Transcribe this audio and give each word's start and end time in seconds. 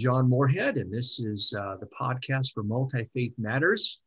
John 0.00 0.30
Moorhead, 0.30 0.78
and 0.78 0.90
this 0.90 1.20
is 1.20 1.52
uh, 1.52 1.76
the 1.78 1.86
podcast 1.88 2.54
for 2.54 2.62
Multi 2.62 3.04
Faith 3.12 3.34
Matters. 3.36 4.00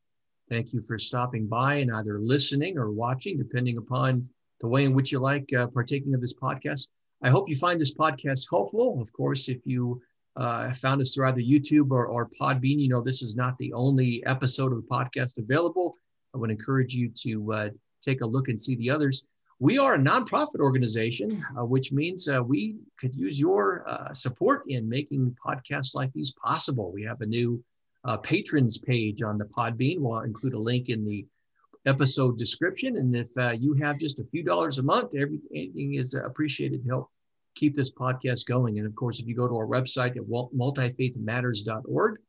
Thank 0.49 0.73
you 0.73 0.81
for 0.81 0.97
stopping 0.97 1.45
by 1.45 1.75
and 1.75 1.93
either 1.93 2.19
listening 2.19 2.79
or 2.79 2.89
watching, 2.89 3.37
depending 3.37 3.77
upon 3.77 4.27
the 4.59 4.67
way 4.67 4.85
in 4.85 4.95
which 4.95 5.11
you 5.11 5.19
like 5.19 5.53
uh, 5.53 5.67
partaking 5.67 6.15
of 6.15 6.19
this 6.19 6.33
podcast. 6.33 6.87
I 7.21 7.29
hope 7.29 7.47
you 7.47 7.55
find 7.55 7.79
this 7.79 7.93
podcast 7.93 8.47
helpful. 8.49 8.99
Of 8.99 9.13
course, 9.13 9.47
if 9.49 9.59
you 9.65 10.01
uh, 10.35 10.73
found 10.73 10.99
us 10.99 11.13
through 11.13 11.27
either 11.27 11.41
YouTube 11.41 11.91
or, 11.91 12.07
or 12.07 12.27
Podbean, 12.41 12.79
you 12.79 12.89
know 12.89 12.99
this 12.99 13.21
is 13.21 13.35
not 13.35 13.55
the 13.59 13.71
only 13.73 14.25
episode 14.25 14.71
of 14.71 14.81
the 14.81 14.87
podcast 14.87 15.37
available. 15.37 15.95
I 16.33 16.39
would 16.39 16.49
encourage 16.49 16.95
you 16.95 17.11
to 17.21 17.53
uh, 17.53 17.69
take 18.03 18.21
a 18.21 18.25
look 18.25 18.47
and 18.47 18.59
see 18.59 18.75
the 18.77 18.89
others. 18.89 19.25
We 19.63 19.77
are 19.77 19.93
a 19.93 19.97
nonprofit 19.97 20.59
organization, 20.59 21.41
uh, 21.57 21.63
which 21.63 21.93
means 21.93 22.27
uh, 22.27 22.43
we 22.43 22.79
could 22.99 23.15
use 23.15 23.39
your 23.39 23.87
uh, 23.87 24.11
support 24.11 24.63
in 24.67 24.89
making 24.89 25.37
podcasts 25.41 25.95
like 25.95 26.11
these 26.11 26.33
possible. 26.33 26.91
We 26.91 27.03
have 27.03 27.21
a 27.21 27.25
new 27.25 27.63
uh, 28.03 28.17
patrons 28.17 28.77
page 28.77 29.23
on 29.23 29.37
the 29.37 29.45
Podbean. 29.45 29.99
We'll 29.99 30.19
include 30.19 30.53
a 30.53 30.59
link 30.59 30.89
in 30.89 31.05
the 31.05 31.25
episode 31.85 32.37
description. 32.37 32.97
And 32.97 33.15
if 33.15 33.29
uh, 33.37 33.51
you 33.51 33.73
have 33.75 33.97
just 33.97 34.19
a 34.19 34.25
few 34.25 34.43
dollars 34.43 34.79
a 34.79 34.83
month, 34.83 35.15
everything 35.15 35.93
is 35.93 36.13
appreciated 36.13 36.83
to 36.83 36.89
help 36.89 37.09
keep 37.55 37.73
this 37.73 37.89
podcast 37.89 38.45
going. 38.45 38.79
And 38.79 38.85
of 38.85 38.93
course, 38.95 39.21
if 39.21 39.27
you 39.27 39.33
go 39.33 39.47
to 39.47 39.55
our 39.55 39.65
website 39.65 40.17
at 40.17 40.23
multifaithmatters.org, 40.23 42.19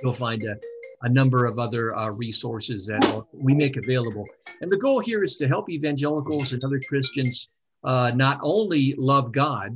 you'll 0.00 0.12
find 0.12 0.44
a 0.44 0.54
a 1.02 1.08
number 1.08 1.46
of 1.46 1.58
other 1.58 1.96
uh, 1.96 2.08
resources 2.10 2.86
that 2.86 3.24
we 3.32 3.54
make 3.54 3.76
available. 3.76 4.24
And 4.60 4.70
the 4.70 4.76
goal 4.76 5.00
here 5.00 5.22
is 5.24 5.36
to 5.38 5.48
help 5.48 5.68
evangelicals 5.68 6.52
and 6.52 6.62
other 6.64 6.80
Christians 6.88 7.48
uh, 7.84 8.12
not 8.14 8.38
only 8.42 8.94
love 8.96 9.32
God 9.32 9.74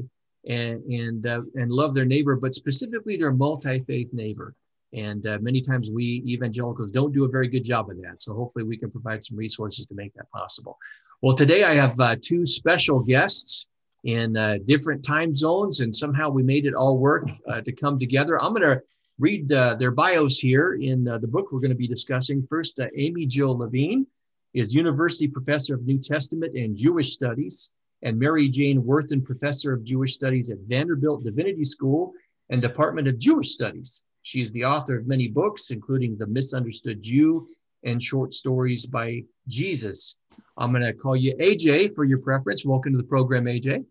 and 0.48 0.82
and 0.84 1.26
uh, 1.26 1.42
and 1.56 1.70
love 1.72 1.92
their 1.94 2.04
neighbor, 2.04 2.36
but 2.36 2.54
specifically 2.54 3.16
their 3.16 3.32
multi-faith 3.32 4.10
neighbor. 4.12 4.54
And 4.92 5.26
uh, 5.26 5.38
many 5.40 5.60
times 5.60 5.90
we 5.90 6.22
evangelicals 6.26 6.92
don't 6.92 7.12
do 7.12 7.24
a 7.24 7.28
very 7.28 7.48
good 7.48 7.64
job 7.64 7.90
of 7.90 8.00
that. 8.02 8.22
So 8.22 8.32
hopefully 8.32 8.64
we 8.64 8.76
can 8.76 8.90
provide 8.90 9.24
some 9.24 9.36
resources 9.36 9.86
to 9.86 9.94
make 9.94 10.14
that 10.14 10.30
possible. 10.30 10.78
Well, 11.22 11.34
today 11.34 11.64
I 11.64 11.74
have 11.74 11.98
uh, 11.98 12.16
two 12.22 12.46
special 12.46 13.00
guests 13.00 13.66
in 14.04 14.36
uh, 14.36 14.58
different 14.64 15.04
time 15.04 15.34
zones, 15.34 15.80
and 15.80 15.94
somehow 15.94 16.30
we 16.30 16.44
made 16.44 16.66
it 16.66 16.74
all 16.74 16.96
work 16.98 17.28
to 17.64 17.72
come 17.72 17.98
together. 17.98 18.40
I'm 18.40 18.52
going 18.52 18.62
to 18.62 18.80
read 19.18 19.50
uh, 19.52 19.74
their 19.74 19.90
bios 19.90 20.38
here 20.38 20.74
in 20.74 21.08
uh, 21.08 21.18
the 21.18 21.26
book 21.26 21.50
we're 21.50 21.60
going 21.60 21.70
to 21.70 21.76
be 21.76 21.88
discussing. 21.88 22.46
First, 22.48 22.78
uh, 22.78 22.86
Amy 22.96 23.26
Jill 23.26 23.56
Levine 23.56 24.06
is 24.54 24.74
University 24.74 25.26
Professor 25.26 25.74
of 25.74 25.86
New 25.86 25.98
Testament 25.98 26.56
and 26.56 26.76
Jewish 26.76 27.12
Studies, 27.12 27.74
and 28.02 28.18
Mary 28.18 28.48
Jane 28.48 28.82
Werthan 28.82 29.24
Professor 29.24 29.72
of 29.72 29.84
Jewish 29.84 30.14
Studies 30.14 30.50
at 30.50 30.58
Vanderbilt 30.66 31.24
Divinity 31.24 31.64
School 31.64 32.12
and 32.50 32.60
Department 32.60 33.08
of 33.08 33.18
Jewish 33.18 33.52
Studies. 33.52 34.04
She 34.22 34.42
is 34.42 34.52
the 34.52 34.64
author 34.64 34.98
of 34.98 35.06
many 35.06 35.28
books, 35.28 35.70
including 35.70 36.18
The 36.18 36.26
Misunderstood 36.26 37.02
Jew 37.02 37.48
and 37.84 38.02
short 38.02 38.34
stories 38.34 38.84
by 38.84 39.22
Jesus. 39.48 40.16
I'm 40.58 40.72
going 40.72 40.82
to 40.82 40.92
call 40.92 41.16
you 41.16 41.34
AJ 41.36 41.94
for 41.94 42.04
your 42.04 42.18
preference. 42.18 42.64
Welcome 42.64 42.92
to 42.92 42.98
the 42.98 43.04
program, 43.04 43.44
AJ. 43.44 43.84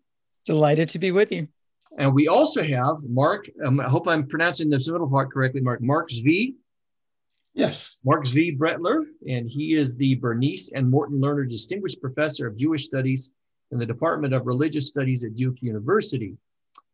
Delighted 0.44 0.88
to 0.90 0.98
be 0.98 1.10
with 1.10 1.32
you. 1.32 1.48
And 1.98 2.14
we 2.14 2.28
also 2.28 2.62
have 2.62 2.96
Mark, 3.08 3.48
um, 3.64 3.80
I 3.80 3.88
hope 3.88 4.08
I'm 4.08 4.26
pronouncing 4.26 4.68
the 4.68 4.78
middle 4.78 5.08
part 5.08 5.32
correctly, 5.32 5.60
Mark, 5.60 5.80
Mark 5.80 6.10
Zvi. 6.10 6.54
Yes. 7.54 8.02
Mark 8.04 8.26
Zvi 8.26 8.56
Brettler, 8.56 9.04
and 9.28 9.48
he 9.48 9.76
is 9.76 9.96
the 9.96 10.16
Bernice 10.16 10.72
and 10.72 10.90
Morton 10.90 11.18
Lerner 11.18 11.48
Distinguished 11.48 12.02
Professor 12.02 12.46
of 12.46 12.56
Jewish 12.56 12.84
Studies 12.84 13.32
in 13.70 13.78
the 13.78 13.86
Department 13.86 14.34
of 14.34 14.46
Religious 14.46 14.88
Studies 14.88 15.24
at 15.24 15.34
Duke 15.34 15.62
University. 15.62 16.36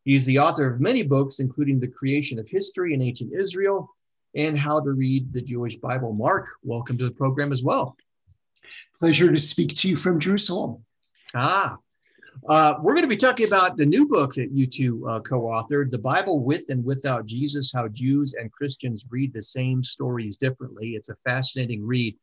He's 0.05 0.25
the 0.25 0.39
author 0.39 0.73
of 0.73 0.81
many 0.81 1.03
books, 1.03 1.41
including 1.41 1.81
The 1.81 1.89
Creation 1.89 2.39
of 2.39 2.49
History 2.49 2.95
in 2.95 3.03
Ancient 3.03 3.33
Israel 3.33 3.89
and 4.35 4.57
How 4.57 4.81
to 4.81 4.91
Read 4.93 5.33
the 5.33 5.43
Jewish 5.43 5.77
Bible. 5.77 6.13
Mark, 6.13 6.49
welcome 6.63 6.97
to 6.99 7.05
the 7.05 7.11
program 7.11 7.53
as 7.53 7.63
well. 7.63 7.97
Pleasure 8.97 9.31
to 9.31 9.39
speak 9.39 9.75
to 9.77 9.89
you 9.89 9.97
from 9.97 10.21
Jerusalem. 10.21 10.85
Ah, 11.35 11.77
uh, 12.49 12.75
we're 12.81 12.95
going 12.95 13.05
to 13.05 13.09
be 13.09 13.17
talking 13.17 13.47
about 13.47 13.77
the 13.77 13.87
new 13.87 14.07
book 14.09 14.35
that 14.35 14.51
you 14.51 14.67
two 14.67 15.07
uh, 15.09 15.21
co 15.21 15.43
authored 15.43 15.91
The 15.91 15.99
Bible 15.99 16.41
with 16.41 16.69
and 16.71 16.85
Without 16.85 17.27
Jesus 17.27 17.73
How 17.73 17.89
Jews 17.89 18.35
and 18.35 18.51
Christians 18.51 19.07
Read 19.11 19.33
the 19.33 19.43
Same 19.43 19.85
Stories 19.85 20.37
Differently. 20.37 20.91
It's 20.91 21.09
a 21.09 21.17
fascinating 21.25 21.87
read. 21.87 22.17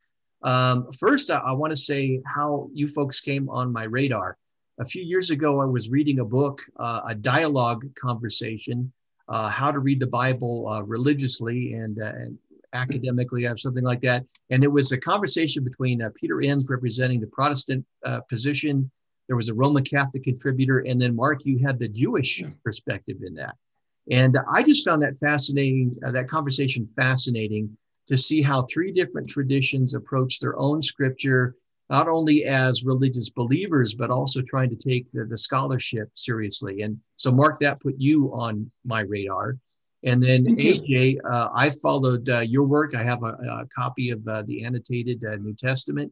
Um, 0.44 0.92
first, 0.92 1.32
I, 1.32 1.38
I 1.38 1.52
want 1.52 1.72
to 1.72 1.78
say 1.78 2.22
how 2.26 2.70
you 2.74 2.88
folks 2.88 3.20
came 3.20 3.50
on 3.50 3.72
my 3.72 3.84
radar. 3.84 4.38
A 4.80 4.86
few 4.86 5.04
years 5.04 5.30
ago, 5.30 5.62
I 5.62 5.66
was 5.66 5.90
reading 5.90 6.20
a 6.20 6.26
book, 6.26 6.62
uh, 6.78 7.02
a 7.08 7.16
dialogue 7.16 7.86
conversation, 7.96 8.92
uh, 9.28 9.50
how 9.50 9.72
to 9.72 9.80
read 9.80 10.00
the 10.00 10.08
Bible 10.08 10.68
uh, 10.68 10.82
religiously 10.82 11.74
and, 11.74 12.02
uh, 12.02 12.06
and 12.06 12.38
academically 12.74 13.46
or 13.46 13.58
something 13.58 13.84
like 13.84 14.02
that. 14.02 14.24
And 14.50 14.64
it 14.64 14.72
was 14.72 14.92
a 14.92 15.00
conversation 15.00 15.64
between 15.64 16.02
Peter 16.16 16.42
Enns 16.42 16.70
representing 16.70 17.20
the 17.20 17.28
Protestant 17.28 17.86
uh, 18.06 18.22
position 18.22 18.90
there 19.30 19.36
was 19.36 19.48
a 19.48 19.54
Roman 19.54 19.84
Catholic 19.84 20.24
contributor, 20.24 20.80
and 20.80 21.00
then 21.00 21.16
Mark, 21.16 21.46
you 21.46 21.60
had 21.60 21.78
the 21.78 21.88
Jewish 21.88 22.44
perspective 22.64 23.18
in 23.24 23.36
that. 23.36 23.56
And 24.10 24.36
I 24.52 24.64
just 24.64 24.84
found 24.84 25.04
that 25.04 25.20
fascinating, 25.20 25.96
uh, 26.04 26.10
that 26.12 26.28
conversation 26.28 26.90
fascinating 26.96 27.78
to 28.08 28.18
see 28.18 28.42
how 28.42 28.64
three 28.64 28.92
different 28.92 29.30
traditions 29.30 29.94
approach 29.94 30.40
their 30.40 30.58
own 30.58 30.82
scripture, 30.82 31.56
not 31.92 32.08
only 32.08 32.46
as 32.46 32.84
religious 32.84 33.30
believers, 33.30 33.94
but 33.94 34.10
also 34.10 34.42
trying 34.42 34.72
to 34.72 34.76
take 34.76 35.12
the, 35.12 35.26
the 35.26 35.38
scholarship 35.38 36.10
seriously. 36.16 36.82
And 36.82 37.00
so, 37.16 37.32
Mark, 37.32 37.60
that 37.60 37.80
put 37.82 38.00
you 38.00 38.34
on 38.34 38.72
my 38.84 39.02
radar. 39.02 39.58
And 40.04 40.24
then 40.24 40.44
AJ, 40.46 41.18
uh, 41.30 41.50
I 41.54 41.70
followed 41.70 42.28
uh, 42.30 42.40
your 42.40 42.66
work. 42.66 42.96
I 42.96 43.04
have 43.04 43.22
a, 43.22 43.34
a 43.34 43.68
copy 43.76 44.10
of 44.10 44.28
uh, 44.28 44.42
the 44.48 44.66
annotated 44.66 45.24
uh, 45.24 45.36
New 45.36 45.54
Testament 45.54 46.12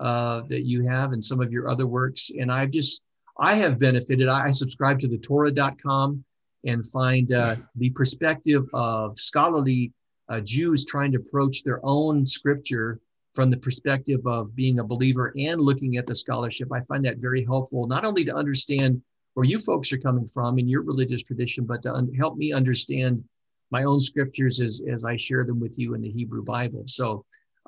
uh, 0.00 0.40
that 0.48 0.64
you 0.64 0.86
have 0.86 1.12
and 1.12 1.22
some 1.22 1.40
of 1.40 1.52
your 1.52 1.68
other 1.68 1.86
works. 1.86 2.30
And 2.38 2.50
I've 2.50 2.70
just, 2.70 3.02
I 3.38 3.54
have 3.54 3.78
benefited. 3.78 4.28
I, 4.28 4.50
subscribe 4.50 4.98
to 5.00 5.08
the 5.08 5.18
Torah.com 5.18 6.24
and 6.64 6.86
find 6.90 7.32
uh, 7.32 7.56
the 7.76 7.90
perspective 7.90 8.64
of 8.72 9.18
scholarly 9.18 9.92
uh, 10.28 10.40
Jews 10.40 10.84
trying 10.84 11.12
to 11.12 11.18
approach 11.18 11.62
their 11.62 11.80
own 11.84 12.26
scripture 12.26 13.00
from 13.34 13.50
the 13.50 13.56
perspective 13.56 14.20
of 14.26 14.54
being 14.56 14.78
a 14.78 14.84
believer 14.84 15.32
and 15.36 15.60
looking 15.60 15.96
at 15.96 16.06
the 16.06 16.14
scholarship. 16.14 16.72
I 16.72 16.80
find 16.80 17.04
that 17.04 17.18
very 17.18 17.44
helpful, 17.44 17.86
not 17.86 18.04
only 18.04 18.24
to 18.24 18.34
understand 18.34 19.00
where 19.34 19.44
you 19.44 19.58
folks 19.58 19.92
are 19.92 19.98
coming 19.98 20.26
from 20.26 20.58
in 20.58 20.68
your 20.68 20.82
religious 20.82 21.22
tradition, 21.22 21.64
but 21.64 21.82
to 21.82 21.94
un- 21.94 22.12
help 22.14 22.36
me 22.36 22.52
understand 22.52 23.22
my 23.70 23.84
own 23.84 24.00
scriptures 24.00 24.60
as, 24.60 24.82
as 24.90 25.04
I 25.04 25.16
share 25.16 25.44
them 25.44 25.60
with 25.60 25.78
you 25.78 25.94
in 25.94 26.00
the 26.00 26.10
Hebrew 26.10 26.42
Bible. 26.42 26.84
So 26.86 27.24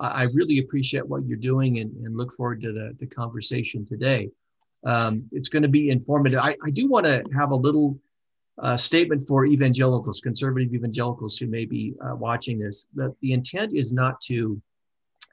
I 0.08 0.22
really 0.34 0.58
appreciate 0.58 1.06
what 1.06 1.24
you're 1.26 1.36
doing 1.36 1.78
and, 1.78 1.94
and 2.04 2.16
look 2.16 2.32
forward 2.32 2.60
to 2.62 2.72
the, 2.72 2.94
the 2.98 3.06
conversation 3.06 3.86
today. 3.86 4.30
Um, 4.84 5.28
it's 5.30 5.48
going 5.48 5.62
to 5.62 5.68
be 5.68 5.90
informative. 5.90 6.40
I, 6.40 6.56
I 6.64 6.70
do 6.70 6.88
want 6.88 7.06
to 7.06 7.22
have 7.36 7.52
a 7.52 7.56
little 7.56 7.98
uh, 8.58 8.76
statement 8.76 9.22
for 9.26 9.46
evangelicals, 9.46 10.20
conservative 10.20 10.74
evangelicals 10.74 11.38
who 11.38 11.46
may 11.46 11.64
be 11.64 11.94
uh, 12.04 12.16
watching 12.16 12.58
this, 12.58 12.88
that 12.94 13.14
the 13.20 13.32
intent 13.32 13.74
is 13.74 13.92
not 13.92 14.20
to 14.22 14.60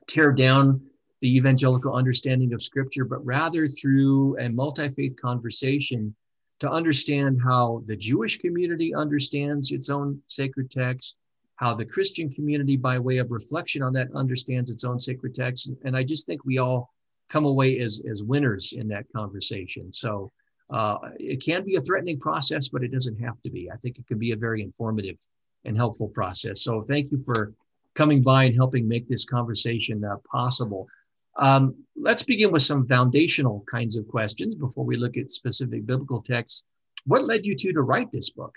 tear 0.07 0.31
down 0.31 0.81
the 1.21 1.35
evangelical 1.35 1.93
understanding 1.93 2.53
of 2.53 2.61
Scripture, 2.61 3.05
but 3.05 3.25
rather 3.25 3.67
through 3.67 4.37
a 4.39 4.49
multi 4.49 4.87
faith 4.89 5.15
conversation 5.21 6.15
to 6.59 6.69
understand 6.69 7.39
how 7.43 7.83
the 7.85 7.95
Jewish 7.95 8.37
community 8.37 8.93
understands 8.93 9.71
its 9.71 9.89
own 9.89 10.21
sacred 10.27 10.71
text, 10.71 11.15
how 11.59 11.73
the 11.73 11.83
Christian 11.83 12.29
community, 12.29 12.77
by 12.77 12.97
way 12.97 13.17
of 13.17 13.31
reflection 13.31 13.81
on 13.81 13.91
that, 13.91 14.07
understands 14.15 14.71
its 14.71 14.85
own 14.85 14.97
sacred 14.97 15.35
text. 15.35 15.69
And 15.83 15.95
I 15.95 16.03
just 16.03 16.25
think 16.25 16.45
we 16.45 16.57
all 16.57 16.89
come 17.27 17.43
away 17.43 17.79
as, 17.79 18.01
as 18.09 18.23
winners 18.23 18.71
in 18.71 18.87
that 18.87 19.05
conversation. 19.13 19.91
So 19.91 20.31
uh, 20.69 20.97
it 21.19 21.43
can 21.43 21.65
be 21.65 21.75
a 21.75 21.81
threatening 21.81 22.17
process, 22.17 22.69
but 22.69 22.81
it 22.81 22.93
doesn't 22.93 23.19
have 23.19 23.41
to 23.41 23.49
be. 23.49 23.69
I 23.69 23.75
think 23.75 23.99
it 23.99 24.07
can 24.07 24.17
be 24.17 24.31
a 24.31 24.37
very 24.37 24.61
informative 24.61 25.17
and 25.65 25.75
helpful 25.75 26.07
process. 26.07 26.61
So 26.61 26.83
thank 26.83 27.11
you 27.11 27.21
for 27.25 27.53
coming 27.93 28.23
by 28.23 28.45
and 28.45 28.55
helping 28.55 28.87
make 28.87 29.09
this 29.09 29.25
conversation 29.25 30.05
uh, 30.05 30.15
possible. 30.31 30.87
Um, 31.35 31.75
let's 31.97 32.23
begin 32.23 32.53
with 32.53 32.61
some 32.61 32.87
foundational 32.87 33.65
kinds 33.69 33.97
of 33.97 34.07
questions 34.07 34.55
before 34.55 34.85
we 34.85 34.95
look 34.95 35.17
at 35.17 35.29
specific 35.29 35.85
biblical 35.85 36.21
texts. 36.21 36.63
what 37.03 37.25
led 37.25 37.45
you 37.45 37.55
to 37.57 37.73
to 37.73 37.81
write 37.81 38.13
this 38.13 38.29
book? 38.29 38.55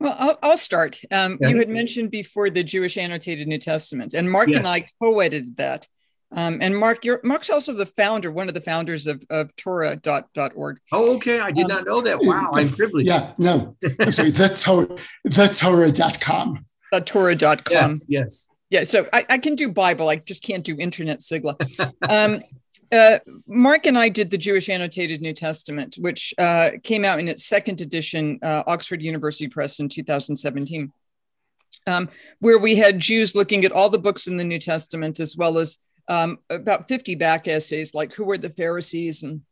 Well, 0.00 0.16
I'll, 0.18 0.38
I'll 0.42 0.56
start. 0.56 0.98
Um, 1.12 1.36
You 1.40 1.58
had 1.58 1.68
mentioned 1.68 2.10
before 2.10 2.48
the 2.50 2.64
Jewish 2.64 2.96
Annotated 2.96 3.46
New 3.46 3.58
Testament, 3.58 4.14
and 4.14 4.30
Mark 4.30 4.48
yes. 4.48 4.58
and 4.58 4.66
I 4.66 4.86
co-edited 5.00 5.56
that. 5.58 5.86
Um, 6.32 6.58
and 6.62 6.76
Mark, 6.76 7.04
you're, 7.04 7.20
Mark's 7.24 7.50
also 7.50 7.72
the 7.72 7.86
founder, 7.86 8.30
one 8.30 8.48
of 8.48 8.54
the 8.54 8.60
founders 8.60 9.06
of, 9.06 9.22
of 9.30 9.54
Torah.org. 9.56 10.78
Oh, 10.92 11.16
okay. 11.16 11.40
I 11.40 11.50
did 11.50 11.64
um, 11.64 11.68
not 11.68 11.86
know 11.86 12.00
that. 12.00 12.18
Wow, 12.20 12.50
I'm 12.54 12.68
privileged. 12.68 13.08
Yeah, 13.08 13.32
no. 13.36 13.76
I'm 14.00 14.12
sorry, 14.12 14.30
the, 14.30 14.48
Torah, 14.48 14.96
the 15.24 15.48
Torah.com. 15.48 16.64
The 16.92 17.00
Torah.com. 17.00 17.90
Yes, 17.90 18.06
yes. 18.08 18.48
Yeah, 18.70 18.84
so 18.84 19.08
I, 19.12 19.26
I 19.28 19.38
can 19.38 19.56
do 19.56 19.68
Bible. 19.68 20.08
I 20.08 20.16
just 20.16 20.44
can't 20.44 20.64
do 20.64 20.76
internet 20.78 21.18
sigla. 21.18 21.56
Um, 22.08 22.42
uh, 22.92 23.18
Mark 23.46 23.86
and 23.86 23.98
I 23.98 24.08
did 24.08 24.30
the 24.30 24.38
Jewish 24.38 24.68
Annotated 24.68 25.20
New 25.20 25.32
Testament, 25.32 25.96
which 25.98 26.34
uh, 26.38 26.70
came 26.82 27.04
out 27.04 27.20
in 27.20 27.28
its 27.28 27.44
second 27.44 27.80
edition, 27.80 28.38
uh, 28.42 28.64
Oxford 28.66 29.02
University 29.02 29.48
Press 29.48 29.80
in 29.80 29.88
2017, 29.88 30.92
um, 31.86 32.08
where 32.40 32.58
we 32.58 32.76
had 32.76 32.98
Jews 32.98 33.34
looking 33.34 33.64
at 33.64 33.72
all 33.72 33.88
the 33.88 33.98
books 33.98 34.26
in 34.26 34.36
the 34.36 34.44
New 34.44 34.58
Testament, 34.58 35.20
as 35.20 35.36
well 35.36 35.58
as 35.58 35.78
um, 36.08 36.38
about 36.50 36.88
50 36.88 37.14
back 37.14 37.46
essays, 37.46 37.94
like 37.94 38.12
who 38.12 38.24
were 38.24 38.38
the 38.38 38.50
Pharisees 38.50 39.22
and 39.22 39.42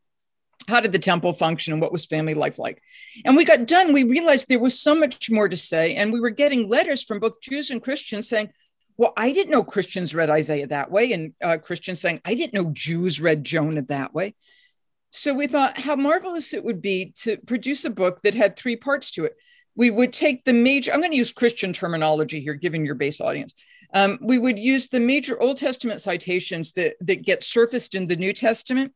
how 0.67 0.81
did 0.81 0.93
the 0.93 0.99
temple 0.99 1.32
function 1.32 1.73
and 1.73 1.81
what 1.81 1.93
was 1.93 2.06
family 2.06 2.35
life 2.35 2.58
like. 2.58 2.82
And 3.25 3.37
we 3.37 3.44
got 3.44 3.67
done, 3.67 3.93
we 3.93 4.02
realized 4.02 4.49
there 4.49 4.58
was 4.58 4.79
so 4.79 4.94
much 4.94 5.31
more 5.31 5.49
to 5.49 5.56
say. 5.56 5.94
And 5.94 6.12
we 6.12 6.20
were 6.20 6.31
getting 6.31 6.69
letters 6.69 7.05
from 7.05 7.20
both 7.20 7.40
Jews 7.40 7.70
and 7.70 7.82
Christians 7.82 8.29
saying, 8.29 8.50
well, 8.99 9.12
I 9.17 9.33
didn't 9.33 9.53
know 9.53 9.62
Christians 9.62 10.15
read 10.15 10.29
Isaiah 10.29 10.67
that 10.67 10.91
way. 10.91 11.12
And 11.12 11.33
uh, 11.43 11.56
Christians 11.59 12.00
saying, 12.00 12.21
I 12.25 12.35
didn't 12.35 12.53
know 12.53 12.71
Jews 12.73 13.21
read 13.21 13.45
Jonah 13.45 13.83
that 13.83 14.12
way. 14.12 14.35
So 15.11 15.33
we 15.33 15.47
thought 15.47 15.79
how 15.79 15.97
marvelous 15.97 16.53
it 16.53 16.65
would 16.65 16.83
be 16.83 17.15
to 17.23 17.39
produce 17.39 17.85
a 17.85 17.91
book 17.91 18.21
that 18.23 18.35
had 18.35 18.56
three 18.56 18.77
parts 18.77 19.12
to 19.12 19.25
it. 19.25 19.37
We 19.77 19.91
would 19.91 20.12
take 20.12 20.45
the 20.45 20.53
major, 20.53 20.93
I'm 20.93 21.00
going 21.00 21.12
to 21.12 21.17
use 21.17 21.33
Christian 21.33 21.73
terminology 21.73 22.41
here, 22.41 22.55
given 22.55 22.85
your 22.85 22.97
base 22.97 23.21
audience. 23.21 23.55
Um, 23.95 24.19
we 24.21 24.37
would 24.37 24.59
use 24.59 24.89
the 24.89 25.00
major 25.00 25.41
Old 25.41 25.56
Testament 25.56 26.00
citations 26.00 26.73
that, 26.73 26.97
that 27.00 27.25
get 27.25 27.45
surfaced 27.45 27.95
in 27.95 28.09
the 28.09 28.17
New 28.17 28.33
Testament 28.33 28.93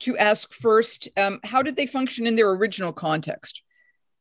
to 0.00 0.16
ask 0.16 0.54
first, 0.54 1.08
um, 1.16 1.40
how 1.44 1.62
did 1.62 1.76
they 1.76 1.86
function 1.86 2.26
in 2.26 2.36
their 2.36 2.50
original 2.50 2.92
context? 2.92 3.62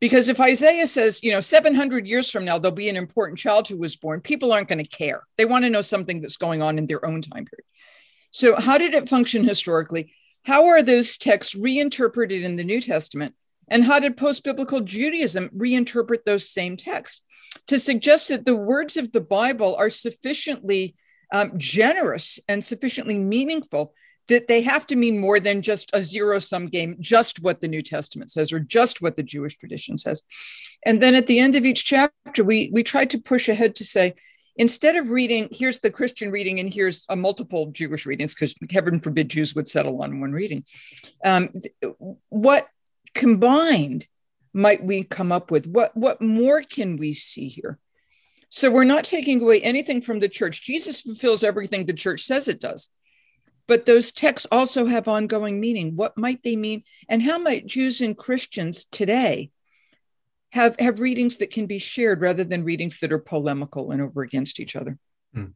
Because 0.01 0.29
if 0.29 0.41
Isaiah 0.41 0.87
says, 0.87 1.23
you 1.23 1.31
know, 1.31 1.41
700 1.41 2.07
years 2.07 2.29
from 2.31 2.43
now, 2.43 2.57
there'll 2.57 2.75
be 2.75 2.89
an 2.89 2.97
important 2.97 3.37
child 3.37 3.67
who 3.67 3.77
was 3.77 3.95
born, 3.95 4.19
people 4.19 4.51
aren't 4.51 4.67
going 4.67 4.83
to 4.83 4.97
care. 4.97 5.23
They 5.37 5.45
want 5.45 5.63
to 5.63 5.69
know 5.69 5.83
something 5.83 6.19
that's 6.19 6.37
going 6.37 6.63
on 6.63 6.79
in 6.79 6.87
their 6.87 7.05
own 7.05 7.21
time 7.21 7.45
period. 7.45 7.65
So, 8.31 8.55
how 8.55 8.77
did 8.77 8.95
it 8.95 9.07
function 9.07 9.43
historically? 9.43 10.11
How 10.43 10.67
are 10.67 10.81
those 10.81 11.17
texts 11.17 11.53
reinterpreted 11.53 12.43
in 12.43 12.55
the 12.55 12.63
New 12.63 12.81
Testament? 12.81 13.35
And 13.67 13.85
how 13.85 13.99
did 13.99 14.17
post 14.17 14.43
biblical 14.43 14.81
Judaism 14.81 15.49
reinterpret 15.55 16.25
those 16.25 16.49
same 16.49 16.75
texts 16.75 17.21
to 17.67 17.77
suggest 17.77 18.29
that 18.29 18.43
the 18.43 18.55
words 18.55 18.97
of 18.97 19.11
the 19.11 19.21
Bible 19.21 19.75
are 19.75 19.89
sufficiently 19.89 20.95
um, 21.31 21.53
generous 21.57 22.39
and 22.49 22.65
sufficiently 22.65 23.17
meaningful 23.17 23.93
that 24.31 24.47
they 24.47 24.61
have 24.61 24.87
to 24.87 24.95
mean 24.95 25.19
more 25.19 25.39
than 25.39 25.61
just 25.61 25.91
a 25.93 26.01
zero 26.01 26.39
sum 26.39 26.67
game, 26.67 26.95
just 26.99 27.41
what 27.41 27.59
the 27.59 27.67
New 27.67 27.81
Testament 27.81 28.31
says 28.31 28.51
or 28.53 28.59
just 28.59 29.01
what 29.01 29.15
the 29.15 29.23
Jewish 29.23 29.57
tradition 29.57 29.97
says. 29.97 30.23
And 30.85 31.01
then 31.01 31.15
at 31.15 31.27
the 31.27 31.39
end 31.39 31.55
of 31.55 31.65
each 31.65 31.83
chapter, 31.83 32.43
we, 32.43 32.69
we 32.73 32.81
tried 32.81 33.09
to 33.11 33.19
push 33.19 33.49
ahead 33.49 33.75
to 33.75 33.85
say, 33.85 34.15
instead 34.55 34.95
of 34.95 35.09
reading, 35.09 35.49
here's 35.51 35.79
the 35.79 35.91
Christian 35.91 36.31
reading 36.31 36.59
and 36.59 36.73
here's 36.73 37.05
a 37.09 37.15
multiple 37.15 37.71
Jewish 37.71 38.05
readings, 38.05 38.33
because 38.33 38.55
heaven 38.71 38.99
forbid 38.99 39.29
Jews 39.29 39.53
would 39.53 39.67
settle 39.67 40.01
on 40.01 40.21
one 40.21 40.31
reading. 40.31 40.63
Um, 41.23 41.49
what 42.29 42.67
combined 43.13 44.07
might 44.53 44.83
we 44.83 45.03
come 45.03 45.31
up 45.31 45.51
with? 45.51 45.67
What, 45.67 45.95
what 45.95 46.21
more 46.21 46.61
can 46.61 46.97
we 46.97 47.13
see 47.13 47.49
here? 47.49 47.79
So 48.49 48.69
we're 48.71 48.83
not 48.83 49.03
taking 49.05 49.41
away 49.41 49.61
anything 49.61 50.01
from 50.01 50.19
the 50.19 50.29
church. 50.29 50.63
Jesus 50.63 51.01
fulfills 51.01 51.43
everything 51.43 51.85
the 51.85 51.93
church 51.93 52.23
says 52.23 52.47
it 52.47 52.59
does. 52.59 52.89
But 53.71 53.85
those 53.85 54.11
texts 54.11 54.45
also 54.51 54.87
have 54.87 55.07
ongoing 55.07 55.61
meaning. 55.61 55.95
What 55.95 56.17
might 56.17 56.43
they 56.43 56.57
mean? 56.57 56.83
And 57.07 57.23
how 57.23 57.39
might 57.39 57.65
Jews 57.65 58.01
and 58.01 58.17
Christians 58.17 58.83
today 58.83 59.49
have, 60.51 60.77
have 60.77 60.99
readings 60.99 61.37
that 61.37 61.51
can 61.51 61.67
be 61.67 61.77
shared 61.77 62.19
rather 62.19 62.43
than 62.43 62.65
readings 62.65 62.99
that 62.99 63.13
are 63.13 63.17
polemical 63.17 63.91
and 63.91 64.01
over 64.01 64.23
against 64.23 64.59
each 64.59 64.75
other? 64.75 64.97
Hmm. 65.33 65.51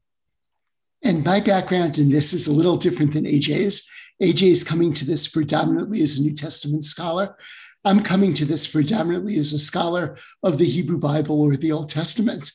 And 1.03 1.25
my 1.25 1.41
background 1.41 1.97
in 1.97 2.07
this 2.07 2.31
is 2.31 2.47
a 2.47 2.53
little 2.53 2.77
different 2.77 3.15
than 3.15 3.25
AJ's. 3.25 3.85
AJ 4.23 4.43
is 4.43 4.63
coming 4.63 4.93
to 4.93 5.03
this 5.03 5.27
predominantly 5.27 6.01
as 6.01 6.17
a 6.17 6.21
New 6.21 6.35
Testament 6.35 6.85
scholar. 6.85 7.35
I'm 7.83 8.01
coming 8.01 8.33
to 8.35 8.45
this 8.45 8.65
predominantly 8.65 9.37
as 9.39 9.51
a 9.51 9.59
scholar 9.59 10.15
of 10.41 10.57
the 10.57 10.63
Hebrew 10.63 10.99
Bible 10.99 11.41
or 11.41 11.57
the 11.57 11.73
Old 11.73 11.89
Testament. 11.89 12.49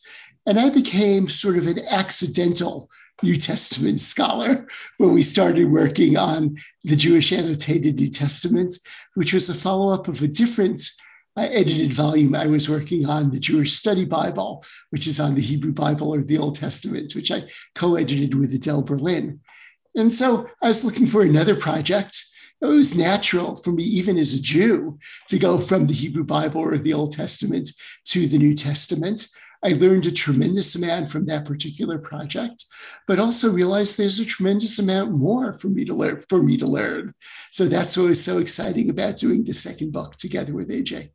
And 0.47 0.59
I 0.59 0.71
became 0.71 1.29
sort 1.29 1.59
of 1.59 1.67
an 1.67 1.81
accidental 1.89 2.91
New 3.23 3.37
Testament 3.37 4.01
scholar 4.01 4.67
when 4.97 5.13
we 5.13 5.23
started 5.23 5.71
working 5.71 6.17
on 6.17 6.57
the 6.85 6.97
Jewish 6.97 7.33
Annotated 7.33 7.97
New 7.97 8.09
Testament, 8.09 8.75
which 9.15 9.35
was 9.35 9.49
a 9.49 9.55
follow 9.55 9.93
up 9.93 10.09
of 10.09 10.23
a 10.23 10.29
different 10.29 10.81
uh, 11.37 11.43
edited 11.43 11.93
volume 11.93 12.35
I 12.35 12.47
was 12.47 12.69
working 12.69 13.07
on, 13.07 13.31
the 13.31 13.39
Jewish 13.39 13.73
Study 13.73 14.05
Bible, 14.05 14.65
which 14.91 15.07
is 15.07 15.21
on 15.21 15.35
the 15.35 15.41
Hebrew 15.41 15.73
Bible 15.73 16.13
or 16.13 16.23
the 16.23 16.39
Old 16.39 16.57
Testament, 16.57 17.15
which 17.15 17.31
I 17.31 17.45
co 17.75 17.97
edited 17.97 18.35
with 18.35 18.53
Adele 18.55 18.83
Berlin. 18.83 19.41
And 19.95 20.13
so 20.13 20.49
I 20.63 20.69
was 20.69 20.85
looking 20.85 21.07
for 21.07 21.23
another 21.23 21.57
project. 21.57 22.25
It 22.61 22.67
was 22.67 22.97
natural 22.97 23.57
for 23.57 23.73
me, 23.73 23.85
even 23.85 24.19
as 24.19 24.35
a 24.35 24.43
Jew, 24.43 24.99
to 25.29 25.39
go 25.39 25.59
from 25.59 25.87
the 25.87 25.95
Hebrew 25.95 26.25
Bible 26.25 26.61
or 26.61 26.77
the 26.77 26.93
Old 26.93 27.13
Testament 27.13 27.71
to 28.07 28.27
the 28.27 28.39
New 28.39 28.55
Testament. 28.55 29.27
I 29.63 29.73
learned 29.73 30.07
a 30.07 30.13
tremendous 30.13 30.75
amount 30.75 31.11
from 31.11 31.27
that 31.27 31.45
particular 31.45 31.99
project, 31.99 32.65
but 33.07 33.19
also 33.19 33.51
realized 33.51 33.99
there's 33.99 34.19
a 34.19 34.25
tremendous 34.25 34.79
amount 34.79 35.13
more 35.13 35.59
for 35.59 35.69
me 35.69 35.85
to 35.85 35.95
learn. 35.95 36.25
For 36.29 36.43
me 36.43 36.57
to 36.57 36.67
learn, 36.67 37.15
so 37.51 37.67
that's 37.67 37.97
what 37.97 38.09
was 38.09 38.25
so 38.25 38.39
exciting 38.39 38.89
about 38.89 39.17
doing 39.17 39.45
the 39.45 39.53
second 39.53 39.93
book 39.93 40.17
together 40.17 40.55
with 40.55 40.71
AJ. 40.71 41.11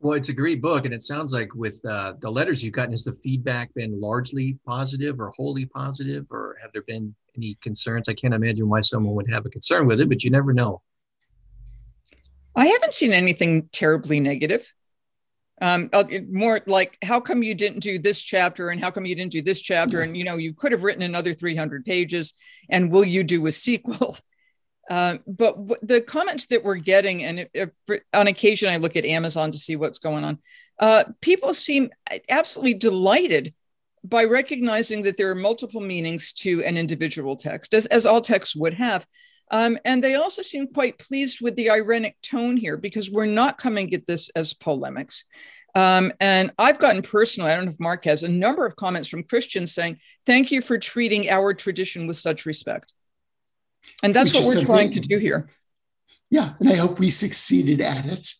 Well, 0.00 0.14
it's 0.14 0.28
a 0.28 0.34
great 0.34 0.60
book, 0.60 0.84
and 0.84 0.92
it 0.92 1.02
sounds 1.02 1.32
like 1.32 1.54
with 1.54 1.80
uh, 1.88 2.14
the 2.20 2.30
letters 2.30 2.62
you've 2.62 2.74
gotten, 2.74 2.90
has 2.90 3.04
the 3.04 3.12
feedback 3.22 3.72
been 3.72 3.98
largely 4.00 4.58
positive 4.66 5.20
or 5.20 5.30
wholly 5.30 5.64
positive, 5.64 6.26
or 6.30 6.58
have 6.60 6.72
there 6.72 6.82
been 6.82 7.14
any 7.36 7.56
concerns? 7.62 8.08
I 8.08 8.14
can't 8.14 8.34
imagine 8.34 8.68
why 8.68 8.80
someone 8.80 9.14
would 9.14 9.30
have 9.30 9.46
a 9.46 9.50
concern 9.50 9.86
with 9.86 10.00
it, 10.00 10.08
but 10.08 10.22
you 10.22 10.30
never 10.30 10.52
know. 10.52 10.82
I 12.56 12.66
haven't 12.66 12.94
seen 12.94 13.12
anything 13.12 13.68
terribly 13.72 14.20
negative. 14.20 14.70
Um, 15.60 15.88
uh, 15.92 16.04
more 16.30 16.60
like, 16.66 16.98
how 17.02 17.20
come 17.20 17.42
you 17.42 17.54
didn't 17.54 17.80
do 17.80 17.98
this 17.98 18.22
chapter, 18.22 18.70
and 18.70 18.80
how 18.80 18.90
come 18.90 19.06
you 19.06 19.14
didn't 19.14 19.32
do 19.32 19.42
this 19.42 19.60
chapter, 19.60 20.00
and 20.02 20.16
you 20.16 20.24
know, 20.24 20.36
you 20.36 20.52
could 20.52 20.72
have 20.72 20.82
written 20.82 21.02
another 21.02 21.32
300 21.32 21.84
pages, 21.84 22.34
and 22.68 22.90
will 22.90 23.04
you 23.04 23.22
do 23.22 23.46
a 23.46 23.52
sequel? 23.52 24.16
Uh, 24.90 25.16
but 25.26 25.54
w- 25.56 25.80
the 25.80 25.98
comments 25.98 26.44
that 26.48 26.62
we're 26.62 26.74
getting, 26.74 27.24
and 27.24 27.38
it, 27.38 27.50
it, 27.54 28.02
on 28.12 28.26
occasion 28.26 28.68
I 28.68 28.76
look 28.76 28.96
at 28.96 29.06
Amazon 29.06 29.50
to 29.52 29.58
see 29.58 29.76
what's 29.76 29.98
going 29.98 30.24
on, 30.24 30.38
uh, 30.78 31.04
people 31.22 31.54
seem 31.54 31.88
absolutely 32.28 32.74
delighted 32.74 33.54
by 34.04 34.24
recognizing 34.24 35.02
that 35.02 35.16
there 35.16 35.30
are 35.30 35.34
multiple 35.34 35.80
meanings 35.80 36.32
to 36.34 36.62
an 36.64 36.76
individual 36.76 37.36
text, 37.36 37.72
as, 37.72 37.86
as 37.86 38.04
all 38.04 38.20
texts 38.20 38.54
would 38.54 38.74
have. 38.74 39.06
Um, 39.50 39.78
and 39.84 40.02
they 40.02 40.14
also 40.14 40.42
seem 40.42 40.68
quite 40.68 40.98
pleased 40.98 41.40
with 41.40 41.54
the 41.56 41.66
irenic 41.66 42.14
tone 42.22 42.56
here 42.56 42.76
because 42.76 43.10
we're 43.10 43.26
not 43.26 43.58
coming 43.58 43.92
at 43.94 44.06
this 44.06 44.30
as 44.30 44.54
polemics. 44.54 45.24
Um, 45.74 46.12
and 46.20 46.52
I've 46.58 46.78
gotten 46.78 47.02
personally, 47.02 47.50
I 47.50 47.56
don't 47.56 47.66
know 47.66 47.72
if 47.72 47.80
Mark 47.80 48.04
has, 48.04 48.22
a 48.22 48.28
number 48.28 48.64
of 48.64 48.76
comments 48.76 49.08
from 49.08 49.24
Christians 49.24 49.74
saying, 49.74 49.98
Thank 50.24 50.52
you 50.52 50.60
for 50.62 50.78
treating 50.78 51.28
our 51.28 51.52
tradition 51.52 52.06
with 52.06 52.16
such 52.16 52.46
respect. 52.46 52.94
And 54.02 54.14
that's 54.14 54.32
Which 54.32 54.44
what 54.44 54.56
we're 54.56 54.64
trying 54.64 54.92
to 54.92 55.00
do 55.00 55.18
here. 55.18 55.48
Yeah, 56.30 56.54
and 56.60 56.68
I 56.68 56.76
hope 56.76 56.98
we 56.98 57.10
succeeded 57.10 57.80
at 57.80 58.06
it. 58.06 58.32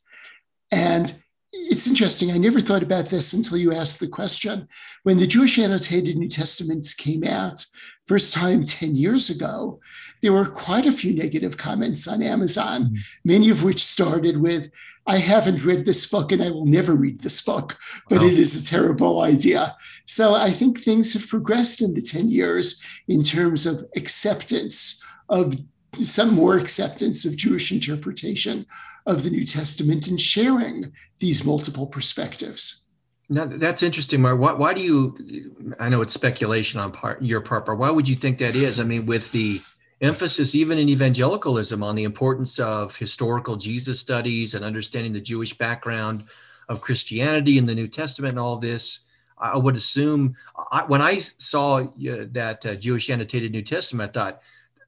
And 0.72 1.12
it's 1.52 1.86
interesting. 1.86 2.30
I 2.30 2.38
never 2.38 2.60
thought 2.60 2.82
about 2.82 3.06
this 3.06 3.32
until 3.32 3.56
you 3.56 3.72
asked 3.72 4.00
the 4.00 4.08
question. 4.08 4.68
When 5.02 5.18
the 5.18 5.26
Jewish 5.26 5.58
Annotated 5.58 6.16
New 6.16 6.28
Testaments 6.28 6.94
came 6.94 7.24
out, 7.24 7.64
first 8.06 8.34
time 8.34 8.64
10 8.64 8.96
years 8.96 9.30
ago, 9.30 9.80
there 10.22 10.32
were 10.32 10.46
quite 10.46 10.86
a 10.86 10.92
few 10.92 11.12
negative 11.14 11.56
comments 11.56 12.08
on 12.08 12.22
Amazon, 12.22 12.84
mm-hmm. 12.84 12.94
many 13.24 13.50
of 13.50 13.62
which 13.62 13.84
started 13.84 14.40
with, 14.40 14.70
I 15.06 15.18
haven't 15.18 15.64
read 15.64 15.84
this 15.84 16.06
book 16.06 16.32
and 16.32 16.42
I 16.42 16.50
will 16.50 16.64
never 16.64 16.94
read 16.94 17.20
this 17.20 17.42
book, 17.42 17.76
but 18.08 18.20
wow. 18.20 18.26
it 18.26 18.38
is 18.38 18.60
a 18.60 18.64
terrible 18.64 19.20
idea. 19.20 19.76
So 20.06 20.34
I 20.34 20.50
think 20.50 20.82
things 20.82 21.12
have 21.12 21.28
progressed 21.28 21.82
in 21.82 21.92
the 21.92 22.00
10 22.00 22.30
years 22.30 22.82
in 23.06 23.22
terms 23.22 23.66
of 23.66 23.84
acceptance 23.96 25.04
of 25.28 25.54
some 26.00 26.34
more 26.34 26.56
acceptance 26.56 27.24
of 27.24 27.36
Jewish 27.36 27.70
interpretation 27.70 28.66
of 29.06 29.22
the 29.22 29.30
New 29.30 29.44
Testament 29.44 30.08
and 30.08 30.20
sharing 30.20 30.92
these 31.18 31.44
multiple 31.44 31.86
perspectives. 31.86 32.83
Now, 33.30 33.46
that's 33.46 33.82
interesting, 33.82 34.20
Mark. 34.20 34.38
Why, 34.38 34.52
why 34.52 34.74
do 34.74 34.82
you? 34.82 35.74
I 35.78 35.88
know 35.88 36.02
it's 36.02 36.12
speculation 36.12 36.78
on 36.78 36.92
part 36.92 37.22
your 37.22 37.40
part, 37.40 37.64
but 37.64 37.78
why 37.78 37.90
would 37.90 38.08
you 38.08 38.16
think 38.16 38.38
that 38.38 38.54
is? 38.54 38.78
I 38.78 38.84
mean, 38.84 39.06
with 39.06 39.32
the 39.32 39.62
emphasis 40.00 40.54
even 40.54 40.78
in 40.78 40.88
evangelicalism 40.88 41.82
on 41.82 41.94
the 41.94 42.04
importance 42.04 42.58
of 42.58 42.96
historical 42.96 43.56
Jesus 43.56 43.98
studies 43.98 44.54
and 44.54 44.64
understanding 44.64 45.12
the 45.12 45.20
Jewish 45.20 45.56
background 45.56 46.24
of 46.68 46.80
Christianity 46.80 47.56
in 47.56 47.66
the 47.66 47.74
New 47.74 47.88
Testament 47.88 48.32
and 48.32 48.38
all 48.38 48.56
this. 48.56 49.00
I 49.38 49.58
would 49.58 49.76
assume 49.76 50.36
I, 50.70 50.84
when 50.84 51.02
I 51.02 51.18
saw 51.18 51.78
uh, 51.78 52.26
that 52.32 52.64
uh, 52.64 52.74
Jewish 52.76 53.10
annotated 53.10 53.52
New 53.52 53.62
Testament, 53.62 54.10
I 54.10 54.12
thought 54.12 54.42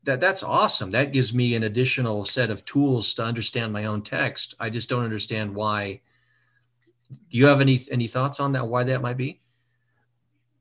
that 0.04 0.20
that's 0.20 0.42
awesome. 0.42 0.90
That 0.92 1.12
gives 1.12 1.34
me 1.34 1.54
an 1.54 1.64
additional 1.64 2.24
set 2.24 2.50
of 2.50 2.64
tools 2.64 3.12
to 3.14 3.24
understand 3.24 3.72
my 3.72 3.86
own 3.86 4.02
text. 4.02 4.54
I 4.60 4.70
just 4.70 4.88
don't 4.88 5.04
understand 5.04 5.54
why. 5.54 6.00
Do 7.10 7.38
you 7.38 7.46
have 7.46 7.60
any 7.60 7.80
any 7.90 8.06
thoughts 8.06 8.40
on 8.40 8.52
that? 8.52 8.66
Why 8.66 8.84
that 8.84 9.02
might 9.02 9.16
be? 9.16 9.40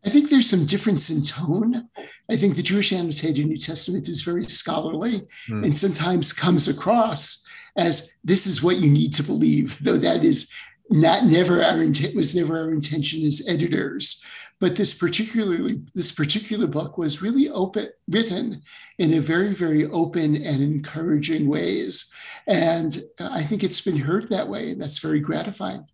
I 0.05 0.09
think 0.09 0.29
there's 0.29 0.49
some 0.49 0.65
difference 0.65 1.09
in 1.09 1.23
tone. 1.23 1.89
I 2.29 2.35
think 2.35 2.55
the 2.55 2.61
Jewish 2.61 2.93
annotated 2.93 3.47
New 3.47 3.57
Testament 3.57 4.07
is 4.07 4.21
very 4.21 4.43
scholarly 4.43 5.21
mm. 5.49 5.63
and 5.63 5.75
sometimes 5.75 6.31
comes 6.31 6.67
across 6.67 7.45
as 7.75 8.19
this 8.23 8.45
is 8.45 8.61
what 8.61 8.77
you 8.77 8.89
need 8.89 9.13
to 9.15 9.23
believe, 9.23 9.83
though 9.83 9.97
that 9.97 10.23
is 10.23 10.53
not 10.91 11.25
never 11.25 11.63
our 11.63 11.81
intent 11.81 12.15
was 12.15 12.35
never 12.35 12.57
our 12.59 12.71
intention 12.71 13.25
as 13.25 13.45
editors. 13.47 14.23
But 14.59 14.75
this 14.75 14.93
particularly 14.93 15.81
this 15.95 16.11
particular 16.11 16.67
book 16.67 16.97
was 16.97 17.21
really 17.21 17.49
open 17.49 17.89
written 18.07 18.61
in 18.99 19.13
a 19.13 19.19
very 19.19 19.53
very 19.53 19.85
open 19.87 20.35
and 20.35 20.61
encouraging 20.61 21.47
ways, 21.47 22.13
and 22.47 22.95
I 23.19 23.41
think 23.41 23.63
it's 23.63 23.81
been 23.81 23.97
heard 23.97 24.29
that 24.29 24.47
way, 24.47 24.69
and 24.69 24.81
that's 24.81 24.99
very 24.99 25.19
gratifying. 25.19 25.85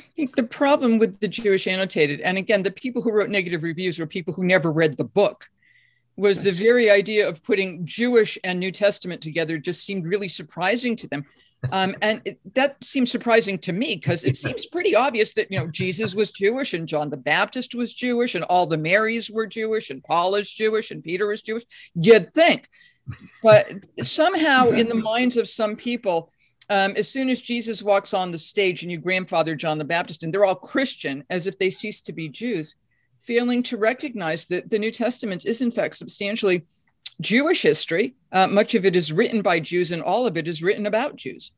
I 0.00 0.12
think 0.16 0.36
the 0.36 0.42
problem 0.42 0.98
with 0.98 1.20
the 1.20 1.28
Jewish 1.28 1.66
annotated, 1.66 2.20
and 2.20 2.38
again, 2.38 2.62
the 2.62 2.70
people 2.70 3.02
who 3.02 3.12
wrote 3.12 3.30
negative 3.30 3.62
reviews 3.62 3.98
were 3.98 4.06
people 4.06 4.34
who 4.34 4.44
never 4.44 4.72
read 4.72 4.96
the 4.96 5.04
book, 5.04 5.46
was 6.16 6.42
the 6.42 6.52
very 6.52 6.90
idea 6.90 7.28
of 7.28 7.42
putting 7.42 7.84
Jewish 7.84 8.38
and 8.44 8.60
New 8.60 8.70
Testament 8.70 9.22
together 9.22 9.56
just 9.58 9.84
seemed 9.84 10.06
really 10.06 10.28
surprising 10.28 10.94
to 10.96 11.08
them. 11.08 11.24
Um, 11.72 11.94
and 12.02 12.20
it, 12.24 12.38
that 12.54 12.82
seems 12.82 13.10
surprising 13.10 13.58
to 13.60 13.72
me 13.72 13.94
because 13.94 14.24
it 14.24 14.36
seems 14.36 14.66
pretty 14.72 14.94
obvious 14.94 15.32
that 15.34 15.50
you 15.50 15.58
know 15.58 15.66
Jesus 15.66 16.14
was 16.14 16.30
Jewish 16.30 16.74
and 16.74 16.88
John 16.88 17.10
the 17.10 17.16
Baptist 17.16 17.74
was 17.74 17.92
Jewish 17.92 18.34
and 18.34 18.44
all 18.44 18.66
the 18.66 18.78
Marys 18.78 19.30
were 19.30 19.46
Jewish 19.46 19.90
and 19.90 20.02
Paul 20.02 20.34
is 20.36 20.50
Jewish 20.50 20.90
and 20.90 21.02
Peter 21.02 21.32
is 21.32 21.42
Jewish. 21.42 21.64
You'd 21.94 22.32
think, 22.32 22.68
but 23.42 23.70
somehow 24.02 24.70
in 24.70 24.88
the 24.88 24.94
minds 24.94 25.36
of 25.36 25.48
some 25.48 25.76
people, 25.76 26.32
um, 26.70 26.94
as 26.96 27.08
soon 27.08 27.28
as 27.28 27.42
Jesus 27.42 27.82
walks 27.82 28.14
on 28.14 28.30
the 28.30 28.38
stage 28.38 28.82
and 28.82 28.90
you 28.90 28.98
grandfather 28.98 29.54
John 29.56 29.76
the 29.76 29.84
Baptist, 29.84 30.22
and 30.22 30.32
they're 30.32 30.44
all 30.44 30.54
Christian 30.54 31.24
as 31.28 31.46
if 31.46 31.58
they 31.58 31.68
cease 31.68 32.00
to 32.02 32.12
be 32.12 32.28
Jews, 32.28 32.76
failing 33.18 33.62
to 33.64 33.76
recognize 33.76 34.46
that 34.46 34.70
the 34.70 34.78
New 34.78 34.92
Testament 34.92 35.44
is, 35.44 35.60
in 35.60 35.70
fact, 35.70 35.96
substantially 35.96 36.64
Jewish 37.20 37.62
history. 37.62 38.14
Uh, 38.32 38.46
much 38.46 38.74
of 38.74 38.86
it 38.86 38.96
is 38.96 39.12
written 39.12 39.42
by 39.42 39.60
Jews, 39.60 39.92
and 39.92 40.00
all 40.00 40.26
of 40.26 40.36
it 40.36 40.48
is 40.48 40.62
written 40.62 40.86
about 40.86 41.16
Jews. 41.16 41.52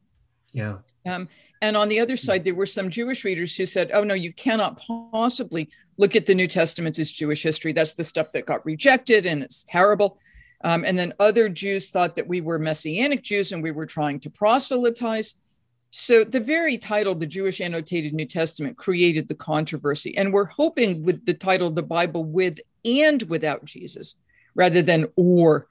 Yeah. 0.53 0.79
Um, 1.07 1.29
and 1.61 1.77
on 1.77 1.89
the 1.89 2.01
other 2.01 2.17
side, 2.17 2.43
there 2.43 2.55
were 2.55 2.67
some 2.67 2.91
Jewish 2.91 3.23
readers 3.23 3.55
who 3.55 3.67
said, 3.67 3.91
oh, 3.95 4.03
no, 4.03 4.15
you 4.15 4.33
cannot 4.33 4.81
possibly 5.13 5.71
look 5.97 6.17
at 6.17 6.27
the 6.27 6.35
New 6.35 6.49
Testament 6.49 6.99
as 6.99 7.13
Jewish 7.13 7.43
history. 7.43 7.73
That's 7.73 7.95
the 7.95 8.03
stuff 8.03 8.33
that 8.33 8.47
got 8.47 8.67
rejected 8.67 9.27
and 9.27 9.45
it's 9.45 9.63
terrible. 9.63 10.19
Um, 10.65 10.85
and 10.85 10.97
then 10.97 11.13
other 11.19 11.49
Jews 11.49 11.91
thought 11.91 12.15
that 12.17 12.29
we 12.29 12.41
were 12.41 12.59
Messianic 12.59 13.23
Jews 13.23 13.53
and 13.53 13.63
we 13.63 13.73
were 13.73 13.87
trying 13.87 14.21
to 14.21 14.31
proselytize. 14.31 15.35
So 15.91 16.25
the 16.25 16.41
very 16.41 16.79
title, 16.79 17.15
the 17.15 17.27
Jewish 17.27 17.61
Annotated 17.61 18.15
New 18.15 18.27
Testament, 18.27 18.77
created 18.77 19.29
the 19.29 19.35
controversy. 19.35 20.17
And 20.17 20.33
we're 20.33 20.47
hoping 20.47 21.03
with 21.03 21.27
the 21.27 21.35
title, 21.35 21.71
The 21.71 21.83
Bible 21.83 22.25
with 22.25 22.61
and 22.85 23.23
Without 23.25 23.65
Jesus, 23.65 24.17
rather 24.55 24.83
than 24.83 25.09
or, 25.17 25.67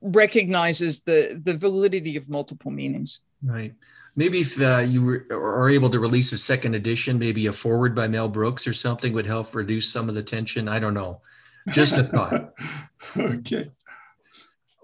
recognizes 0.00 1.00
the, 1.00 1.40
the 1.42 1.56
validity 1.56 2.16
of 2.16 2.28
multiple 2.28 2.70
meanings. 2.70 3.20
Right. 3.42 3.74
Maybe 4.16 4.40
if 4.40 4.60
uh, 4.60 4.78
you 4.78 5.02
were, 5.02 5.26
are 5.30 5.68
able 5.68 5.90
to 5.90 5.98
release 5.98 6.32
a 6.32 6.38
second 6.38 6.74
edition, 6.74 7.18
maybe 7.18 7.46
a 7.46 7.52
forward 7.52 7.94
by 7.94 8.06
Mel 8.06 8.28
Brooks 8.28 8.66
or 8.66 8.72
something 8.72 9.12
would 9.12 9.26
help 9.26 9.54
reduce 9.54 9.88
some 9.88 10.08
of 10.08 10.14
the 10.14 10.22
tension. 10.22 10.68
I 10.68 10.78
don't 10.78 10.94
know. 10.94 11.20
Just 11.68 11.96
a 11.96 12.04
thought. 12.04 12.54
okay. 13.16 13.70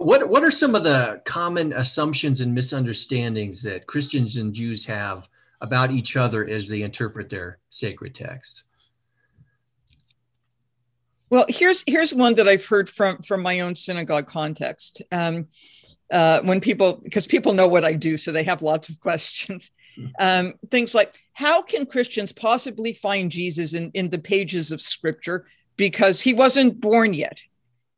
What 0.01 0.31
what 0.31 0.43
are 0.43 0.51
some 0.51 0.75
of 0.75 0.83
the 0.83 1.21
common 1.27 1.75
assumptions 1.75 2.41
and 2.41 2.55
misunderstandings 2.55 3.61
that 3.65 3.87
Christians 3.87 4.39
and 4.39 4.55
Jews 4.55 4.87
have 4.87 5.29
about 5.61 5.91
each 5.91 6.17
other 6.17 6.49
as 6.49 6.69
they 6.69 6.81
interpret 6.81 7.29
their 7.29 7.59
sacred 7.69 8.15
texts? 8.15 8.65
Well, 11.29 11.45
here's 11.51 11.85
here's 11.87 12.15
one 12.15 12.33
that 12.37 12.49
I've 12.49 12.65
heard 12.65 12.89
from 12.89 13.19
from 13.19 13.43
my 13.43 13.61
own 13.61 13.77
synagogue 13.77 14.27
context. 14.27 15.03
Um, 15.13 15.49
uh, 16.11 16.41
when 16.45 16.63
people, 16.63 16.99
because 17.05 17.27
people 17.27 17.53
know 17.53 17.69
what 17.69 17.85
I 17.85 17.93
do, 17.93 18.17
so 18.17 18.33
they 18.33 18.45
have 18.45 18.63
lots 18.63 18.89
of 18.89 18.99
questions. 19.01 19.71
Um, 20.19 20.55
things 20.71 20.95
like, 20.95 21.15
how 21.35 21.61
can 21.61 21.85
Christians 21.85 22.33
possibly 22.33 22.95
find 22.95 23.31
Jesus 23.31 23.75
in, 23.75 23.91
in 23.93 24.09
the 24.09 24.19
pages 24.19 24.73
of 24.73 24.81
Scripture 24.81 25.45
because 25.77 26.23
he 26.23 26.33
wasn't 26.33 26.81
born 26.81 27.13
yet? 27.13 27.43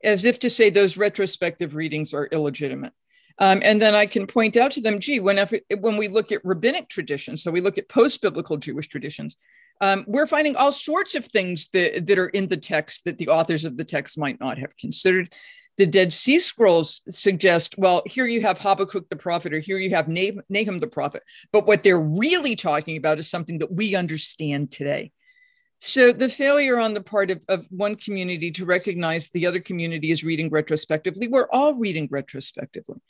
As 0.02 0.24
if 0.24 0.38
to 0.40 0.50
say 0.50 0.70
those 0.70 0.96
retrospective 0.96 1.74
readings 1.74 2.12
are 2.14 2.26
illegitimate. 2.26 2.92
Um, 3.38 3.60
and 3.64 3.80
then 3.80 3.94
I 3.94 4.06
can 4.06 4.26
point 4.26 4.56
out 4.56 4.72
to 4.72 4.80
them, 4.80 4.98
gee, 4.98 5.20
whenever, 5.20 5.58
when 5.80 5.96
we 5.96 6.08
look 6.08 6.32
at 6.32 6.44
rabbinic 6.44 6.88
traditions, 6.88 7.42
so 7.42 7.50
we 7.50 7.60
look 7.60 7.78
at 7.78 7.88
post 7.88 8.20
biblical 8.20 8.56
Jewish 8.56 8.88
traditions, 8.88 9.36
um, 9.80 10.04
we're 10.06 10.26
finding 10.26 10.54
all 10.54 10.70
sorts 10.70 11.14
of 11.14 11.24
things 11.24 11.68
that, 11.68 12.06
that 12.06 12.18
are 12.18 12.28
in 12.28 12.48
the 12.48 12.56
text 12.56 13.04
that 13.04 13.18
the 13.18 13.28
authors 13.28 13.64
of 13.64 13.76
the 13.76 13.84
text 13.84 14.18
might 14.18 14.38
not 14.38 14.58
have 14.58 14.76
considered. 14.76 15.32
The 15.78 15.86
Dead 15.86 16.12
Sea 16.12 16.38
Scrolls 16.38 17.00
suggest, 17.08 17.76
well, 17.78 18.02
here 18.04 18.26
you 18.26 18.42
have 18.42 18.58
Habakkuk 18.58 19.08
the 19.08 19.16
prophet, 19.16 19.54
or 19.54 19.60
here 19.60 19.78
you 19.78 19.90
have 19.90 20.06
Nahum 20.06 20.78
the 20.78 20.86
prophet. 20.86 21.22
But 21.50 21.66
what 21.66 21.82
they're 21.82 21.98
really 21.98 22.54
talking 22.54 22.98
about 22.98 23.18
is 23.18 23.30
something 23.30 23.58
that 23.58 23.72
we 23.72 23.94
understand 23.94 24.70
today. 24.70 25.12
So 25.84 26.12
the 26.12 26.28
failure 26.28 26.78
on 26.78 26.94
the 26.94 27.02
part 27.02 27.32
of, 27.32 27.40
of 27.48 27.66
one 27.70 27.96
community 27.96 28.52
to 28.52 28.64
recognize 28.64 29.30
the 29.30 29.48
other 29.48 29.58
community 29.58 30.12
is 30.12 30.22
reading 30.22 30.48
retrospectively. 30.48 31.26
We're 31.26 31.48
all 31.50 31.74
reading 31.74 32.06
retrospectively. 32.08 33.00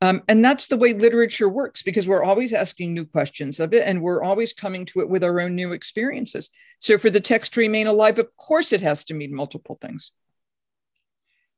Um, 0.00 0.22
and 0.26 0.42
that's 0.42 0.68
the 0.68 0.78
way 0.78 0.94
literature 0.94 1.50
works 1.50 1.82
because 1.82 2.08
we're 2.08 2.24
always 2.24 2.54
asking 2.54 2.94
new 2.94 3.04
questions 3.04 3.60
of 3.60 3.74
it 3.74 3.86
and 3.86 4.00
we're 4.00 4.22
always 4.22 4.54
coming 4.54 4.86
to 4.86 5.00
it 5.00 5.10
with 5.10 5.22
our 5.22 5.38
own 5.38 5.54
new 5.54 5.72
experiences. 5.72 6.48
So 6.78 6.96
for 6.96 7.10
the 7.10 7.20
text 7.20 7.52
to 7.54 7.60
remain 7.60 7.88
alive, 7.88 8.18
of 8.18 8.34
course 8.38 8.72
it 8.72 8.80
has 8.80 9.04
to 9.04 9.14
mean 9.14 9.34
multiple 9.34 9.76
things. 9.78 10.12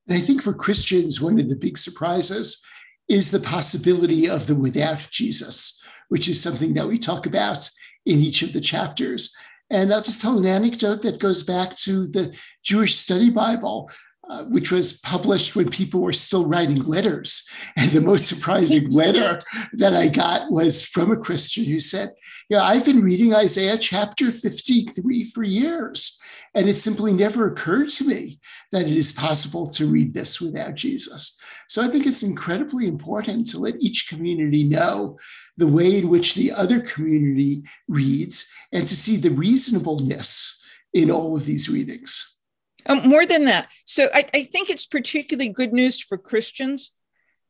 And 0.08 0.18
I 0.18 0.20
think 0.20 0.42
for 0.42 0.52
Christians, 0.52 1.20
one 1.20 1.38
of 1.38 1.48
the 1.48 1.54
big 1.54 1.78
surprises 1.78 2.66
is 3.08 3.30
the 3.30 3.38
possibility 3.38 4.28
of 4.28 4.48
the 4.48 4.56
without 4.56 5.06
Jesus, 5.12 5.80
which 6.08 6.28
is 6.28 6.42
something 6.42 6.74
that 6.74 6.88
we 6.88 6.98
talk 6.98 7.24
about 7.24 7.70
in 8.04 8.18
each 8.18 8.42
of 8.42 8.52
the 8.52 8.60
chapters. 8.60 9.32
And 9.70 9.92
I'll 9.92 10.02
just 10.02 10.20
tell 10.20 10.38
an 10.38 10.46
anecdote 10.46 11.02
that 11.02 11.18
goes 11.18 11.42
back 11.42 11.74
to 11.76 12.06
the 12.06 12.36
Jewish 12.62 12.94
Study 12.94 13.30
Bible, 13.30 13.90
uh, 14.28 14.44
which 14.44 14.70
was 14.72 15.00
published 15.00 15.54
when 15.54 15.68
people 15.68 16.00
were 16.00 16.12
still 16.12 16.46
writing 16.46 16.82
letters. 16.82 17.48
And 17.76 17.90
the 17.90 18.00
most 18.00 18.26
surprising 18.26 18.90
letter 18.90 19.40
that 19.74 19.94
I 19.94 20.08
got 20.08 20.50
was 20.50 20.82
from 20.82 21.10
a 21.10 21.16
Christian 21.16 21.64
who 21.64 21.80
said, 21.80 22.10
Yeah, 22.48 22.62
I've 22.62 22.84
been 22.84 23.02
reading 23.02 23.34
Isaiah 23.34 23.78
chapter 23.78 24.30
53 24.30 25.24
for 25.26 25.42
years. 25.42 26.20
And 26.54 26.68
it 26.68 26.78
simply 26.78 27.12
never 27.12 27.46
occurred 27.46 27.88
to 27.90 28.04
me 28.06 28.40
that 28.72 28.86
it 28.86 28.96
is 28.96 29.12
possible 29.12 29.68
to 29.70 29.86
read 29.86 30.14
this 30.14 30.40
without 30.40 30.74
Jesus. 30.74 31.38
So 31.68 31.82
I 31.82 31.88
think 31.88 32.06
it's 32.06 32.22
incredibly 32.22 32.86
important 32.86 33.48
to 33.50 33.58
let 33.58 33.80
each 33.80 34.08
community 34.08 34.64
know 34.64 35.18
the 35.56 35.66
way 35.66 35.98
in 35.98 36.08
which 36.08 36.34
the 36.34 36.52
other 36.52 36.80
community 36.80 37.64
reads 37.88 38.52
and 38.72 38.86
to 38.86 38.96
see 38.96 39.16
the 39.16 39.30
reasonableness 39.30 40.64
in 40.92 41.10
all 41.10 41.36
of 41.36 41.44
these 41.44 41.68
readings. 41.68 42.40
Um, 42.86 43.08
more 43.08 43.26
than 43.26 43.46
that. 43.46 43.68
So 43.84 44.08
I, 44.14 44.24
I 44.32 44.44
think 44.44 44.70
it's 44.70 44.86
particularly 44.86 45.48
good 45.48 45.72
news 45.72 46.00
for 46.00 46.16
Christians 46.16 46.92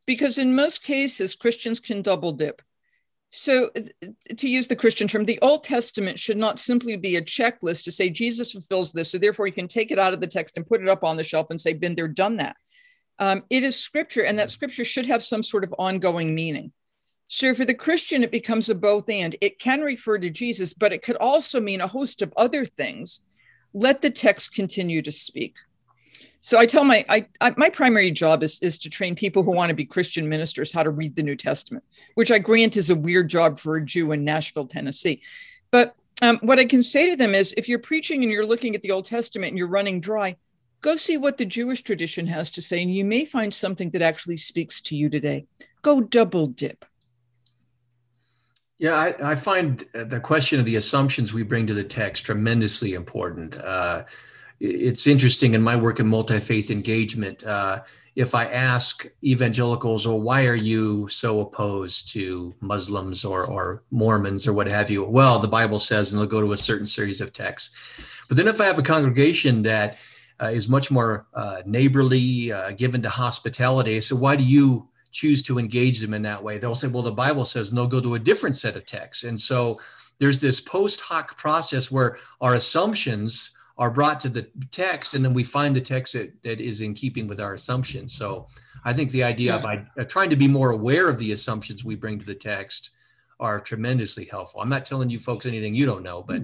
because 0.07 0.39
in 0.39 0.55
most 0.55 0.83
cases, 0.83 1.35
Christians 1.35 1.81
can 1.81 2.01
double 2.01 2.33
dip. 2.33 2.63
So, 3.31 3.71
to 4.37 4.49
use 4.49 4.69
the 4.69 4.77
Christian 4.77 5.09
term, 5.09 5.25
the 5.25 5.41
Old 5.43 5.65
Testament 5.65 6.19
should 6.19 6.37
not 6.37 6.61
simply 6.61 6.97
be 6.97 7.17
a 7.17 7.21
checklist 7.23 7.85
to 7.85 7.93
say 7.93 8.09
Jesus 8.09 8.53
fulfills 8.53 8.93
this. 8.93 9.11
So, 9.11 9.19
therefore, 9.19 9.49
you 9.49 9.53
can 9.53 9.67
take 9.67 9.91
it 9.91 9.99
out 9.99 10.13
of 10.13 10.21
the 10.21 10.29
text 10.29 10.57
and 10.57 10.67
put 10.67 10.81
it 10.81 10.89
up 10.89 11.03
on 11.03 11.17
the 11.17 11.25
shelf 11.25 11.49
and 11.51 11.61
say, 11.61 11.73
been 11.73 11.97
there, 11.97 12.09
done 12.09 12.37
that. 12.37 12.57
Um, 13.19 13.45
it 13.51 13.63
is 13.63 13.79
scripture, 13.79 14.23
and 14.23 14.39
that 14.39 14.51
scripture 14.51 14.85
should 14.85 15.07
have 15.07 15.23
some 15.23 15.43
sort 15.43 15.65
of 15.65 15.75
ongoing 15.79 16.35
meaning. 16.35 16.73
So 17.29 17.55
for 17.55 17.65
the 17.65 17.75
Christian, 17.75 18.23
it 18.23 18.31
becomes 18.31 18.69
a 18.69 18.75
both 18.75 19.09
and. 19.09 19.35
It 19.41 19.59
can 19.59 19.81
refer 19.81 20.19
to 20.19 20.31
Jesus, 20.31 20.75
but 20.75 20.93
it 20.93 21.03
could 21.03 21.17
also 21.17 21.61
mean 21.61 21.81
a 21.81 21.87
host 21.89 22.23
of 22.23 22.33
other 22.37 22.65
things. 22.65 23.23
Let 23.73 24.01
the 24.01 24.11
text 24.11 24.55
continue 24.55 25.03
to 25.03 25.11
speak. 25.13 25.57
So 26.41 26.59
I 26.59 26.67
tell 26.67 26.85
my 26.85 27.05
I, 27.09 27.27
I, 27.41 27.53
my 27.57 27.69
primary 27.69 28.13
job 28.13 28.45
is 28.45 28.61
is 28.61 28.79
to 28.81 28.91
train 28.91 29.17
people 29.17 29.43
who 29.43 29.53
want 29.53 29.71
to 29.71 29.75
be 29.75 29.85
Christian 29.85 30.29
ministers 30.29 30.73
how 30.73 30.85
to 30.85 30.91
read 30.91 31.17
the 31.17 31.23
New 31.25 31.35
Testament, 31.35 31.85
which 32.15 32.31
I 32.31 32.39
grant 32.39 32.77
is 32.77 32.91
a 32.91 32.95
weird 32.95 33.29
job 33.29 33.59
for 33.59 33.77
a 33.77 33.85
Jew 33.85 34.13
in 34.13 34.25
Nashville, 34.25 34.67
Tennessee. 34.67 35.23
But 35.73 35.97
um, 36.23 36.39
what 36.43 36.61
I 36.61 36.65
can 36.65 36.83
say 36.83 37.11
to 37.11 37.17
them 37.17 37.35
is, 37.35 37.53
if 37.57 37.69
you're 37.69 37.81
preaching 37.81 38.23
and 38.23 38.31
you're 38.31 38.47
looking 38.47 38.77
at 38.77 38.83
the 38.83 38.93
Old 38.93 39.07
Testament 39.07 39.51
and 39.51 39.59
you're 39.59 39.67
running 39.67 40.01
dry, 40.01 40.37
go 40.81 40.97
see 40.97 41.17
what 41.17 41.37
the 41.37 41.45
Jewish 41.45 41.83
tradition 41.83 42.27
has 42.27 42.51
to 42.51 42.63
say, 42.63 42.83
and 42.83 42.95
you 42.95 43.05
may 43.05 43.25
find 43.25 43.53
something 43.53 43.91
that 43.91 44.03
actually 44.03 44.37
speaks 44.37 44.81
to 44.83 44.97
you 44.97 45.09
today. 45.09 45.47
Go 45.83 46.01
double 46.01 46.47
dip. 46.47 46.85
Yeah, 48.79 48.95
I, 48.95 49.33
I 49.33 49.35
find 49.37 49.87
the 49.95 50.21
question 50.21 50.61
of 50.61 50.67
the 50.67 50.77
assumptions 50.77 51.33
we 51.33 51.43
bring 51.43 51.67
to 51.67 51.75
the 51.75 51.85
text 51.85 52.27
tremendously 52.27 52.93
important. 52.93 53.57
Uh, 53.57 54.05
it's 54.61 55.07
interesting 55.07 55.55
in 55.55 55.63
my 55.63 55.77
work 55.77 55.99
in 55.99 56.07
multi 56.07 56.41
faith 56.41 56.71
engagement. 56.71 57.45
Uh, 57.45 57.83
if 58.17 58.35
I 58.35 58.47
ask 58.47 59.07
evangelicals, 59.23 60.07
well, 60.07 60.21
why 60.21 60.47
are 60.47 60.55
you 60.55 61.07
so 61.09 61.41
opposed 61.41 62.11
to 62.13 62.55
Muslims 62.63 63.27
or, 63.27 63.51
or 63.51 63.83
Mormons 63.91 64.47
or 64.47 64.55
what 64.55 64.67
have 64.67 64.91
you? 64.91 65.05
Well, 65.05 65.39
the 65.39 65.49
Bible 65.49 65.79
says, 65.79 66.13
and 66.13 66.21
they'll 66.21 66.29
go 66.29 66.41
to 66.41 66.53
a 66.53 66.57
certain 66.57 66.87
series 66.87 67.21
of 67.21 67.35
texts. 67.35 67.75
But 68.29 68.39
then 68.39 68.49
if 68.49 68.59
I 68.59 68.65
have 68.65 68.79
a 68.79 68.83
congregation 68.83 69.63
that 69.63 69.99
uh, 70.41 70.47
is 70.47 70.69
much 70.69 70.91
more 70.91 71.27
uh, 71.35 71.63
neighborly, 71.67 72.53
uh, 72.53 72.73
given 72.73 73.03
to 73.03 73.09
hospitality, 73.09 74.01
so 74.01 74.17
why 74.17 74.37
do 74.37 74.43
you 74.43 74.89
choose 75.13 75.43
to 75.43 75.59
engage 75.59 76.01
them 76.01 76.13
in 76.13 76.23
that 76.23 76.43
way? 76.43 76.59
They'll 76.59 76.75
say, 76.75 76.89
well, 76.89 77.03
the 77.03 77.11
Bible 77.11 77.47
says, 77.47 77.71
and 77.71 77.79
they'll 77.79 77.87
go 77.87 78.01
to 78.01 78.15
a 78.15 78.19
different 78.19 78.55
set 78.55 78.77
of 78.77 78.85
texts. 78.85 79.25
And 79.25 79.41
so 79.41 79.79
there's 80.19 80.39
this 80.39 80.61
post 80.61 81.01
hoc 81.01 81.37
process 81.39 81.91
where 81.91 82.19
our 82.41 82.55
assumptions 82.55 83.53
are 83.79 83.91
brought 83.91 84.21
to 84.21 84.29
the 84.29 84.49
text 84.71 85.15
and 85.15 85.25
then 85.25 85.35
we 85.35 85.45
find 85.45 85.77
the 85.77 85.81
text 85.81 86.15
that, 86.15 86.33
that 86.43 86.61
is 86.61 86.81
in 86.81 86.95
keeping 86.95 87.27
with 87.27 87.41
our 87.41 87.55
assumptions 87.55 88.15
so 88.15 88.47
i 88.85 88.93
think 88.93 89.11
the 89.11 89.23
idea 89.23 89.53
yeah. 89.53 89.73
of 89.73 89.87
uh, 89.99 90.05
trying 90.05 90.31
to 90.31 90.37
be 90.37 90.49
more 90.49 90.71
aware 90.71 91.09
of 91.09 91.19
the 91.19 91.33
assumptions 91.33 91.85
we 91.85 91.95
bring 91.95 92.19
to 92.19 92.27
the 92.27 92.35
text 92.35 92.91
are 93.39 93.61
tremendously 93.61 94.25
helpful 94.25 94.61
i'm 94.61 94.69
not 94.69 94.87
telling 94.87 95.11
you 95.11 95.19
folks 95.19 95.45
anything 95.45 95.75
you 95.75 95.85
don't 95.85 96.03
know 96.03 96.23
but 96.23 96.41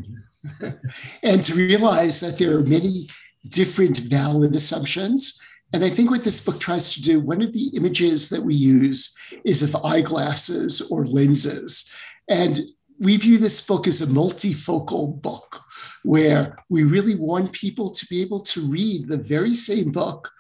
and 1.22 1.42
to 1.42 1.54
realize 1.54 2.20
that 2.20 2.38
there 2.38 2.58
are 2.58 2.62
many 2.62 3.08
different 3.49 3.99
valid 3.99 4.54
assumptions 4.54 5.42
and 5.72 5.84
I 5.84 5.88
think 5.88 6.11
what 6.11 6.25
this 6.25 6.44
book 6.44 6.61
tries 6.61 6.92
to 6.94 7.02
do, 7.02 7.20
one 7.20 7.40
of 7.40 7.52
the 7.52 7.68
images 7.75 8.28
that 8.28 8.42
we 8.42 8.54
use 8.54 9.16
is 9.44 9.62
of 9.62 9.84
eyeglasses 9.84 10.82
or 10.90 11.06
lenses. 11.06 11.90
And 12.28 12.70
we 12.99 13.16
view 13.16 13.38
this 13.38 13.66
book 13.66 13.87
as 13.87 14.02
a 14.02 14.06
multifocal 14.06 15.20
book 15.22 15.61
where 16.04 16.58
we 16.68 16.82
really 16.84 17.14
want 17.14 17.52
people 17.52 17.90
to 17.90 18.06
be 18.06 18.20
able 18.20 18.40
to 18.40 18.61
read 18.61 19.08
the 19.08 19.16
very 19.16 19.54
same 19.54 19.92
book 19.92 20.30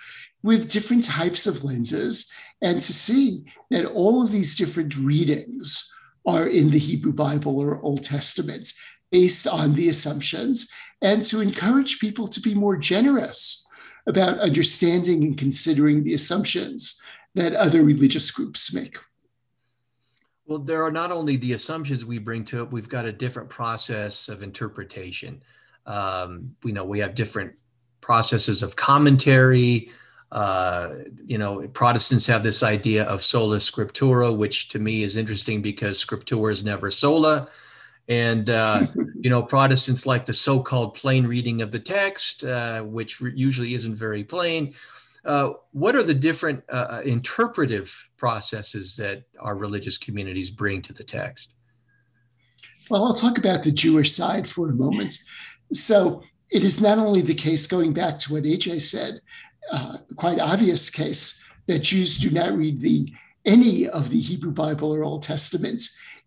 with 0.42 0.70
different 0.70 1.04
types 1.04 1.46
of 1.46 1.64
lenses 1.64 2.30
and 2.60 2.80
to 2.82 2.92
see 2.92 3.44
that 3.70 3.86
all 3.86 4.22
of 4.22 4.32
these 4.32 4.56
different 4.56 4.96
readings 4.96 5.88
are 6.26 6.46
in 6.46 6.70
the 6.70 6.78
Hebrew 6.78 7.12
Bible 7.12 7.58
or 7.58 7.80
Old 7.80 8.04
Testament 8.04 8.72
based 9.12 9.46
on 9.46 9.74
the 9.74 9.88
assumptions 9.88 10.72
and 11.02 11.24
to 11.26 11.40
encourage 11.40 12.00
people 12.00 12.26
to 12.26 12.40
be 12.40 12.54
more 12.54 12.76
generous 12.76 13.68
about 14.06 14.38
understanding 14.40 15.22
and 15.22 15.38
considering 15.38 16.02
the 16.02 16.14
assumptions 16.14 17.00
that 17.34 17.54
other 17.54 17.84
religious 17.84 18.30
groups 18.30 18.74
make. 18.74 18.96
Well, 20.46 20.58
there 20.58 20.82
are 20.82 20.90
not 20.90 21.12
only 21.12 21.36
the 21.36 21.52
assumptions 21.52 22.04
we 22.04 22.18
bring 22.18 22.44
to 22.46 22.62
it, 22.62 22.72
we've 22.72 22.88
got 22.88 23.04
a 23.04 23.12
different 23.12 23.48
process 23.48 24.28
of 24.28 24.42
interpretation. 24.42 25.42
Um, 25.86 26.56
we 26.64 26.72
know 26.72 26.84
we 26.84 26.98
have 26.98 27.14
different 27.14 27.60
processes 28.00 28.62
of 28.62 28.74
commentary. 28.74 29.90
Uh, 30.32 30.94
you 31.24 31.38
know, 31.38 31.68
Protestants 31.68 32.26
have 32.26 32.42
this 32.42 32.62
idea 32.62 33.04
of 33.04 33.22
sola 33.22 33.58
scriptura, 33.58 34.34
which 34.36 34.68
to 34.70 34.78
me 34.78 35.02
is 35.02 35.16
interesting 35.16 35.62
because 35.62 36.04
scriptura 36.04 36.52
is 36.52 36.64
never 36.64 36.90
sola. 36.90 37.48
And, 38.08 38.50
uh, 38.50 38.86
you 39.20 39.30
know, 39.30 39.42
Protestants 39.42 40.06
like 40.06 40.24
the 40.24 40.32
so 40.32 40.60
called 40.60 40.94
plain 40.94 41.26
reading 41.26 41.62
of 41.62 41.70
the 41.70 41.78
text, 41.78 42.44
uh, 42.44 42.82
which 42.82 43.20
usually 43.20 43.74
isn't 43.74 43.94
very 43.94 44.24
plain. 44.24 44.74
Uh, 45.24 45.50
what 45.70 45.94
are 45.94 46.02
the 46.02 46.14
different 46.14 46.64
uh, 46.68 46.86
uh, 46.90 47.02
interpretive 47.04 48.08
processes 48.16 48.96
that 48.96 49.22
our 49.38 49.56
religious 49.56 49.96
communities 49.96 50.50
bring 50.50 50.82
to 50.82 50.92
the 50.92 51.04
text? 51.04 51.54
Well, 52.90 53.04
I'll 53.04 53.14
talk 53.14 53.38
about 53.38 53.62
the 53.62 53.70
Jewish 53.70 54.12
side 54.12 54.48
for 54.48 54.68
a 54.68 54.74
moment. 54.74 55.16
So 55.72 56.22
it 56.50 56.64
is 56.64 56.82
not 56.82 56.98
only 56.98 57.22
the 57.22 57.34
case, 57.34 57.66
going 57.66 57.92
back 57.92 58.18
to 58.18 58.32
what 58.32 58.42
AJ 58.42 58.82
said, 58.82 59.20
uh, 59.70 59.98
quite 60.16 60.40
obvious 60.40 60.90
case 60.90 61.44
that 61.66 61.80
Jews 61.80 62.18
do 62.18 62.30
not 62.30 62.54
read 62.54 62.80
the 62.80 63.12
any 63.44 63.88
of 63.88 64.10
the 64.10 64.20
Hebrew 64.20 64.52
Bible 64.52 64.94
or 64.94 65.04
Old 65.04 65.22
Testament 65.22 65.82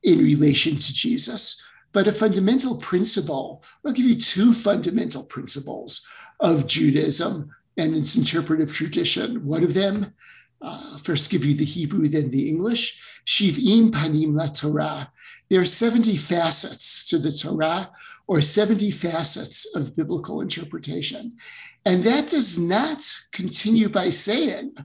in 0.06 0.20
relation 0.20 0.78
to 0.78 0.94
Jesus, 0.94 1.68
but 1.92 2.08
a 2.08 2.12
fundamental 2.12 2.78
principle. 2.78 3.64
I'll 3.86 3.92
give 3.92 4.06
you 4.06 4.16
two 4.16 4.54
fundamental 4.54 5.26
principles 5.26 6.06
of 6.40 6.68
Judaism 6.68 7.50
and 7.78 7.96
its 7.96 8.16
interpretive 8.16 8.72
tradition. 8.72 9.46
One 9.46 9.64
of 9.64 9.74
them, 9.74 10.14
uh, 10.62 10.98
first 10.98 11.32
give 11.32 11.44
you 11.44 11.56
the 11.56 11.66
Hebrew, 11.66 12.08
then 12.08 12.30
the 12.30 12.48
English. 12.48 13.02
Shiv'im 13.26 13.92
panim 13.92 14.38
la 14.38 14.48
Torah. 14.48 15.12
There 15.50 15.62
are 15.62 15.66
70 15.66 16.16
facets 16.18 17.06
to 17.08 17.18
the 17.18 17.32
Torah 17.32 17.92
or 18.28 18.42
70 18.42 18.92
facets 18.92 19.76
of 19.76 19.96
biblical 19.96 20.42
interpretation. 20.42 21.38
And 21.86 22.04
that 22.04 22.30
does 22.30 22.58
not 22.58 23.04
continue 23.32 23.90
by 23.90 24.10
saying, 24.10 24.76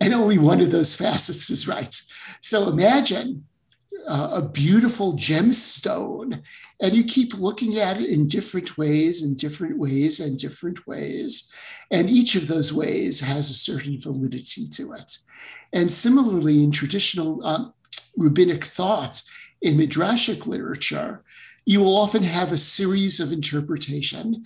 and 0.00 0.14
only 0.14 0.38
one 0.38 0.60
of 0.60 0.70
those 0.70 0.94
facets 0.94 1.50
is 1.50 1.66
right. 1.66 1.94
So 2.40 2.68
imagine 2.68 3.46
uh, 4.06 4.30
a 4.34 4.42
beautiful 4.42 5.14
gemstone. 5.14 6.42
And 6.80 6.92
you 6.92 7.04
keep 7.04 7.34
looking 7.34 7.78
at 7.78 8.00
it 8.00 8.10
in 8.10 8.28
different 8.28 8.76
ways 8.76 9.22
and 9.22 9.36
different 9.36 9.78
ways 9.78 10.20
and 10.20 10.38
different 10.38 10.86
ways. 10.86 11.52
And 11.90 12.10
each 12.10 12.34
of 12.34 12.48
those 12.48 12.72
ways 12.72 13.20
has 13.20 13.50
a 13.50 13.54
certain 13.54 14.00
validity 14.00 14.66
to 14.74 14.92
it. 14.92 15.18
And 15.72 15.92
similarly 15.92 16.62
in 16.62 16.70
traditional 16.70 17.44
um, 17.44 17.74
rabbinic 18.16 18.64
thought 18.64 19.22
in 19.62 19.76
midrashic 19.76 20.46
literature 20.46 21.24
you 21.66 21.80
will 21.80 21.96
often 21.96 22.22
have 22.22 22.52
a 22.52 22.58
series 22.58 23.20
of 23.20 23.32
interpretation 23.32 24.44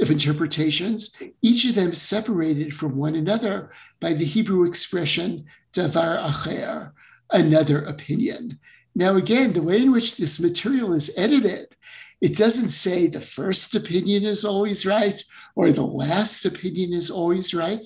of 0.00 0.10
interpretations 0.10 1.14
each 1.42 1.68
of 1.68 1.74
them 1.74 1.92
separated 1.92 2.74
from 2.74 2.96
one 2.96 3.14
another 3.14 3.70
by 4.00 4.12
the 4.12 4.24
hebrew 4.24 4.64
expression 4.64 5.44
davar 5.72 6.18
acher 6.18 6.92
another 7.30 7.84
opinion 7.84 8.58
now, 8.94 9.16
again, 9.16 9.52
the 9.52 9.62
way 9.62 9.82
in 9.82 9.92
which 9.92 10.16
this 10.16 10.40
material 10.40 10.94
is 10.94 11.12
edited, 11.16 11.74
it 12.20 12.36
doesn't 12.36 12.68
say 12.68 13.06
the 13.06 13.20
first 13.20 13.74
opinion 13.74 14.24
is 14.24 14.44
always 14.44 14.86
right 14.86 15.22
or 15.56 15.72
the 15.72 15.86
last 15.86 16.46
opinion 16.46 16.92
is 16.92 17.10
always 17.10 17.52
right, 17.52 17.84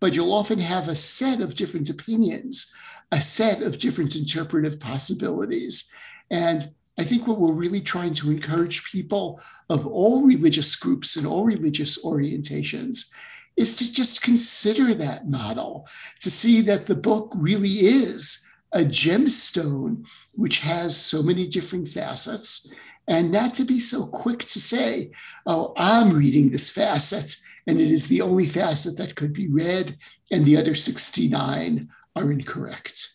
but 0.00 0.14
you'll 0.14 0.32
often 0.32 0.60
have 0.60 0.88
a 0.88 0.94
set 0.94 1.40
of 1.40 1.54
different 1.54 1.90
opinions, 1.90 2.72
a 3.10 3.20
set 3.20 3.62
of 3.62 3.78
different 3.78 4.16
interpretive 4.16 4.78
possibilities. 4.78 5.92
And 6.30 6.68
I 6.98 7.02
think 7.02 7.26
what 7.26 7.40
we're 7.40 7.52
really 7.52 7.80
trying 7.80 8.14
to 8.14 8.30
encourage 8.30 8.90
people 8.90 9.40
of 9.68 9.86
all 9.86 10.22
religious 10.22 10.76
groups 10.76 11.16
and 11.16 11.26
all 11.26 11.44
religious 11.44 12.04
orientations 12.04 13.12
is 13.56 13.76
to 13.76 13.92
just 13.92 14.22
consider 14.22 14.94
that 14.94 15.28
model, 15.28 15.88
to 16.20 16.30
see 16.30 16.60
that 16.62 16.86
the 16.86 16.94
book 16.94 17.32
really 17.36 17.68
is 17.68 18.48
a 18.72 18.80
gemstone 18.80 20.04
which 20.36 20.60
has 20.60 20.96
so 20.96 21.22
many 21.22 21.46
different 21.46 21.88
facets, 21.88 22.72
and 23.06 23.30
not 23.30 23.54
to 23.54 23.64
be 23.64 23.78
so 23.78 24.06
quick 24.06 24.40
to 24.40 24.60
say, 24.60 25.10
oh, 25.46 25.72
I'm 25.76 26.16
reading 26.16 26.50
this 26.50 26.70
facet, 26.70 27.36
and 27.66 27.80
it 27.80 27.90
is 27.90 28.08
the 28.08 28.22
only 28.22 28.46
facet 28.46 28.96
that 28.98 29.14
could 29.14 29.32
be 29.32 29.48
read, 29.48 29.96
and 30.30 30.44
the 30.44 30.56
other 30.56 30.74
69 30.74 31.88
are 32.16 32.32
incorrect. 32.32 33.08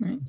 Right. 0.00 0.20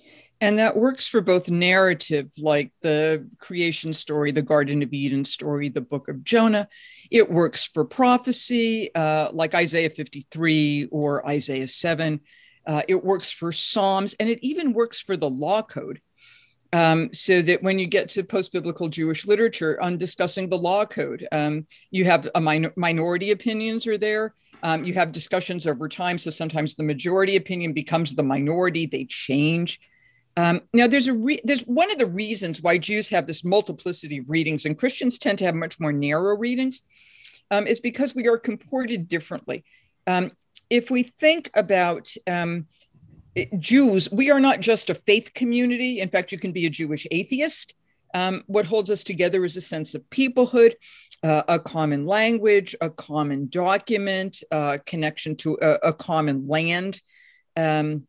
And 0.41 0.57
that 0.57 0.77
works 0.77 1.05
for 1.05 1.19
both 1.19 1.51
narrative, 1.51 2.31
like 2.37 2.71
the 2.81 3.27
creation 3.39 3.91
story, 3.91 4.31
the 4.31 4.41
Garden 4.41 4.81
of 4.81 4.93
Eden 4.93 5.25
story, 5.25 5.67
the 5.67 5.81
book 5.81 6.07
of 6.07 6.23
Jonah. 6.23 6.69
It 7.11 7.29
works 7.29 7.69
for 7.73 7.83
prophecy, 7.83 8.93
uh, 8.95 9.29
like 9.33 9.53
Isaiah 9.53 9.89
53 9.89 10.87
or 10.91 11.27
Isaiah 11.27 11.67
7. 11.67 12.21
Uh, 12.65 12.83
it 12.87 13.03
works 13.03 13.29
for 13.29 13.51
Psalms, 13.51 14.15
and 14.19 14.29
it 14.29 14.39
even 14.41 14.71
works 14.73 14.99
for 14.99 15.17
the 15.17 15.29
law 15.29 15.61
code. 15.61 16.01
Um, 16.71 17.11
so 17.13 17.41
that 17.41 17.63
when 17.63 17.79
you 17.79 17.87
get 17.87 18.09
to 18.09 18.23
post 18.23 18.53
biblical 18.53 18.89
Jewish 18.89 19.25
literature 19.25 19.81
on 19.81 19.97
discussing 19.97 20.49
the 20.49 20.57
law 20.57 20.85
code, 20.85 21.27
um, 21.31 21.65
you 21.89 22.05
have 22.05 22.29
a 22.35 22.41
min- 22.41 22.71
minority 22.75 23.31
opinions 23.31 23.87
are 23.87 23.97
there. 23.97 24.35
Um, 24.61 24.83
you 24.83 24.93
have 24.93 25.11
discussions 25.11 25.65
over 25.65 25.87
time. 25.87 26.17
So 26.19 26.29
sometimes 26.29 26.75
the 26.75 26.83
majority 26.83 27.37
opinion 27.37 27.73
becomes 27.73 28.13
the 28.13 28.23
minority, 28.23 28.85
they 28.85 29.05
change. 29.05 29.79
Um, 30.37 30.61
now, 30.73 30.87
there's 30.87 31.07
a 31.07 31.13
re- 31.13 31.41
there's 31.43 31.61
one 31.61 31.91
of 31.91 31.97
the 31.97 32.05
reasons 32.05 32.61
why 32.61 32.77
Jews 32.77 33.09
have 33.09 33.27
this 33.27 33.43
multiplicity 33.43 34.19
of 34.19 34.29
readings, 34.29 34.65
and 34.65 34.77
Christians 34.77 35.17
tend 35.17 35.39
to 35.39 35.45
have 35.45 35.55
much 35.55 35.79
more 35.79 35.91
narrow 35.91 36.37
readings, 36.37 36.81
um, 37.51 37.67
is 37.67 37.79
because 37.79 38.15
we 38.15 38.27
are 38.27 38.37
comported 38.37 39.07
differently. 39.07 39.65
Um, 40.07 40.31
if 40.69 40.91
we 40.91 41.03
think 41.03 41.49
about 41.55 42.13
Jews, 43.57 44.11
we 44.11 44.31
are 44.31 44.39
not 44.39 44.59
just 44.59 44.89
a 44.89 44.95
faith 44.95 45.33
community. 45.33 45.99
In 45.99 46.09
fact, 46.09 46.31
you 46.31 46.39
can 46.39 46.51
be 46.51 46.65
a 46.65 46.69
Jewish 46.69 47.05
atheist. 47.11 47.75
Um, 48.13 48.43
what 48.47 48.65
holds 48.65 48.89
us 48.89 49.03
together 49.03 49.45
is 49.45 49.55
a 49.55 49.61
sense 49.61 49.93
of 49.93 50.09
peoplehood, 50.09 50.73
uh, 51.21 51.43
a 51.47 51.59
common 51.59 52.05
language, 52.05 52.75
a 52.81 52.89
common 52.89 53.49
document, 53.49 54.43
uh, 54.51 54.79
connection 54.85 55.35
to 55.37 55.57
a, 55.61 55.89
a 55.89 55.93
common 55.93 56.47
land, 56.47 57.01
um, 57.55 58.07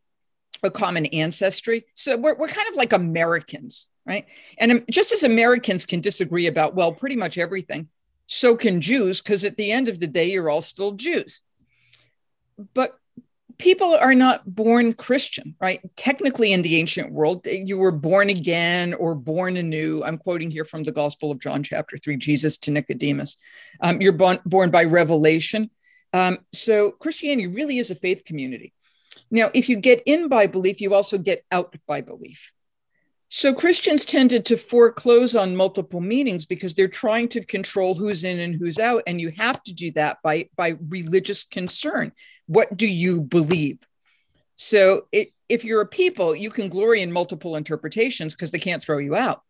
a 0.63 0.71
common 0.71 1.05
ancestry. 1.07 1.85
So 1.93 2.17
we're, 2.17 2.35
we're 2.35 2.47
kind 2.47 2.67
of 2.69 2.75
like 2.75 2.93
Americans, 2.93 3.89
right? 4.05 4.25
And 4.57 4.83
just 4.89 5.13
as 5.13 5.23
Americans 5.23 5.85
can 5.85 6.01
disagree 6.01 6.47
about, 6.47 6.73
well, 6.73 6.91
pretty 6.91 7.15
much 7.15 7.37
everything, 7.37 7.87
so 8.25 8.55
can 8.55 8.81
Jews, 8.81 9.21
because 9.21 9.45
at 9.45 9.57
the 9.57 9.71
end 9.71 9.87
of 9.87 9.99
the 9.99 10.07
day, 10.07 10.31
you're 10.31 10.49
all 10.49 10.61
still 10.61 10.93
Jews. 10.93 11.41
But 12.73 12.97
people 13.61 13.93
are 13.93 14.15
not 14.15 14.55
born 14.55 14.91
Christian, 14.91 15.55
right? 15.61 15.79
Technically, 15.95 16.51
in 16.51 16.63
the 16.63 16.77
ancient 16.77 17.11
world, 17.11 17.45
you 17.45 17.77
were 17.77 17.91
born 17.91 18.29
again 18.29 18.95
or 18.95 19.13
born 19.13 19.55
anew. 19.55 20.03
I'm 20.03 20.17
quoting 20.17 20.49
here 20.49 20.65
from 20.65 20.83
the 20.83 20.91
Gospel 20.91 21.29
of 21.29 21.39
John, 21.39 21.61
chapter 21.61 21.97
three, 21.97 22.17
Jesus 22.17 22.57
to 22.57 22.71
Nicodemus. 22.71 23.37
Um, 23.79 24.01
you're 24.01 24.13
born, 24.13 24.39
born 24.45 24.71
by 24.71 24.85
revelation. 24.85 25.69
Um, 26.11 26.39
so 26.51 26.91
Christianity 26.91 27.47
really 27.47 27.77
is 27.77 27.91
a 27.91 27.95
faith 27.95 28.25
community. 28.25 28.73
Now, 29.29 29.51
if 29.53 29.69
you 29.69 29.75
get 29.75 30.01
in 30.07 30.27
by 30.27 30.47
belief, 30.47 30.81
you 30.81 30.95
also 30.95 31.19
get 31.19 31.45
out 31.51 31.75
by 31.87 32.01
belief. 32.01 32.51
So 33.33 33.53
Christians 33.53 34.05
tended 34.05 34.43
to 34.47 34.57
foreclose 34.57 35.37
on 35.37 35.55
multiple 35.55 36.01
meanings 36.01 36.45
because 36.45 36.75
they're 36.75 36.89
trying 36.89 37.29
to 37.29 37.45
control 37.45 37.95
who's 37.95 38.25
in 38.25 38.39
and 38.39 38.55
who's 38.55 38.77
out. 38.77 39.03
And 39.07 39.21
you 39.21 39.31
have 39.37 39.63
to 39.63 39.73
do 39.73 39.89
that 39.91 40.17
by, 40.21 40.49
by 40.57 40.75
religious 40.89 41.45
concern. 41.45 42.11
What 42.51 42.75
do 42.75 42.85
you 42.85 43.21
believe? 43.21 43.79
So 44.55 45.07
it, 45.13 45.31
if 45.47 45.63
you're 45.63 45.79
a 45.79 45.87
people, 45.87 46.35
you 46.35 46.49
can 46.49 46.67
glory 46.67 47.01
in 47.01 47.09
multiple 47.09 47.55
interpretations 47.55 48.35
because 48.35 48.51
they 48.51 48.59
can't 48.59 48.83
throw 48.83 48.97
you 48.97 49.15
out. 49.15 49.41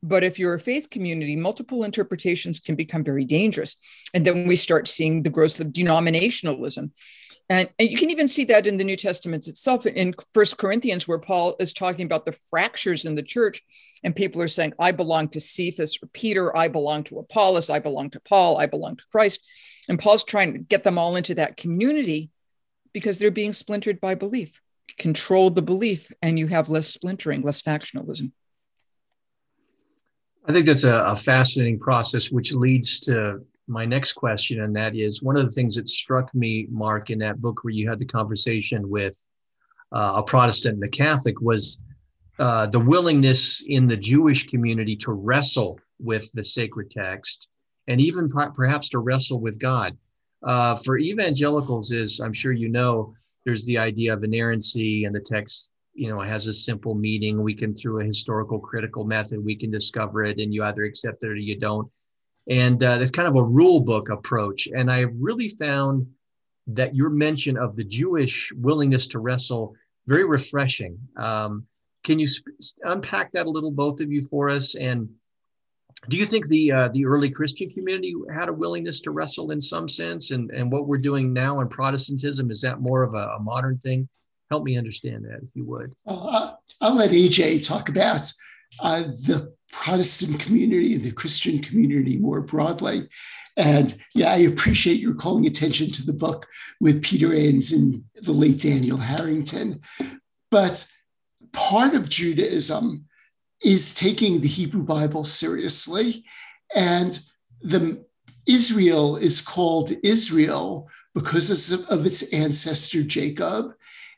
But 0.00 0.22
if 0.22 0.38
you're 0.38 0.54
a 0.54 0.60
faith 0.60 0.90
community, 0.90 1.34
multiple 1.34 1.82
interpretations 1.82 2.60
can 2.60 2.76
become 2.76 3.02
very 3.02 3.24
dangerous. 3.24 3.74
And 4.14 4.24
then 4.24 4.46
we 4.46 4.54
start 4.54 4.86
seeing 4.86 5.24
the 5.24 5.28
growth 5.28 5.58
of 5.58 5.72
denominationalism. 5.72 6.92
And, 7.48 7.68
and 7.80 7.90
you 7.90 7.96
can 7.96 8.10
even 8.10 8.28
see 8.28 8.44
that 8.44 8.64
in 8.64 8.76
the 8.76 8.84
New 8.84 8.96
Testament 8.96 9.48
itself 9.48 9.84
in 9.84 10.14
First 10.32 10.56
Corinthians, 10.56 11.08
where 11.08 11.18
Paul 11.18 11.56
is 11.58 11.72
talking 11.72 12.06
about 12.06 12.26
the 12.26 12.38
fractures 12.48 13.06
in 13.06 13.16
the 13.16 13.24
church. 13.24 13.60
And 14.04 14.14
people 14.14 14.40
are 14.40 14.46
saying, 14.46 14.74
I 14.78 14.92
belong 14.92 15.30
to 15.30 15.40
Cephas 15.40 15.98
or 16.00 16.06
Peter, 16.12 16.56
I 16.56 16.68
belong 16.68 17.02
to 17.04 17.18
Apollos, 17.18 17.70
I 17.70 17.80
belong 17.80 18.10
to 18.10 18.20
Paul, 18.20 18.56
I 18.56 18.66
belong 18.66 18.94
to 18.94 19.04
Christ. 19.10 19.40
And 19.90 19.98
Paul's 19.98 20.22
trying 20.22 20.52
to 20.52 20.60
get 20.60 20.84
them 20.84 20.98
all 20.98 21.16
into 21.16 21.34
that 21.34 21.56
community 21.56 22.30
because 22.92 23.18
they're 23.18 23.32
being 23.32 23.52
splintered 23.52 24.00
by 24.00 24.14
belief. 24.14 24.60
Control 24.98 25.50
the 25.50 25.62
belief, 25.62 26.12
and 26.22 26.38
you 26.38 26.46
have 26.46 26.68
less 26.68 26.86
splintering, 26.86 27.42
less 27.42 27.60
factionalism. 27.60 28.30
I 30.46 30.52
think 30.52 30.66
that's 30.66 30.84
a, 30.84 30.94
a 31.06 31.16
fascinating 31.16 31.80
process, 31.80 32.30
which 32.30 32.52
leads 32.52 33.00
to 33.00 33.44
my 33.66 33.84
next 33.84 34.12
question, 34.12 34.60
and 34.60 34.74
that 34.76 34.94
is 34.94 35.24
one 35.24 35.36
of 35.36 35.44
the 35.44 35.52
things 35.52 35.74
that 35.74 35.88
struck 35.88 36.32
me, 36.36 36.68
Mark, 36.70 37.10
in 37.10 37.18
that 37.18 37.40
book 37.40 37.64
where 37.64 37.74
you 37.74 37.88
had 37.88 37.98
the 37.98 38.06
conversation 38.06 38.88
with 38.88 39.18
uh, 39.90 40.12
a 40.16 40.22
Protestant 40.22 40.74
and 40.74 40.84
a 40.84 40.88
Catholic 40.88 41.40
was 41.40 41.80
uh, 42.38 42.68
the 42.68 42.78
willingness 42.78 43.60
in 43.66 43.88
the 43.88 43.96
Jewish 43.96 44.46
community 44.46 44.94
to 44.98 45.10
wrestle 45.10 45.80
with 45.98 46.30
the 46.32 46.44
sacred 46.44 46.92
text 46.92 47.48
and 47.90 48.00
even 48.00 48.28
perhaps 48.28 48.88
to 48.90 48.98
wrestle 48.98 49.40
with 49.40 49.58
God. 49.58 49.96
Uh, 50.42 50.74
for 50.76 50.98
evangelicals, 50.98 51.92
is 51.92 52.20
I'm 52.20 52.32
sure 52.32 52.52
you 52.52 52.68
know, 52.68 53.14
there's 53.44 53.66
the 53.66 53.78
idea 53.78 54.12
of 54.14 54.24
inerrancy, 54.24 55.04
and 55.04 55.14
the 55.14 55.20
text, 55.20 55.72
you 55.92 56.08
know, 56.08 56.20
has 56.20 56.46
a 56.46 56.52
simple 56.52 56.94
meaning. 56.94 57.42
We 57.42 57.54
can, 57.54 57.74
through 57.74 58.00
a 58.00 58.04
historical 58.04 58.58
critical 58.58 59.04
method, 59.04 59.44
we 59.44 59.56
can 59.56 59.70
discover 59.70 60.24
it, 60.24 60.38
and 60.38 60.54
you 60.54 60.64
either 60.64 60.84
accept 60.84 61.24
it 61.24 61.28
or 61.28 61.36
you 61.36 61.58
don't 61.58 61.90
and 62.48 62.82
uh, 62.82 62.98
it's 63.00 63.10
kind 63.10 63.28
of 63.28 63.36
a 63.36 63.42
rule 63.42 63.80
book 63.80 64.08
approach. 64.08 64.66
And 64.66 64.90
I 64.90 65.00
really 65.00 65.48
found 65.48 66.06
that 66.68 66.94
your 66.94 67.10
mention 67.10 67.56
of 67.56 67.76
the 67.76 67.84
Jewish 67.84 68.52
willingness 68.56 69.06
to 69.08 69.18
wrestle 69.18 69.74
very 70.06 70.24
refreshing. 70.24 70.98
Um, 71.16 71.66
can 72.02 72.18
you 72.18 72.26
sp- 72.26 72.58
unpack 72.82 73.32
that 73.32 73.46
a 73.46 73.50
little, 73.50 73.70
both 73.70 74.00
of 74.00 74.10
you, 74.10 74.22
for 74.22 74.48
us? 74.48 74.74
And 74.74 75.08
do 76.08 76.16
you 76.16 76.24
think 76.24 76.48
the 76.48 76.72
uh, 76.72 76.88
the 76.88 77.04
early 77.04 77.30
Christian 77.30 77.70
community 77.70 78.14
had 78.32 78.48
a 78.48 78.52
willingness 78.52 79.00
to 79.00 79.10
wrestle 79.10 79.50
in 79.50 79.60
some 79.60 79.88
sense? 79.88 80.30
And 80.30 80.50
and 80.50 80.72
what 80.72 80.86
we're 80.86 80.98
doing 80.98 81.32
now 81.32 81.60
in 81.60 81.68
Protestantism 81.68 82.50
is 82.50 82.60
that 82.62 82.80
more 82.80 83.02
of 83.02 83.14
a, 83.14 83.34
a 83.36 83.40
modern 83.40 83.78
thing? 83.78 84.08
Help 84.50 84.64
me 84.64 84.78
understand 84.78 85.24
that, 85.24 85.40
if 85.42 85.54
you 85.54 85.64
would. 85.66 85.92
Uh, 86.06 86.52
I'll 86.80 86.96
let 86.96 87.10
AJ 87.10 87.66
talk 87.66 87.88
about 87.88 88.32
uh, 88.80 89.02
the 89.02 89.54
Protestant 89.70 90.40
community 90.40 90.94
and 90.94 91.04
the 91.04 91.12
Christian 91.12 91.60
community 91.60 92.18
more 92.18 92.40
broadly. 92.40 93.02
And 93.56 93.94
yeah, 94.14 94.32
I 94.32 94.38
appreciate 94.38 95.00
your 95.00 95.14
calling 95.14 95.46
attention 95.46 95.90
to 95.92 96.06
the 96.06 96.12
book 96.12 96.48
with 96.80 97.02
Peter 97.02 97.32
Enns 97.32 97.72
and 97.72 98.04
the 98.14 98.32
late 98.32 98.60
Daniel 98.60 98.96
Harrington. 98.96 99.80
But 100.50 100.88
part 101.52 101.94
of 101.94 102.08
Judaism 102.08 103.06
is 103.62 103.94
taking 103.94 104.40
the 104.40 104.48
Hebrew 104.48 104.82
Bible 104.82 105.24
seriously. 105.24 106.24
And 106.74 107.18
the 107.60 108.04
Israel 108.46 109.16
is 109.16 109.40
called 109.40 109.92
Israel 110.02 110.88
because 111.14 111.88
of 111.88 112.06
its 112.06 112.32
ancestor 112.32 113.02
Jacob. 113.02 113.72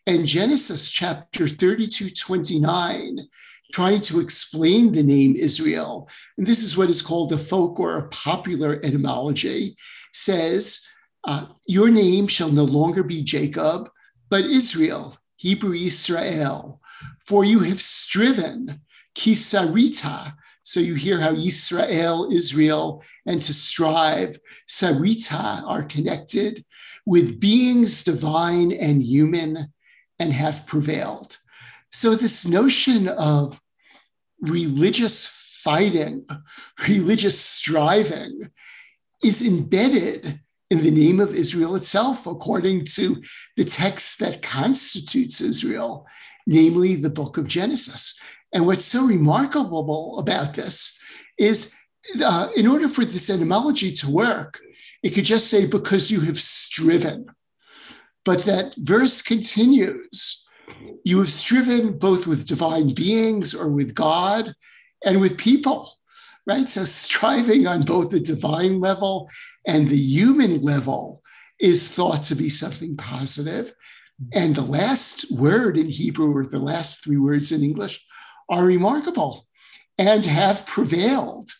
And 0.06 0.26
Genesis 0.26 0.90
chapter 0.90 1.48
32 1.48 2.10
29 2.10 3.28
trying 3.72 4.00
to 4.00 4.20
explain 4.20 4.92
the 4.92 5.02
name 5.02 5.34
Israel, 5.34 6.08
and 6.36 6.46
this 6.46 6.62
is 6.62 6.76
what 6.76 6.90
is 6.90 7.02
called 7.02 7.32
a 7.32 7.38
folk 7.38 7.80
or 7.80 7.96
a 7.96 8.08
popular 8.08 8.78
etymology, 8.84 9.74
says, 10.12 10.86
uh, 11.24 11.46
Your 11.66 11.90
name 11.90 12.26
shall 12.26 12.50
no 12.50 12.64
longer 12.64 13.02
be 13.02 13.22
Jacob, 13.22 13.88
but 14.28 14.44
Israel, 14.44 15.16
Hebrew 15.36 15.74
Israel, 15.74 16.80
for 17.24 17.44
you 17.44 17.60
have 17.60 17.80
striven, 17.80 18.81
kisarita. 19.14 20.34
So 20.62 20.80
you 20.80 20.94
hear 20.94 21.20
how 21.20 21.32
Israel, 21.32 22.28
Israel, 22.30 23.02
and 23.26 23.42
to 23.42 23.52
strive, 23.52 24.38
sarita 24.68 25.62
are 25.66 25.82
connected 25.82 26.64
with 27.04 27.40
beings 27.40 28.04
divine 28.04 28.72
and 28.72 29.02
human 29.02 29.72
and 30.18 30.32
have 30.32 30.66
prevailed. 30.66 31.38
So, 31.90 32.14
this 32.14 32.46
notion 32.46 33.08
of 33.08 33.58
religious 34.40 35.26
fighting, 35.62 36.26
religious 36.88 37.38
striving 37.38 38.50
is 39.22 39.46
embedded 39.46 40.40
in 40.70 40.82
the 40.82 40.90
name 40.90 41.20
of 41.20 41.34
Israel 41.34 41.76
itself, 41.76 42.26
according 42.26 42.84
to 42.86 43.22
the 43.56 43.64
text 43.64 44.18
that 44.20 44.42
constitutes 44.42 45.40
Israel, 45.40 46.06
namely 46.46 46.96
the 46.96 47.10
book 47.10 47.36
of 47.36 47.46
Genesis. 47.46 48.18
And 48.52 48.66
what's 48.66 48.84
so 48.84 49.06
remarkable 49.06 50.18
about 50.18 50.54
this 50.54 51.00
is 51.38 51.74
uh, 52.24 52.48
in 52.56 52.66
order 52.66 52.88
for 52.88 53.04
this 53.04 53.30
etymology 53.30 53.92
to 53.92 54.10
work, 54.10 54.60
it 55.02 55.10
could 55.10 55.24
just 55.24 55.48
say, 55.48 55.66
because 55.66 56.10
you 56.10 56.20
have 56.20 56.38
striven. 56.38 57.26
But 58.24 58.44
that 58.44 58.74
verse 58.76 59.22
continues 59.22 60.42
you 61.04 61.18
have 61.18 61.30
striven 61.30 61.98
both 61.98 62.26
with 62.26 62.46
divine 62.46 62.94
beings 62.94 63.54
or 63.54 63.70
with 63.70 63.94
God 63.94 64.54
and 65.04 65.20
with 65.20 65.38
people, 65.38 65.98
right? 66.46 66.68
So, 66.68 66.84
striving 66.84 67.66
on 67.66 67.84
both 67.84 68.10
the 68.10 68.20
divine 68.20 68.80
level 68.80 69.28
and 69.66 69.88
the 69.88 69.96
human 69.96 70.60
level 70.60 71.22
is 71.58 71.92
thought 71.92 72.22
to 72.24 72.34
be 72.34 72.48
something 72.48 72.96
positive. 72.96 73.72
And 74.32 74.54
the 74.54 74.62
last 74.62 75.32
word 75.32 75.76
in 75.76 75.88
Hebrew, 75.88 76.36
or 76.36 76.46
the 76.46 76.58
last 76.58 77.02
three 77.02 77.16
words 77.16 77.50
in 77.50 77.62
English, 77.62 78.04
are 78.48 78.64
remarkable 78.64 79.46
and 79.98 80.24
have 80.24 80.66
prevailed. 80.66 81.50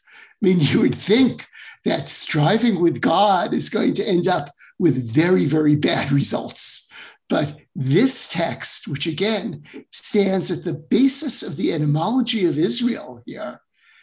I 0.43 0.47
mean, 0.47 0.61
you 0.61 0.81
would 0.81 0.95
think 0.95 1.47
that 1.85 2.09
striving 2.09 2.81
with 2.81 3.01
God 3.01 3.55
is 3.55 3.69
going 3.69 3.95
to 3.95 4.05
end 4.05 4.29
up 4.29 4.55
with 4.79 5.13
very, 5.13 5.45
very 5.45 5.77
bad 5.77 6.13
results. 6.13 6.91
But 7.29 7.57
this 7.75 8.29
text, 8.29 8.89
which 8.89 9.07
again 9.07 9.63
stands 9.91 10.51
at 10.51 10.65
the 10.65 10.75
basis 10.75 11.43
of 11.43 11.57
the 11.57 11.73
etymology 11.73 12.47
of 12.47 12.59
Israel 12.59 13.23
here, 13.25 13.61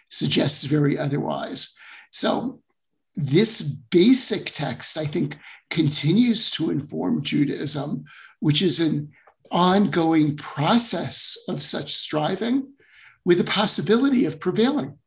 suggests 0.09 0.63
very 0.63 0.97
otherwise. 0.97 1.77
So, 2.11 2.61
this 3.15 3.61
basic 3.61 4.45
text, 4.45 4.97
I 4.97 5.05
think, 5.05 5.37
continues 5.69 6.49
to 6.51 6.71
inform 6.71 7.21
Judaism, 7.21 8.05
which 8.39 8.61
is 8.61 8.79
an 8.79 9.11
ongoing 9.51 10.35
process 10.38 11.38
of 11.47 11.62
such 11.63 11.93
striving 11.93 12.73
with 13.25 13.38
the 13.38 13.43
possibility 13.43 14.25
of 14.25 14.39
prevailing. 14.39 14.97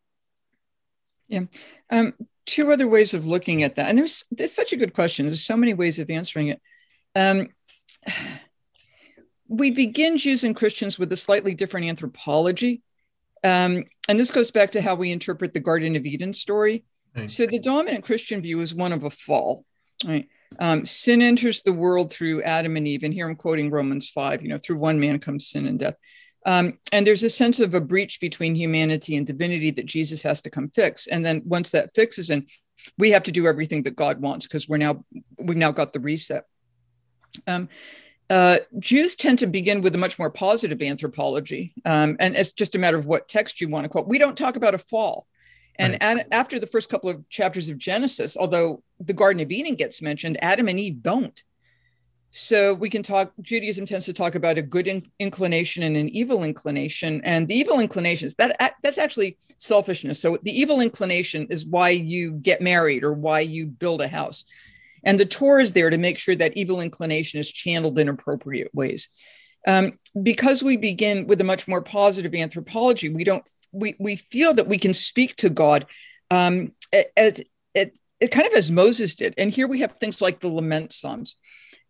Yeah. 1.29 1.45
Um, 1.91 2.15
two 2.47 2.73
other 2.73 2.89
ways 2.89 3.15
of 3.15 3.27
looking 3.27 3.63
at 3.63 3.77
that. 3.77 3.89
And 3.89 3.97
there's, 3.97 4.25
there's 4.31 4.53
such 4.53 4.73
a 4.73 4.77
good 4.77 4.95
question. 4.95 5.27
There's 5.27 5.45
so 5.45 5.57
many 5.57 5.75
ways 5.75 5.99
of 5.99 6.11
answering 6.11 6.49
it. 6.49 6.61
Um, 7.15 7.49
we 9.49 9.71
begin 9.71 10.17
Jews 10.17 10.45
and 10.45 10.57
Christians 10.57 10.99
with 10.99 11.13
a 11.13 11.17
slightly 11.17 11.55
different 11.55 11.87
anthropology. 11.87 12.83
Um, 13.45 13.85
and 14.09 14.19
this 14.19 14.31
goes 14.31 14.51
back 14.51 14.73
to 14.73 14.83
how 14.83 14.95
we 14.95 15.13
interpret 15.13 15.53
the 15.53 15.61
Garden 15.61 15.97
of 15.97 16.07
Eden 16.07 16.33
story. 16.33 16.85
Right. 17.15 17.31
So 17.31 17.47
the 17.47 17.59
dominant 17.59 18.05
Christian 18.05 18.41
view 18.41 18.61
is 18.61 18.75
one 18.75 18.93
of 18.93 19.05
a 19.05 19.11
fall. 19.11 19.65
Right? 20.05 20.29
Um, 20.59 20.85
sin 20.85 21.23
enters 21.23 21.63
the 21.63 21.73
world 21.73 22.11
through 22.11 22.43
Adam 22.43 22.77
and 22.77 22.87
Eve, 22.87 23.05
and 23.05 23.15
here 23.15 23.29
I'm 23.29 23.37
quoting 23.37 23.71
Romans 23.71 24.09
five. 24.09 24.43
You 24.43 24.49
know, 24.49 24.59
through 24.59 24.79
one 24.79 25.01
man 25.01 25.19
comes 25.19 25.49
sin 25.49 25.67
and 25.67 25.79
death. 25.79 25.97
Um, 26.45 26.79
and 26.91 27.07
there's 27.07 27.23
a 27.23 27.31
sense 27.31 27.61
of 27.61 27.75
a 27.75 27.81
breach 27.81 28.21
between 28.21 28.57
humanity 28.57 29.17
and 29.17 29.27
divinity 29.27 29.71
that 29.73 29.87
Jesus 29.87 30.23
has 30.23 30.41
to 30.43 30.51
come 30.51 30.71
fix. 30.71 31.07
And 31.07 31.25
then 31.25 31.43
once 31.45 31.71
that 31.71 31.95
fixes 31.95 32.31
and 32.31 32.49
we 32.99 33.11
have 33.11 33.23
to 33.25 33.33
do 33.33 33.47
everything 33.47 33.83
that 33.85 33.97
God 33.97 34.21
wants 34.21 34.47
because 34.47 34.69
we're 34.69 34.77
now 34.77 35.05
we've 35.39 35.57
now 35.57 35.71
got 35.71 35.93
the 35.93 36.01
reset. 36.01 36.45
Um, 37.47 37.69
uh, 38.29 38.59
Jews 38.79 39.15
tend 39.15 39.39
to 39.41 39.47
begin 39.47 39.83
with 39.83 39.95
a 39.95 39.99
much 39.99 40.19
more 40.19 40.31
positive 40.31 40.83
anthropology, 40.83 41.75
um, 41.85 42.17
and 42.19 42.35
it's 42.35 42.53
just 42.53 42.75
a 42.75 42.79
matter 42.79 42.97
of 42.97 43.07
what 43.07 43.29
text 43.29 43.61
you 43.61 43.69
want 43.69 43.85
to 43.85 43.89
quote. 43.89 44.09
We 44.09 44.19
don't 44.19 44.37
talk 44.37 44.57
about 44.57 44.75
a 44.75 44.79
fall, 44.79 45.27
and 45.79 45.93
right. 45.93 46.03
ad, 46.03 46.27
after 46.31 46.59
the 46.59 46.67
first 46.67 46.89
couple 46.89 47.11
of 47.11 47.29
chapters 47.29 47.69
of 47.69 47.79
Genesis, 47.79 48.37
although 48.37 48.83
the 49.01 49.13
Garden 49.13 49.43
of 49.43 49.51
Eden 49.51 49.75
gets 49.75 50.03
mentioned, 50.03 50.43
Adam 50.43 50.69
and 50.69 50.79
Eve 50.79 51.03
don't. 51.03 51.43
So 52.35 52.73
we 52.73 52.89
can 52.89 53.03
talk. 53.03 53.33
Judaism 53.43 53.85
tends 53.85 54.07
to 54.07 54.13
talk 54.15 54.35
about 54.35 54.57
a 54.57 54.63
good 54.63 54.89
in, 54.89 55.03
inclination 55.19 55.83
and 55.83 55.97
an 55.97 56.09
evil 56.09 56.45
inclination, 56.45 57.21
and 57.25 57.47
the 57.47 57.55
evil 57.55 57.79
inclinations 57.79 58.35
that 58.37 58.57
that's 58.83 58.97
actually 58.97 59.37
selfishness. 59.59 60.21
So 60.21 60.39
the 60.43 60.59
evil 60.59 60.81
inclination 60.81 61.47
is 61.51 61.67
why 61.67 61.91
you 61.91 62.33
get 62.33 62.63
married 62.63 63.05
or 63.05 63.13
why 63.13 63.41
you 63.41 63.67
build 63.67 64.01
a 64.01 64.09
house 64.09 64.45
and 65.05 65.19
the 65.19 65.27
Torah 65.27 65.63
is 65.63 65.73
there 65.73 65.91
to 65.91 65.99
make 65.99 66.19
sure 66.19 66.37
that 66.37 66.57
evil 66.57 66.81
inclination 66.81 67.41
is 67.41 67.51
channeled 67.51 67.99
in 67.99 68.09
appropriate 68.09 68.73
ways. 68.75 69.09
Um, 69.67 69.99
because 70.23 70.63
we 70.63 70.77
begin 70.77 71.27
with 71.27 71.41
a 71.41 71.45
much 71.45 71.69
more 71.69 71.83
positive 71.83 72.35
anthropology, 72.35 73.09
we 73.09 73.25
don't 73.25 73.49
we 73.71 73.97
we 73.99 74.17
feel 74.17 74.55
that 74.55 74.69
we 74.69 74.79
can 74.79 74.93
speak 74.93 75.37
to 75.37 75.51
God 75.51 75.87
um, 76.31 76.73
as, 77.17 77.43
as 77.75 77.91
kind 78.31 78.47
of 78.47 78.53
as 78.55 78.71
Moses 78.71 79.15
did. 79.15 79.35
And 79.39 79.53
here 79.53 79.67
we 79.67 79.81
have 79.81 79.93
things 79.93 80.21
like 80.21 80.41
the 80.41 80.49
lament 80.49 80.93
psalms. 80.93 81.37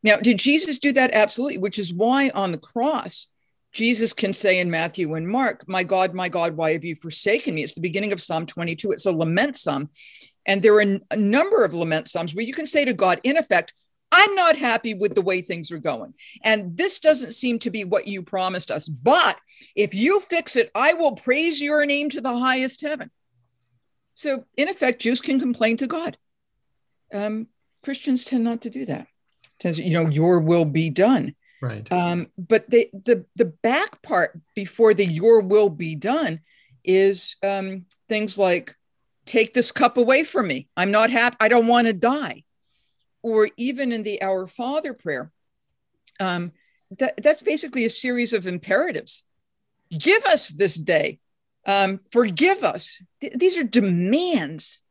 Now, 0.03 0.17
did 0.17 0.39
Jesus 0.39 0.79
do 0.79 0.93
that? 0.93 1.13
Absolutely, 1.13 1.59
which 1.59 1.79
is 1.79 1.93
why 1.93 2.31
on 2.31 2.53
the 2.53 2.59
cross, 2.59 3.29
Jesus 3.73 4.13
can 4.13 4.33
say 4.33 4.59
in 4.59 4.71
Matthew 4.71 5.15
and 5.15 5.27
Mark, 5.27 5.65
My 5.67 5.83
God, 5.83 6.13
my 6.13 6.29
God, 6.29 6.57
why 6.57 6.73
have 6.73 6.85
you 6.85 6.95
forsaken 6.95 7.55
me? 7.55 7.63
It's 7.63 7.75
the 7.75 7.81
beginning 7.81 8.13
of 8.13 8.21
Psalm 8.21 8.47
22. 8.47 8.93
It's 8.93 9.07
a 9.07 9.13
lament 9.13 9.57
psalm. 9.57 9.91
And 10.45 10.61
there 10.61 10.75
are 10.75 10.99
a 11.11 11.17
number 11.17 11.65
of 11.65 11.73
lament 11.73 12.09
psalms 12.09 12.35
where 12.35 12.45
you 12.45 12.53
can 12.53 12.67
say 12.67 12.85
to 12.85 12.93
God, 12.93 13.21
in 13.23 13.37
effect, 13.37 13.73
I'm 14.13 14.35
not 14.35 14.57
happy 14.57 14.93
with 14.93 15.15
the 15.15 15.23
way 15.23 15.41
things 15.41 15.73
are 15.73 15.79
going. 15.79 16.13
And 16.45 16.77
this 16.77 17.01
doesn't 17.01 17.33
seem 17.33 17.59
to 17.61 17.71
be 17.71 17.85
what 17.85 18.07
you 18.07 18.23
promised 18.23 18.71
us. 18.71 18.87
But 18.87 19.39
if 19.75 19.95
you 19.95 20.21
fix 20.21 20.55
it, 20.55 20.71
I 20.75 20.93
will 20.93 21.13
praise 21.13 21.61
your 21.63 21.85
name 21.87 22.11
to 22.11 22.21
the 22.21 22.39
highest 22.39 22.83
heaven. 22.83 23.11
So, 24.15 24.45
in 24.57 24.69
effect, 24.69 25.01
Jews 25.01 25.23
can 25.23 25.41
complain 25.41 25.79
to 25.79 25.87
God. 25.87 26.19
Um, 27.13 27.49
Christians 27.83 28.27
tend 28.27 28.45
not 28.45 28.61
to 28.63 28.71
do 28.71 28.85
that. 28.85 29.09
It 29.45 29.63
says, 29.63 29.79
you 29.79 29.95
know, 29.95 30.09
your 30.09 30.41
will 30.41 30.67
be 30.67 30.91
done. 30.91 31.35
Right. 31.63 31.91
Um, 31.91 32.27
but 32.37 32.69
the, 32.69 32.91
the 32.93 33.25
the 33.37 33.45
back 33.47 34.03
part 34.03 34.39
before 34.55 34.95
the 34.95 35.07
your 35.07 35.41
will 35.41 35.71
be 35.71 35.95
done 35.95 36.41
is 36.85 37.37
um, 37.43 37.87
things 38.09 38.37
like 38.37 38.75
take 39.27 39.55
this 39.55 39.71
cup 39.73 39.97
away 39.97 40.25
from 40.25 40.49
me. 40.49 40.69
I'm 40.77 40.91
not 40.91 41.11
happy. 41.11 41.37
I 41.41 41.49
don't 41.49 41.69
want 41.69 41.87
to 41.87 41.93
die. 41.93 42.43
Or 43.23 43.51
even 43.57 43.93
in 43.93 44.03
the 44.03 44.21
Our 44.23 44.47
Father 44.47 44.95
prayer, 44.95 45.31
um, 46.19 46.53
that, 46.99 47.15
that's 47.23 47.43
basically 47.43 47.85
a 47.85 47.91
series 47.91 48.33
of 48.33 48.47
imperatives. 48.47 49.25
Give 49.91 50.25
us 50.25 50.49
this 50.49 50.75
day. 50.75 51.21
Um, 51.67 52.01
forgive 52.11 52.65
us. 52.65 53.01
Th- 53.21 53.33
these 53.35 53.57
are 53.57 53.65
demands. 53.65 54.83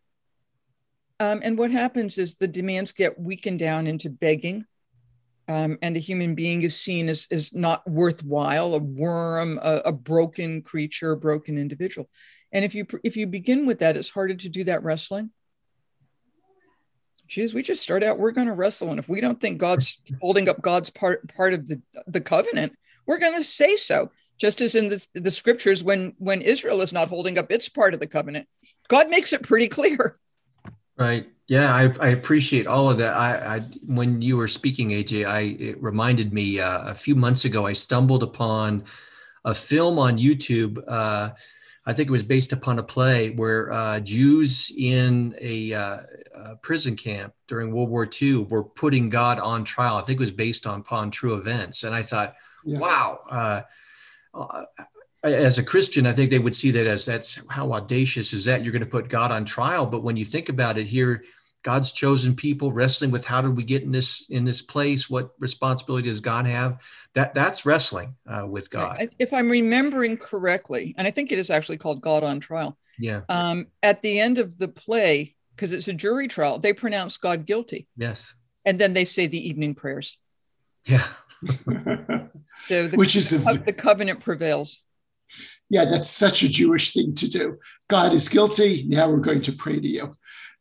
Um, 1.19 1.41
and 1.43 1.57
what 1.57 1.71
happens 1.71 2.17
is 2.17 2.35
the 2.35 2.47
demands 2.47 2.93
get 2.93 3.19
weakened 3.19 3.59
down 3.59 3.85
into 3.85 4.09
begging, 4.09 4.65
um, 5.47 5.77
and 5.81 5.95
the 5.95 5.99
human 5.99 6.33
being 6.33 6.63
is 6.63 6.75
seen 6.75 7.09
as, 7.09 7.27
as 7.29 7.53
not 7.53 7.87
worthwhile, 7.87 8.73
a 8.73 8.79
worm, 8.79 9.59
a, 9.61 9.81
a 9.85 9.91
broken 9.91 10.61
creature, 10.61 11.11
a 11.11 11.17
broken 11.17 11.57
individual. 11.57 12.09
And 12.51 12.65
if 12.65 12.73
you 12.73 12.87
if 13.03 13.17
you 13.17 13.27
begin 13.27 13.65
with 13.67 13.79
that, 13.79 13.97
it's 13.97 14.09
harder 14.09 14.35
to 14.35 14.49
do 14.49 14.63
that 14.63 14.83
wrestling. 14.83 15.31
Jews, 17.31 17.53
we 17.53 17.63
just 17.63 17.81
start 17.81 18.03
out, 18.03 18.19
we're 18.19 18.31
going 18.31 18.47
to 18.47 18.53
wrestle. 18.53 18.89
And 18.89 18.99
if 18.99 19.07
we 19.07 19.21
don't 19.21 19.39
think 19.39 19.57
God's 19.57 19.97
holding 20.19 20.49
up 20.49 20.61
God's 20.61 20.89
part, 20.89 21.33
part 21.33 21.53
of 21.53 21.65
the, 21.65 21.81
the 22.07 22.19
covenant, 22.19 22.73
we're 23.05 23.19
going 23.19 23.37
to 23.37 23.43
say 23.43 23.77
so. 23.77 24.11
Just 24.37 24.59
as 24.59 24.75
in 24.75 24.89
the, 24.89 25.07
the 25.13 25.31
scriptures, 25.31 25.81
when, 25.81 26.13
when 26.17 26.41
Israel 26.41 26.81
is 26.81 26.91
not 26.91 27.07
holding 27.07 27.37
up 27.37 27.49
its 27.49 27.69
part 27.69 27.93
of 27.93 28.01
the 28.01 28.07
covenant, 28.07 28.49
God 28.89 29.09
makes 29.09 29.31
it 29.31 29.43
pretty 29.43 29.69
clear. 29.69 30.19
Right. 30.97 31.29
Yeah, 31.47 31.73
I, 31.73 31.93
I 32.01 32.09
appreciate 32.09 32.67
all 32.67 32.89
of 32.89 32.97
that. 32.97 33.13
I, 33.15 33.55
I, 33.55 33.59
when 33.87 34.21
you 34.21 34.35
were 34.35 34.49
speaking, 34.49 34.89
AJ, 34.89 35.25
I 35.25 35.39
it 35.57 35.81
reminded 35.81 36.33
me 36.33 36.59
uh, 36.59 36.91
a 36.91 36.95
few 36.95 37.15
months 37.15 37.45
ago. 37.45 37.65
I 37.65 37.73
stumbled 37.73 38.23
upon 38.23 38.83
a 39.45 39.53
film 39.53 39.99
on 39.99 40.17
YouTube. 40.17 40.83
Uh, 40.85 41.31
I 41.85 41.93
think 41.93 42.09
it 42.09 42.11
was 42.11 42.23
based 42.23 42.53
upon 42.53 42.77
a 42.77 42.83
play 42.83 43.31
where 43.31 43.71
uh, 43.71 43.99
Jews 44.01 44.71
in 44.75 45.35
a, 45.41 45.73
uh, 45.73 45.97
a, 46.35 46.55
prison 46.57 46.95
camp 46.95 47.33
during 47.47 47.71
World 47.71 47.89
War 47.89 48.07
II 48.21 48.45
were 48.45 48.63
putting 48.63 49.09
God 49.09 49.39
on 49.39 49.63
trial. 49.63 49.95
I 49.95 50.01
think 50.01 50.19
it 50.19 50.21
was 50.21 50.31
based 50.31 50.67
on, 50.67 50.81
upon 50.81 51.09
true 51.09 51.35
events. 51.35 51.83
And 51.83 51.95
I 51.95 52.03
thought, 52.03 52.35
yeah. 52.63 52.79
wow. 52.79 53.19
Uh, 53.29 53.61
uh 54.33 54.65
as 55.23 55.59
a 55.59 55.63
Christian, 55.63 56.07
I 56.07 56.13
think 56.13 56.31
they 56.31 56.39
would 56.39 56.55
see 56.55 56.71
that 56.71 56.87
as 56.87 57.05
that's 57.05 57.39
how 57.47 57.73
audacious 57.73 58.33
is 58.33 58.45
that? 58.45 58.63
You're 58.63 58.71
going 58.71 58.83
to 58.83 58.89
put 58.89 59.07
God 59.07 59.31
on 59.31 59.45
trial. 59.45 59.85
But 59.85 60.03
when 60.03 60.17
you 60.17 60.25
think 60.25 60.49
about 60.49 60.79
it 60.79 60.87
here, 60.87 61.23
God's 61.63 61.91
chosen 61.91 62.35
people 62.35 62.71
wrestling 62.71 63.11
with 63.11 63.25
how 63.25 63.41
did 63.41 63.55
we 63.55 63.63
get 63.63 63.83
in 63.83 63.91
this 63.91 64.25
in 64.29 64.45
this 64.45 64.61
place? 64.61 65.09
What 65.09 65.31
responsibility 65.37 66.09
does 66.09 66.19
God 66.19 66.47
have? 66.47 66.81
That 67.13 67.33
that's 67.33 67.65
wrestling 67.65 68.15
uh, 68.25 68.47
with 68.47 68.69
God. 68.69 69.09
If 69.19 69.33
I'm 69.33 69.49
remembering 69.49 70.17
correctly, 70.17 70.95
and 70.97 71.05
I 71.05 71.11
think 71.11 71.31
it 71.31 71.39
is 71.39 71.49
actually 71.49 71.77
called 71.77 72.01
God 72.01 72.23
on 72.23 72.39
Trial. 72.39 72.77
Yeah. 72.99 73.21
Um, 73.29 73.67
at 73.83 74.01
the 74.01 74.19
end 74.19 74.37
of 74.37 74.57
the 74.57 74.67
play, 74.67 75.35
because 75.55 75.73
it's 75.73 75.87
a 75.87 75.93
jury 75.93 76.27
trial, 76.27 76.59
they 76.59 76.73
pronounce 76.73 77.17
God 77.17 77.45
guilty. 77.45 77.87
Yes. 77.97 78.33
And 78.65 78.79
then 78.79 78.93
they 78.93 79.05
say 79.05 79.27
the 79.27 79.49
evening 79.49 79.75
prayers. 79.75 80.17
Yeah. 80.85 81.05
so 82.63 82.87
the, 82.87 82.95
which 82.95 83.15
is 83.15 83.33
a, 83.33 83.57
the 83.57 83.73
covenant 83.73 84.19
prevails. 84.19 84.81
Yeah, 85.69 85.85
that's 85.85 86.09
such 86.09 86.43
a 86.43 86.49
Jewish 86.49 86.93
thing 86.93 87.13
to 87.15 87.29
do. 87.29 87.57
God 87.87 88.13
is 88.13 88.29
guilty. 88.29 88.85
Now 88.87 89.09
we're 89.09 89.17
going 89.17 89.41
to 89.41 89.51
pray 89.51 89.79
to 89.79 89.87
you. 89.87 90.11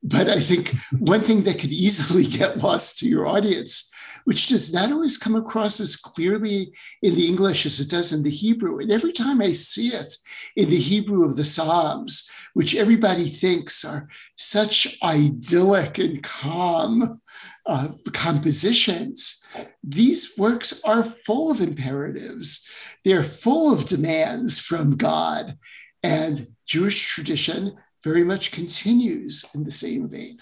But 0.02 0.28
I 0.28 0.40
think 0.40 0.74
one 0.98 1.20
thing 1.20 1.42
that 1.42 1.58
could 1.58 1.72
easily 1.72 2.24
get 2.38 2.58
lost 2.58 2.98
to 2.98 3.08
your 3.08 3.26
audience, 3.26 3.92
which 4.25 4.49
does 4.49 4.73
not 4.73 4.92
always 4.92 5.16
come 5.18 5.37
across 5.37 5.81
as 5.81 5.96
clearly 5.96 6.73
in 7.03 7.14
the 7.14 7.27
English 7.27 7.66
as 7.66 7.81
it 7.81 7.90
does 7.90 8.12
in 8.12 8.23
the 8.23 8.31
Hebrew, 8.31 8.79
and 8.79 8.90
every 8.90 9.12
time 9.12 9.40
I 9.40 9.53
see 9.53 9.88
it 9.88 10.16
in 10.57 10.70
the 10.70 10.77
Hebrew 10.77 11.25
of 11.25 11.37
the 11.37 11.44
Psalms, 11.44 12.31
which 12.55 12.75
everybody 12.75 13.29
thinks 13.29 13.85
are 13.85 14.09
such 14.37 14.99
idyllic 15.03 15.99
and 15.99 16.23
calm 16.23 17.20
uh, 17.66 17.88
compositions, 18.12 19.49
these 19.83 20.35
works 20.37 20.83
are 20.85 21.05
full 21.05 21.51
of 21.51 21.61
imperatives. 21.61 22.68
They're 23.05 23.25
full 23.25 23.73
of 23.73 23.87
demands 23.87 24.59
from 24.59 24.96
God. 24.96 25.57
And 26.03 26.49
Jewish 26.66 27.07
tradition 27.07 27.77
very 28.03 28.25
much 28.25 28.53
continues 28.53 29.44
in 29.55 29.64
the 29.64 29.70
same 29.70 30.09
vein. 30.09 30.38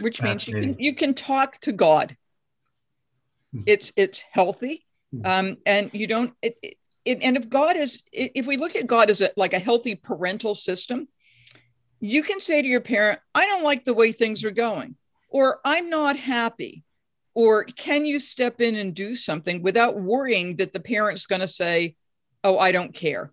Which 0.00 0.22
means 0.22 0.48
you 0.48 0.54
can, 0.54 0.76
you 0.78 0.94
can 0.94 1.14
talk 1.14 1.58
to 1.60 1.72
God. 1.72 2.16
Hmm. 3.52 3.62
It's 3.66 3.92
it's 3.96 4.24
healthy, 4.30 4.86
hmm. 5.12 5.26
um, 5.26 5.56
and 5.66 5.90
you 5.92 6.06
don't. 6.06 6.32
It, 6.42 6.56
it, 6.62 6.76
and 7.22 7.36
if 7.36 7.48
God 7.48 7.76
is, 7.76 8.02
if 8.12 8.46
we 8.46 8.56
look 8.56 8.76
at 8.76 8.86
God 8.86 9.10
as 9.10 9.20
a, 9.20 9.30
like 9.36 9.54
a 9.54 9.58
healthy 9.58 9.94
parental 9.94 10.54
system, 10.54 11.08
you 11.98 12.22
can 12.22 12.40
say 12.40 12.62
to 12.62 12.68
your 12.68 12.80
parent, 12.80 13.20
"I 13.34 13.46
don't 13.46 13.64
like 13.64 13.84
the 13.84 13.94
way 13.94 14.12
things 14.12 14.44
are 14.44 14.50
going," 14.50 14.96
or 15.28 15.60
"I'm 15.64 15.88
not 15.90 16.16
happy," 16.16 16.84
or 17.34 17.64
"Can 17.64 18.04
you 18.04 18.20
step 18.20 18.60
in 18.60 18.76
and 18.76 18.94
do 18.94 19.16
something?" 19.16 19.62
without 19.62 20.00
worrying 20.00 20.56
that 20.56 20.72
the 20.72 20.80
parent's 20.80 21.26
going 21.26 21.40
to 21.40 21.48
say, 21.48 21.96
"Oh, 22.44 22.58
I 22.58 22.72
don't 22.72 22.94
care." 22.94 23.32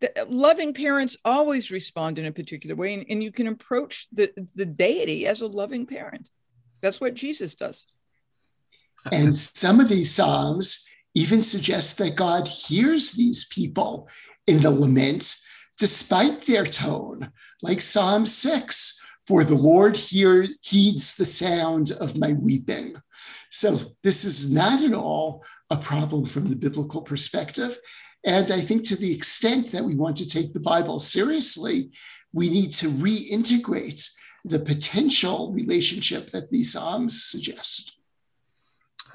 the, 0.00 0.26
loving 0.28 0.74
parents 0.74 1.16
always 1.24 1.70
respond 1.70 2.18
in 2.18 2.26
a 2.26 2.32
particular 2.32 2.76
way 2.76 2.94
and, 2.94 3.04
and 3.08 3.22
you 3.22 3.32
can 3.32 3.46
approach 3.46 4.08
the, 4.12 4.30
the 4.54 4.66
deity 4.66 5.26
as 5.26 5.40
a 5.40 5.46
loving 5.46 5.86
parent 5.86 6.30
that's 6.80 7.00
what 7.00 7.14
jesus 7.14 7.54
does 7.54 7.86
and 9.12 9.36
some 9.36 9.80
of 9.80 9.88
these 9.88 10.14
psalms 10.14 10.88
even 11.14 11.40
suggest 11.40 11.98
that 11.98 12.16
god 12.16 12.48
hears 12.48 13.12
these 13.12 13.46
people 13.48 14.08
in 14.46 14.60
the 14.60 14.70
lament 14.70 15.36
despite 15.78 16.46
their 16.46 16.66
tone 16.66 17.30
like 17.62 17.80
psalm 17.80 18.26
6 18.26 19.04
for 19.26 19.42
the 19.44 19.54
lord 19.54 19.96
hear, 19.96 20.48
heeds 20.62 21.16
the 21.16 21.26
sound 21.26 21.92
of 22.00 22.16
my 22.16 22.32
weeping 22.32 22.94
so 23.50 23.78
this 24.02 24.24
is 24.24 24.52
not 24.52 24.82
at 24.82 24.92
all 24.92 25.44
a 25.70 25.76
problem 25.76 26.26
from 26.26 26.50
the 26.50 26.56
biblical 26.56 27.02
perspective 27.02 27.78
And 28.26 28.50
I 28.50 28.60
think 28.60 28.82
to 28.84 28.96
the 28.96 29.14
extent 29.14 29.70
that 29.70 29.84
we 29.84 29.94
want 29.94 30.16
to 30.16 30.28
take 30.28 30.52
the 30.52 30.60
Bible 30.60 30.98
seriously, 30.98 31.92
we 32.32 32.50
need 32.50 32.72
to 32.72 32.88
reintegrate 32.88 34.10
the 34.44 34.58
potential 34.58 35.52
relationship 35.52 36.30
that 36.30 36.50
these 36.50 36.72
Psalms 36.72 37.24
suggest. 37.24 37.95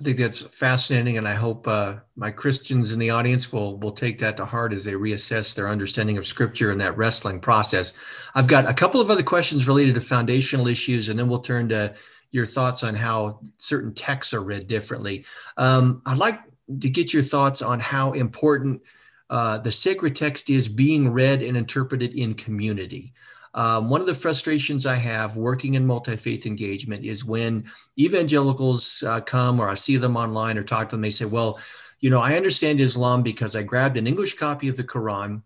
I 0.02 0.04
think 0.04 0.18
that's 0.18 0.42
fascinating, 0.42 1.20
and 1.20 1.28
I 1.28 1.36
hope 1.36 1.68
uh, 1.68 1.98
my 2.16 2.32
Christians 2.32 2.92
in 2.92 2.98
the 2.98 3.12
audience 3.12 3.54
will 3.54 3.78
will 3.78 3.92
take 3.92 4.18
that 4.18 4.36
to 4.38 4.46
heart 4.46 4.74
as 4.74 4.84
they 4.84 4.94
reassess 4.94 5.54
their 5.54 5.70
understanding 5.70 6.18
of 6.18 6.26
Scripture 6.26 6.72
and 6.72 6.82
that 6.82 6.98
wrestling 6.98 7.40
process. 7.40 7.94
I've 8.34 8.48
got 8.48 8.68
a 8.68 8.74
couple 8.74 9.00
of 9.00 9.12
other 9.12 9.22
questions 9.22 9.68
related 9.68 9.94
to 9.94 10.02
foundational 10.02 10.68
issues, 10.68 11.10
and 11.10 11.20
then 11.20 11.30
we'll 11.30 11.42
turn 11.42 11.70
to 11.70 11.94
your 12.32 12.48
thoughts 12.48 12.84
on 12.84 12.96
how 12.96 13.42
certain 13.58 13.94
texts 13.94 14.34
are 14.34 14.42
read 14.42 14.66
differently. 14.66 15.24
Um, 15.58 16.02
I'd 16.08 16.18
like 16.18 16.40
to 16.80 16.90
get 16.90 17.14
your 17.14 17.22
thoughts 17.22 17.62
on 17.62 17.80
how 17.80 18.14
important 18.14 18.82
uh, 19.30 19.60
the 19.60 19.72
sacred 19.72 20.16
text 20.16 20.50
is 20.50 20.68
being 20.68 21.14
read 21.14 21.44
and 21.44 21.56
interpreted 21.56 22.16
in 22.16 22.34
community. 22.34 23.14
Um, 23.54 23.90
one 23.90 24.00
of 24.00 24.08
the 24.08 24.14
frustrations 24.14 24.86
I 24.86 24.96
have 24.96 25.36
working 25.36 25.74
in 25.74 25.86
multi 25.86 26.16
faith 26.16 26.46
engagement 26.46 27.06
is 27.06 27.26
when 27.26 27.66
evangelicals 28.00 29.04
uh, 29.04 29.22
come 29.22 29.60
or 29.60 29.68
I 29.68 29.76
see 29.76 29.98
them 29.98 30.16
online 30.16 30.58
or 30.58 30.64
talk 30.64 30.90
to 30.90 30.96
them, 30.96 31.02
they 31.02 31.10
say, 31.10 31.26
Well, 31.26 31.60
you 32.00 32.10
know, 32.10 32.22
I 32.22 32.36
understand 32.36 32.80
Islam 32.80 33.24
because 33.24 33.56
I 33.56 33.64
grabbed 33.64 33.98
an 33.98 34.08
English 34.08 34.36
copy 34.36 34.70
of 34.70 34.78
the 34.78 34.84
Quran 34.84 35.42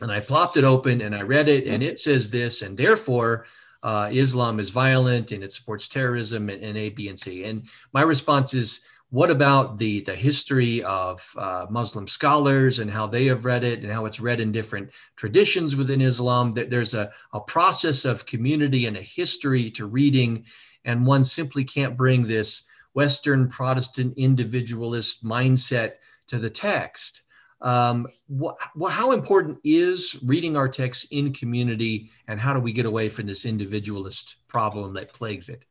and 0.00 0.10
I 0.10 0.20
plopped 0.20 0.56
it 0.56 0.64
open 0.64 1.02
and 1.02 1.14
I 1.14 1.22
read 1.22 1.48
it 1.48 1.66
and 1.66 1.82
it 1.82 1.98
says 1.98 2.30
this, 2.30 2.62
and 2.62 2.76
therefore, 2.76 3.46
uh, 3.82 4.08
Islam 4.10 4.58
is 4.58 4.70
violent 4.70 5.30
and 5.30 5.44
it 5.44 5.52
supports 5.52 5.88
terrorism 5.88 6.48
and, 6.48 6.62
and 6.62 6.78
A, 6.78 6.88
B, 6.88 7.08
and 7.08 7.18
C. 7.18 7.44
And 7.44 7.64
my 7.92 8.02
response 8.02 8.54
is, 8.54 8.80
what 9.14 9.30
about 9.30 9.78
the 9.78 10.00
the 10.00 10.16
history 10.16 10.82
of 10.82 11.24
uh, 11.38 11.66
Muslim 11.70 12.08
scholars 12.08 12.80
and 12.80 12.90
how 12.90 13.06
they 13.06 13.26
have 13.26 13.44
read 13.44 13.62
it 13.62 13.78
and 13.78 13.92
how 13.92 14.06
it's 14.06 14.18
read 14.18 14.40
in 14.40 14.50
different 14.50 14.90
traditions 15.14 15.76
within 15.76 16.00
Islam? 16.00 16.50
There's 16.50 16.94
a, 16.94 17.12
a 17.32 17.38
process 17.38 18.04
of 18.04 18.26
community 18.26 18.86
and 18.86 18.96
a 18.96 19.02
history 19.02 19.70
to 19.70 19.86
reading, 19.86 20.46
and 20.84 21.06
one 21.06 21.22
simply 21.22 21.62
can't 21.62 21.96
bring 21.96 22.26
this 22.26 22.64
Western 22.94 23.48
Protestant 23.48 24.14
individualist 24.16 25.24
mindset 25.24 25.92
to 26.26 26.40
the 26.40 26.50
text. 26.50 27.22
Um, 27.60 28.08
what, 28.26 28.56
how 28.90 29.12
important 29.12 29.58
is 29.62 30.18
reading 30.24 30.56
our 30.56 30.68
text 30.68 31.06
in 31.12 31.32
community, 31.32 32.10
and 32.26 32.40
how 32.40 32.52
do 32.52 32.58
we 32.58 32.72
get 32.72 32.84
away 32.84 33.08
from 33.08 33.26
this 33.26 33.44
individualist 33.44 34.38
problem 34.48 34.92
that 34.94 35.12
plagues 35.12 35.48
it? 35.48 35.64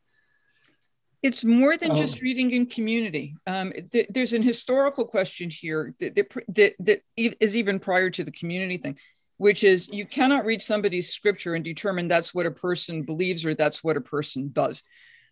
It's 1.23 1.45
more 1.45 1.77
than 1.77 1.91
oh. 1.91 1.95
just 1.95 2.21
reading 2.21 2.51
in 2.51 2.65
community. 2.65 3.35
Um, 3.47 3.71
th- 3.91 4.07
there's 4.09 4.33
an 4.33 4.43
historical 4.43 5.05
question 5.05 5.49
here 5.49 5.95
that, 5.99 6.15
that, 6.15 6.73
that, 6.79 7.01
is 7.15 7.55
even 7.55 7.79
prior 7.79 8.09
to 8.09 8.25
the 8.25 8.31
community 8.31 8.75
thing, 8.75 8.99
which 9.37 9.63
is 9.63 9.87
you 9.87 10.05
cannot 10.05 10.43
read 10.43 10.61
somebody's 10.61 11.13
scripture 11.13 11.55
and 11.55 11.63
determine 11.63 12.09
that's 12.09 12.33
what 12.33 12.45
a 12.45 12.51
person 12.51 13.03
believes 13.03 13.45
or 13.45 13.55
that's 13.55 13.81
what 13.81 13.95
a 13.95 14.01
person 14.01 14.49
does. 14.51 14.83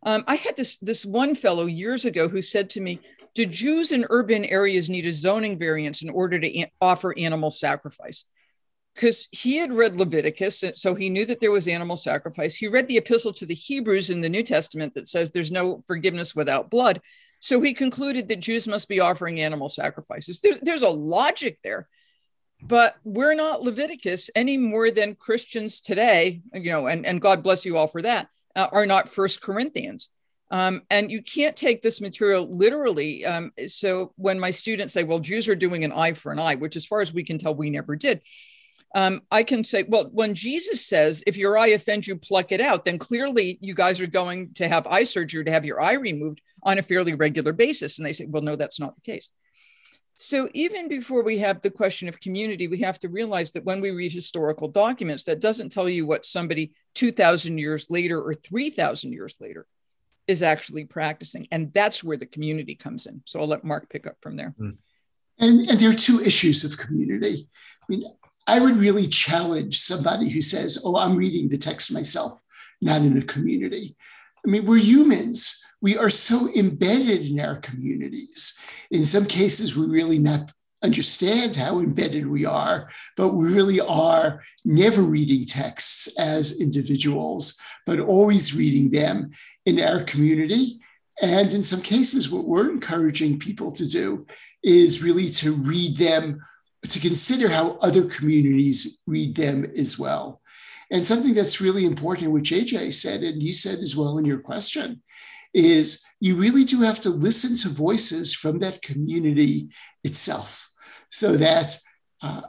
Um, 0.04 0.24
I 0.28 0.36
had 0.36 0.56
this 0.56 0.78
this 0.78 1.06
one 1.06 1.36
fellow 1.36 1.66
years 1.66 2.06
ago 2.06 2.28
who 2.28 2.42
said 2.42 2.72
to 2.72 2.82
me, 2.82 3.00
"Do 3.36 3.46
Jews 3.46 3.92
in 3.92 4.08
urban 4.10 4.46
areas 4.46 4.90
need 4.90 5.06
a 5.06 5.14
zoning 5.14 5.60
variance 5.60 6.02
in 6.02 6.10
order 6.10 6.40
to 6.40 6.66
offer 6.80 7.14
animal 7.18 7.52
sacrifice?" 7.52 8.26
Because 8.94 9.28
he 9.32 9.58
had 9.58 9.74
read 9.74 9.96
Leviticus, 9.96 10.64
so 10.76 10.94
he 10.94 11.10
knew 11.10 11.26
that 11.26 11.40
there 11.40 11.52
was 11.52 11.68
animal 11.68 11.96
sacrifice. 11.96 12.56
He 12.56 12.68
read 12.68 12.88
the 12.88 12.98
epistle 12.98 13.34
to 13.34 13.46
the 13.46 13.54
Hebrews 13.54 14.10
in 14.10 14.22
the 14.22 14.30
New 14.30 14.44
Testament 14.44 14.94
that 14.96 15.08
says 15.08 15.32
there's 15.32 15.52
no 15.52 15.84
forgiveness 15.88 16.36
without 16.36 16.70
blood. 16.70 17.02
So 17.40 17.62
he 17.62 17.74
concluded 17.74 18.28
that 18.28 18.40
Jews 18.40 18.68
must 18.68 18.88
be 18.90 19.00
offering 19.00 19.40
animal 19.40 19.70
sacrifices. 19.70 20.40
There's, 20.40 20.60
there's 20.62 20.82
a 20.84 20.90
logic 20.90 21.60
there, 21.64 21.88
but 22.62 22.98
we're 23.04 23.34
not 23.34 23.64
Leviticus 23.64 24.30
any 24.36 24.58
more 24.58 24.92
than 24.92 25.16
Christians 25.16 25.80
today, 25.80 26.42
you 26.54 26.72
know, 26.72 26.88
and, 26.88 27.06
and 27.06 27.22
God 27.22 27.44
bless 27.44 27.66
you 27.66 27.78
all 27.78 27.88
for 27.88 28.02
that, 28.02 28.28
uh, 28.56 28.68
are 28.72 28.86
not 28.86 29.10
First 29.10 29.42
Corinthians. 29.42 30.10
Um, 30.52 30.82
and 30.90 31.10
you 31.10 31.24
can't 31.24 31.56
take 31.56 31.82
this 31.82 32.02
material 32.02 32.46
literally. 32.52 33.26
Um, 33.26 33.54
so 33.68 34.12
when 34.18 34.38
my 34.38 34.52
students 34.52 34.94
say, 34.94 35.06
well, 35.06 35.20
Jews 35.20 35.48
are 35.48 35.56
doing 35.56 35.86
an 35.86 35.94
eye 35.94 36.12
for 36.12 36.34
an 36.34 36.40
eye, 36.40 36.56
which 36.56 36.76
as 36.76 36.86
far 36.86 37.00
as 37.00 37.14
we 37.14 37.24
can 37.24 37.38
tell, 37.38 37.56
we 37.56 37.70
never 37.70 37.96
did 37.96 38.22
um, 38.94 39.22
I 39.32 39.44
can 39.44 39.64
say, 39.64 39.84
well, 39.88 40.10
when 40.12 40.36
Jesus 40.36 40.86
says, 40.86 41.24
if 41.26 41.38
your 41.38 41.58
eye 41.58 41.68
offends 41.68 42.08
you, 42.08 42.18
pluck 42.18 42.52
it 42.52 42.60
out, 42.60 42.84
then 42.84 42.98
clearly 42.98 43.58
you 43.62 43.74
guys 43.74 44.02
are 44.02 44.08
going 44.08 44.54
to 44.56 44.68
have 44.68 44.86
eye 44.88 45.06
surgery 45.06 45.46
to 45.46 45.52
have 45.52 45.66
your 45.66 45.82
eye 45.82 45.94
removed 45.94 46.42
on 46.64 46.78
a 46.78 46.84
fairly 46.84 47.14
regular 47.14 47.54
basis. 47.54 47.98
And 47.98 48.06
they 48.06 48.14
say, 48.14 48.26
well, 48.26 48.42
no, 48.42 48.56
that's 48.56 48.80
not 48.80 48.96
the 48.96 49.02
case. 49.02 49.32
So 50.18 50.50
even 50.54 50.88
before 50.88 51.24
we 51.24 51.40
have 51.40 51.62
the 51.62 51.72
question 51.72 52.08
of 52.08 52.20
community, 52.20 52.68
we 52.68 52.80
have 52.80 53.00
to 53.00 53.10
realize 53.10 53.54
that 53.54 53.64
when 53.64 53.82
we 53.82 53.92
read 53.92 54.12
historical 54.12 54.68
documents, 54.68 55.24
that 55.24 55.40
doesn't 55.40 55.72
tell 55.72 55.90
you 55.90 56.06
what 56.06 56.26
somebody 56.26 56.74
2,000 56.96 57.58
years 57.58 57.90
later 57.90 58.22
or 58.22 58.36
3,000 58.36 59.14
years 59.14 59.38
later 59.40 59.66
is 60.28 60.44
actually 60.44 60.86
practicing. 60.86 61.48
And 61.52 61.74
that's 61.74 62.04
where 62.04 62.18
the 62.18 62.26
community 62.26 62.76
comes 62.76 63.06
in. 63.06 63.24
So 63.26 63.40
I'll 63.40 63.48
let 63.48 63.64
Marc 63.64 63.90
pick 63.90 64.06
up 64.06 64.18
from 64.22 64.36
there. 64.36 64.54
And, 65.40 65.62
and 65.68 65.80
there 65.80 65.90
are 65.90 65.96
two 65.96 66.20
issues 66.20 66.64
of 66.64 66.78
community. 66.78 67.48
I 67.82 67.86
mean, 67.90 68.04
I 68.48 68.60
would 68.60 68.78
really 68.78 69.08
challenge 69.08 69.80
somebody 69.80 70.30
who 70.30 70.42
says, 70.42 70.82
Oh, 70.84 70.98
I'm 70.98 71.16
reading 71.16 71.50
the 71.50 71.58
text 71.58 71.94
myself, 71.94 72.42
not 72.82 73.02
in 73.02 73.18
a 73.18 73.22
community. 73.22 73.96
I 74.46 74.50
mean, 74.50 74.66
we're 74.66 74.78
humans. 74.78 75.64
We 75.82 75.98
are 75.98 76.10
so 76.10 76.50
embedded 76.56 77.22
in 77.22 77.40
our 77.40 77.58
communities. 77.58 78.60
In 78.90 79.06
some 79.06 79.26
cases, 79.26 79.76
we 79.76 79.86
really 79.86 80.20
not 80.20 80.52
understand 80.84 81.56
how 81.56 81.80
embedded 81.80 82.28
we 82.28 82.46
are, 82.46 82.90
but 83.16 83.34
we 83.34 83.48
really 83.48 83.80
are 83.80 84.42
never 84.66 85.02
reading 85.02 85.46
texts 85.46 86.20
as 86.20 86.60
individuals, 86.60 87.60
but 87.86 88.00
always 88.00 88.56
reading 88.56 88.90
them 88.90 89.32
in 89.66 89.80
our 89.80 90.04
community. 90.04 90.80
And 91.22 91.52
in 91.54 91.62
some 91.62 91.82
cases, 91.82 92.32
what 92.32 92.46
we're 92.46 92.72
encouraging 92.72 93.38
people 93.38 93.72
to 93.74 93.88
do 93.88 94.26
is 94.64 95.04
really 95.04 95.28
to 95.28 95.54
read 95.54 95.98
them 95.98 96.42
to 96.88 97.00
consider 97.00 97.50
how 97.50 97.78
other 97.82 98.06
communities 98.06 99.02
read 99.06 99.36
them 99.36 99.66
as 99.78 100.00
well. 100.00 100.42
And 100.92 101.06
something 101.06 101.34
that's 101.34 101.62
really 101.62 101.86
important, 101.86 102.32
which 102.32 102.52
AJ 102.52 102.94
said, 102.94 103.22
and 103.22 103.42
you 103.42 103.54
said 103.54 103.80
as 103.80 103.96
well 103.96 104.18
in 104.18 104.26
your 104.26 104.40
question, 104.40 105.02
is 105.54 106.04
you 106.20 106.36
really 106.36 106.64
do 106.64 106.82
have 106.82 107.00
to 107.02 107.10
listen 107.10 107.56
to 107.58 107.70
voices 107.70 108.34
from 108.34 108.60
that 108.60 108.82
community 108.82 109.70
itself. 110.04 110.70
So 111.10 111.38
that 111.38 111.78
uh, 112.24 112.42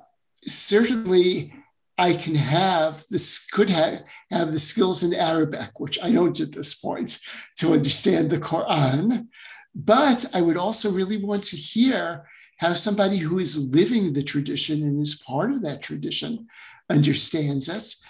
certainly 0.45 1.53
I 1.99 2.15
can 2.15 2.35
have 2.35 3.05
this, 3.11 3.47
could 3.47 3.71
have, 3.71 4.03
have 4.31 4.53
the 4.53 4.61
skills 4.61 5.03
in 5.03 5.15
Arabic, 5.15 5.79
which 5.79 5.99
I 6.03 6.11
don't 6.11 6.39
at 6.41 6.53
this 6.53 6.75
point, 6.75 7.19
to 7.59 7.73
understand 7.73 8.31
the 8.31 8.39
Quran. 8.39 9.29
But 9.75 10.27
I 10.35 10.41
would 10.41 10.57
also 10.57 10.91
really 10.91 11.23
want 11.23 11.45
to 11.45 11.57
hear 11.57 12.27
how 12.63 12.75
somebody 12.75 13.17
who 13.17 13.41
is 13.41 13.73
living 13.75 14.13
the 14.13 14.23
tradition 14.23 14.85
and 14.85 15.03
is 15.03 15.21
part 15.27 15.51
of 15.51 15.63
that 15.63 15.83
tradition 15.83 16.47
understands 16.89 17.69
us. 17.69 18.01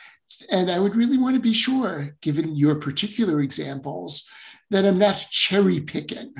And 0.50 0.70
I 0.70 0.78
would 0.78 0.94
really 0.94 1.16
want 1.16 1.36
to 1.36 1.40
be 1.40 1.54
sure, 1.54 2.14
given 2.20 2.54
your 2.54 2.74
particular 2.74 3.40
examples, 3.40 4.30
that 4.68 4.84
I'm 4.84 4.98
not 4.98 5.26
cherry 5.30 5.80
picking. 5.80 6.34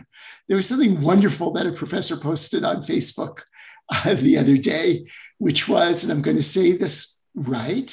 There 0.47 0.59
was 0.59 0.69
something 0.69 1.01
wonderful 1.01 1.53
that 1.53 1.67
a 1.67 1.73
professor 1.73 2.19
posted 2.19 2.65
on 2.65 2.83
Facebook 2.83 3.45
uh, 3.91 4.13
the 4.13 4.37
other 4.37 4.59
day, 4.59 5.07
which 5.39 5.67
was, 5.67 6.05
and 6.05 6.13
I'm 6.13 6.21
going 6.21 6.37
to 6.37 6.43
say 6.43 6.73
this 6.73 7.23
right, 7.35 7.93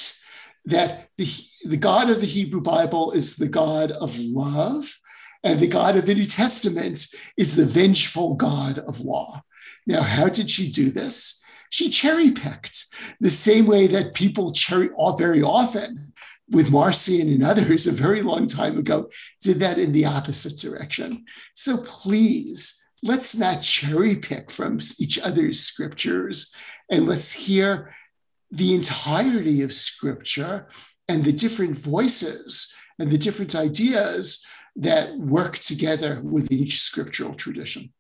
that 0.66 1.08
the, 1.18 1.30
the 1.64 1.78
God 1.78 2.10
of 2.10 2.20
the 2.20 2.28
Hebrew 2.28 2.60
Bible 2.60 3.14
is 3.14 3.38
the 3.38 3.48
God 3.48 3.92
of 3.92 4.20
love, 4.20 5.00
and 5.44 5.60
the 5.60 5.68
God 5.68 5.96
of 5.96 6.06
the 6.06 6.16
New 6.16 6.26
Testament 6.26 7.08
is 7.38 7.56
the 7.56 7.66
vengeful 7.66 8.36
God 8.36 8.80
of 8.80 9.02
law. 9.02 9.42
Now, 9.88 10.02
how 10.02 10.28
did 10.28 10.50
she 10.50 10.70
do 10.70 10.92
this? 10.92 11.44
She 11.70 11.90
cherry 11.90 12.32
picked 12.32 12.86
the 13.20 13.30
same 13.30 13.66
way 13.66 13.88
that 13.88 14.16
people 14.16 14.52
cherry 14.52 14.90
very 15.18 15.42
often 15.42 16.14
with 16.52 16.72
Marcion 16.72 17.30
and 17.30 17.44
others 17.44 17.88
a 17.88 17.92
very 17.92 18.22
long 18.22 18.48
time 18.48 18.78
ago 18.78 19.10
did 19.42 19.58
that 19.58 19.78
in 19.78 19.92
the 19.92 20.06
opposite 20.06 20.58
direction. 20.58 21.26
So 21.54 21.78
please, 21.86 22.88
let's 23.04 23.38
not 23.38 23.62
cherry 23.62 24.18
pick 24.18 24.52
from 24.52 24.80
each 25.00 25.20
other's 25.20 25.60
scriptures 25.60 26.54
and 26.90 27.08
let's 27.08 27.32
hear 27.32 27.94
the 28.52 28.74
entirety 28.74 29.62
of 29.62 29.72
scripture 29.72 30.68
and 31.08 31.24
the 31.24 31.32
different 31.32 31.78
voices 31.78 32.76
and 32.98 33.12
the 33.12 33.18
different 33.18 33.56
ideas 33.56 34.46
that 34.80 35.18
work 35.18 35.60
together 35.60 36.22
with 36.24 36.52
each 36.52 36.80
scriptural 36.80 37.34
tradition. 37.34 37.94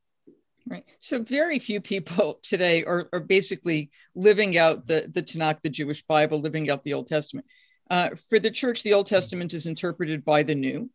Right. 0.65 0.85
So 0.99 1.21
very 1.21 1.59
few 1.59 1.81
people 1.81 2.39
today 2.41 2.83
are, 2.85 3.09
are 3.11 3.19
basically 3.19 3.89
living 4.15 4.57
out 4.57 4.85
the, 4.85 5.09
the 5.11 5.21
Tanakh, 5.21 5.61
the 5.61 5.69
Jewish 5.69 6.03
Bible, 6.03 6.39
living 6.39 6.69
out 6.69 6.83
the 6.83 6.93
Old 6.93 7.07
Testament. 7.07 7.47
Uh, 7.89 8.11
for 8.29 8.39
the 8.39 8.51
church, 8.51 8.83
the 8.83 8.93
Old 8.93 9.07
Testament 9.07 9.53
is 9.53 9.65
interpreted 9.65 10.23
by 10.23 10.43
the 10.43 10.55
New. 10.55 10.89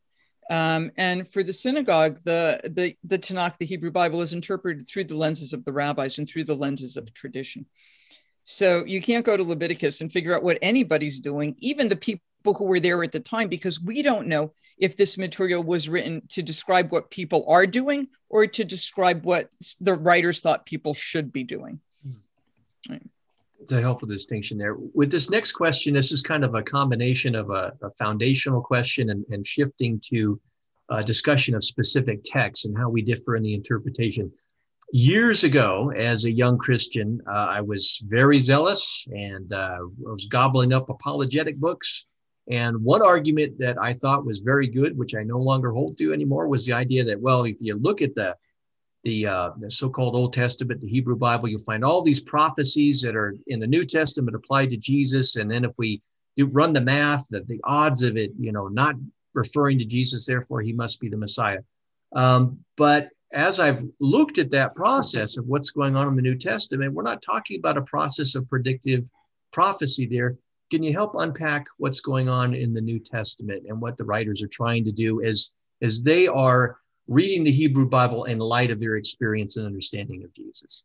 Um, 0.50 0.90
and 0.96 1.30
for 1.30 1.42
the 1.42 1.52
synagogue, 1.52 2.20
the, 2.24 2.60
the, 2.64 2.96
the 3.04 3.18
Tanakh, 3.18 3.58
the 3.58 3.66
Hebrew 3.66 3.90
Bible, 3.90 4.22
is 4.22 4.32
interpreted 4.32 4.86
through 4.86 5.04
the 5.04 5.16
lenses 5.16 5.52
of 5.52 5.64
the 5.64 5.72
rabbis 5.72 6.18
and 6.18 6.28
through 6.28 6.44
the 6.44 6.54
lenses 6.54 6.96
of 6.96 7.12
tradition. 7.12 7.66
So 8.44 8.84
you 8.84 9.02
can't 9.02 9.24
go 9.24 9.36
to 9.36 9.42
Leviticus 9.42 10.00
and 10.02 10.12
figure 10.12 10.34
out 10.34 10.42
what 10.42 10.58
anybody's 10.62 11.18
doing, 11.18 11.56
even 11.58 11.88
the 11.88 11.96
people 11.96 12.22
who 12.52 12.64
were 12.64 12.80
there 12.80 13.02
at 13.02 13.12
the 13.12 13.20
time, 13.20 13.48
because 13.48 13.80
we 13.80 14.02
don't 14.02 14.26
know 14.26 14.52
if 14.76 14.96
this 14.96 15.16
material 15.16 15.62
was 15.62 15.88
written 15.88 16.22
to 16.28 16.42
describe 16.42 16.92
what 16.92 17.10
people 17.10 17.44
are 17.48 17.66
doing 17.66 18.08
or 18.28 18.46
to 18.46 18.64
describe 18.64 19.24
what 19.24 19.48
the 19.80 19.94
writers 19.94 20.40
thought 20.40 20.66
people 20.66 20.92
should 20.92 21.32
be 21.32 21.44
doing. 21.44 21.80
Right. 22.88 23.02
It's 23.62 23.72
a 23.72 23.80
helpful 23.80 24.08
distinction 24.08 24.58
there. 24.58 24.76
With 24.92 25.10
this 25.10 25.30
next 25.30 25.52
question, 25.52 25.94
this 25.94 26.12
is 26.12 26.20
kind 26.20 26.44
of 26.44 26.54
a 26.54 26.62
combination 26.62 27.34
of 27.34 27.48
a, 27.48 27.72
a 27.80 27.90
foundational 27.92 28.60
question 28.60 29.08
and, 29.08 29.24
and 29.30 29.46
shifting 29.46 29.98
to 30.10 30.38
a 30.90 31.02
discussion 31.02 31.54
of 31.54 31.64
specific 31.64 32.20
texts 32.24 32.66
and 32.66 32.76
how 32.76 32.90
we 32.90 33.00
differ 33.00 33.36
in 33.36 33.42
the 33.42 33.54
interpretation 33.54 34.30
years 34.92 35.44
ago, 35.44 35.90
as 35.96 36.24
a 36.24 36.30
young 36.30 36.58
Christian, 36.58 37.20
uh, 37.26 37.46
I 37.50 37.60
was 37.60 38.00
very 38.06 38.38
zealous 38.40 39.06
and 39.10 39.52
uh, 39.52 39.78
was 39.98 40.26
gobbling 40.26 40.72
up 40.72 40.88
apologetic 40.88 41.56
books. 41.56 42.06
And 42.50 42.82
one 42.82 43.02
argument 43.02 43.58
that 43.58 43.78
I 43.80 43.94
thought 43.94 44.26
was 44.26 44.40
very 44.40 44.66
good, 44.66 44.96
which 44.98 45.14
I 45.14 45.22
no 45.22 45.38
longer 45.38 45.72
hold 45.72 45.96
to 45.98 46.12
anymore, 46.12 46.46
was 46.46 46.66
the 46.66 46.74
idea 46.74 47.04
that, 47.04 47.20
well, 47.20 47.44
if 47.44 47.56
you 47.60 47.76
look 47.76 48.02
at 48.02 48.14
the 48.14 48.36
the, 49.04 49.26
uh, 49.26 49.50
the 49.58 49.70
so-called 49.70 50.14
Old 50.14 50.32
Testament, 50.32 50.80
the 50.80 50.88
Hebrew 50.88 51.14
Bible, 51.14 51.48
you'll 51.48 51.58
find 51.58 51.84
all 51.84 52.00
these 52.00 52.20
prophecies 52.20 53.02
that 53.02 53.14
are 53.14 53.34
in 53.48 53.60
the 53.60 53.66
New 53.66 53.84
Testament 53.84 54.34
applied 54.34 54.70
to 54.70 54.78
Jesus. 54.78 55.36
And 55.36 55.50
then 55.50 55.62
if 55.62 55.72
we 55.76 56.00
do 56.36 56.46
run 56.46 56.72
the 56.72 56.80
math, 56.80 57.28
that 57.28 57.46
the 57.46 57.60
odds 57.64 58.02
of 58.02 58.16
it, 58.16 58.32
you 58.38 58.50
know, 58.50 58.68
not 58.68 58.94
referring 59.34 59.78
to 59.80 59.84
Jesus, 59.84 60.24
therefore 60.24 60.62
he 60.62 60.72
must 60.72 61.00
be 61.00 61.10
the 61.10 61.18
Messiah. 61.18 61.60
Um, 62.16 62.58
but 62.78 63.10
as 63.34 63.60
I've 63.60 63.84
looked 64.00 64.38
at 64.38 64.50
that 64.52 64.74
process 64.74 65.36
of 65.36 65.46
what's 65.46 65.70
going 65.70 65.96
on 65.96 66.08
in 66.08 66.16
the 66.16 66.22
New 66.22 66.38
Testament, 66.38 66.94
we're 66.94 67.02
not 67.02 67.20
talking 67.20 67.58
about 67.58 67.76
a 67.76 67.82
process 67.82 68.34
of 68.34 68.48
predictive 68.48 69.10
prophecy 69.52 70.06
there. 70.06 70.36
Can 70.70 70.82
you 70.82 70.92
help 70.92 71.14
unpack 71.16 71.66
what's 71.78 72.00
going 72.00 72.28
on 72.28 72.54
in 72.54 72.72
the 72.72 72.80
New 72.80 72.98
Testament 72.98 73.64
and 73.68 73.80
what 73.80 73.96
the 73.96 74.04
writers 74.04 74.42
are 74.42 74.48
trying 74.48 74.84
to 74.84 74.92
do 74.92 75.22
as, 75.22 75.50
as 75.82 76.02
they 76.02 76.26
are 76.26 76.78
reading 77.06 77.44
the 77.44 77.52
Hebrew 77.52 77.88
Bible 77.88 78.24
in 78.24 78.38
light 78.38 78.70
of 78.70 78.80
their 78.80 78.96
experience 78.96 79.56
and 79.56 79.66
understanding 79.66 80.24
of 80.24 80.32
Jesus? 80.32 80.84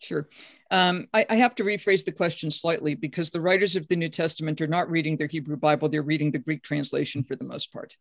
Sure. 0.00 0.28
Um, 0.70 1.08
I, 1.12 1.26
I, 1.28 1.34
have 1.34 1.56
to 1.56 1.64
rephrase 1.64 2.04
the 2.04 2.12
question 2.12 2.52
slightly 2.52 2.94
because 2.94 3.30
the 3.30 3.40
writers 3.40 3.74
of 3.74 3.88
the 3.88 3.96
New 3.96 4.08
Testament 4.08 4.60
are 4.60 4.68
not 4.68 4.88
reading 4.88 5.16
their 5.16 5.26
Hebrew 5.26 5.56
Bible, 5.56 5.88
they're 5.88 6.02
reading 6.02 6.30
the 6.30 6.38
Greek 6.38 6.62
translation 6.62 7.24
for 7.24 7.34
the 7.34 7.44
most 7.44 7.72
part 7.72 7.96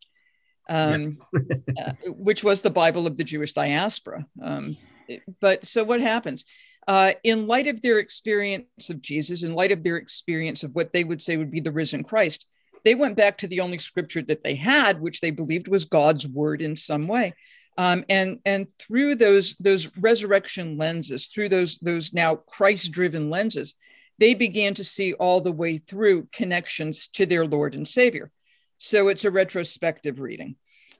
um, 0.69 1.17
uh, 1.77 1.91
which 2.05 2.43
was 2.43 2.61
the 2.61 2.69
Bible 2.69 3.07
of 3.07 3.17
the 3.17 3.23
Jewish 3.23 3.53
diaspora. 3.53 4.25
Um, 4.41 4.77
but 5.39 5.65
so 5.65 5.83
what 5.83 6.01
happens? 6.01 6.45
Uh, 6.87 7.11
in 7.23 7.47
light 7.47 7.67
of 7.67 7.81
their 7.81 7.99
experience 7.99 8.89
of 8.89 9.01
Jesus, 9.01 9.43
in 9.43 9.53
light 9.53 9.73
of 9.73 9.83
their 9.83 9.97
experience 9.97 10.63
of 10.63 10.73
what 10.73 10.93
they 10.93 11.03
would 11.03 11.21
say 11.21 11.35
would 11.35 11.51
be 11.51 11.59
the 11.59 11.71
risen 11.71 12.03
Christ, 12.03 12.45
they 12.85 12.95
went 12.95 13.17
back 13.17 13.37
to 13.39 13.47
the 13.47 13.59
only 13.59 13.77
scripture 13.77 14.21
that 14.21 14.43
they 14.43 14.55
had, 14.55 15.01
which 15.01 15.19
they 15.19 15.31
believed 15.31 15.67
was 15.67 15.83
God's 15.83 16.25
word 16.25 16.61
in 16.61 16.75
some 16.75 17.07
way. 17.07 17.33
Um, 17.77 18.05
and 18.09 18.39
and 18.45 18.67
through 18.79 19.15
those 19.15 19.55
those 19.59 19.91
resurrection 19.97 20.77
lenses, 20.77 21.27
through 21.27 21.49
those 21.49 21.77
those 21.79 22.13
now 22.13 22.35
Christ-driven 22.35 23.29
lenses, 23.29 23.75
they 24.17 24.33
began 24.33 24.73
to 24.75 24.83
see 24.83 25.13
all 25.13 25.41
the 25.41 25.51
way 25.51 25.77
through 25.77 26.29
connections 26.31 27.07
to 27.09 27.25
their 27.25 27.45
Lord 27.45 27.75
and 27.75 27.87
Savior. 27.87 28.31
So 28.77 29.09
it's 29.09 29.25
a 29.25 29.31
retrospective 29.31 30.19
reading. 30.19 30.55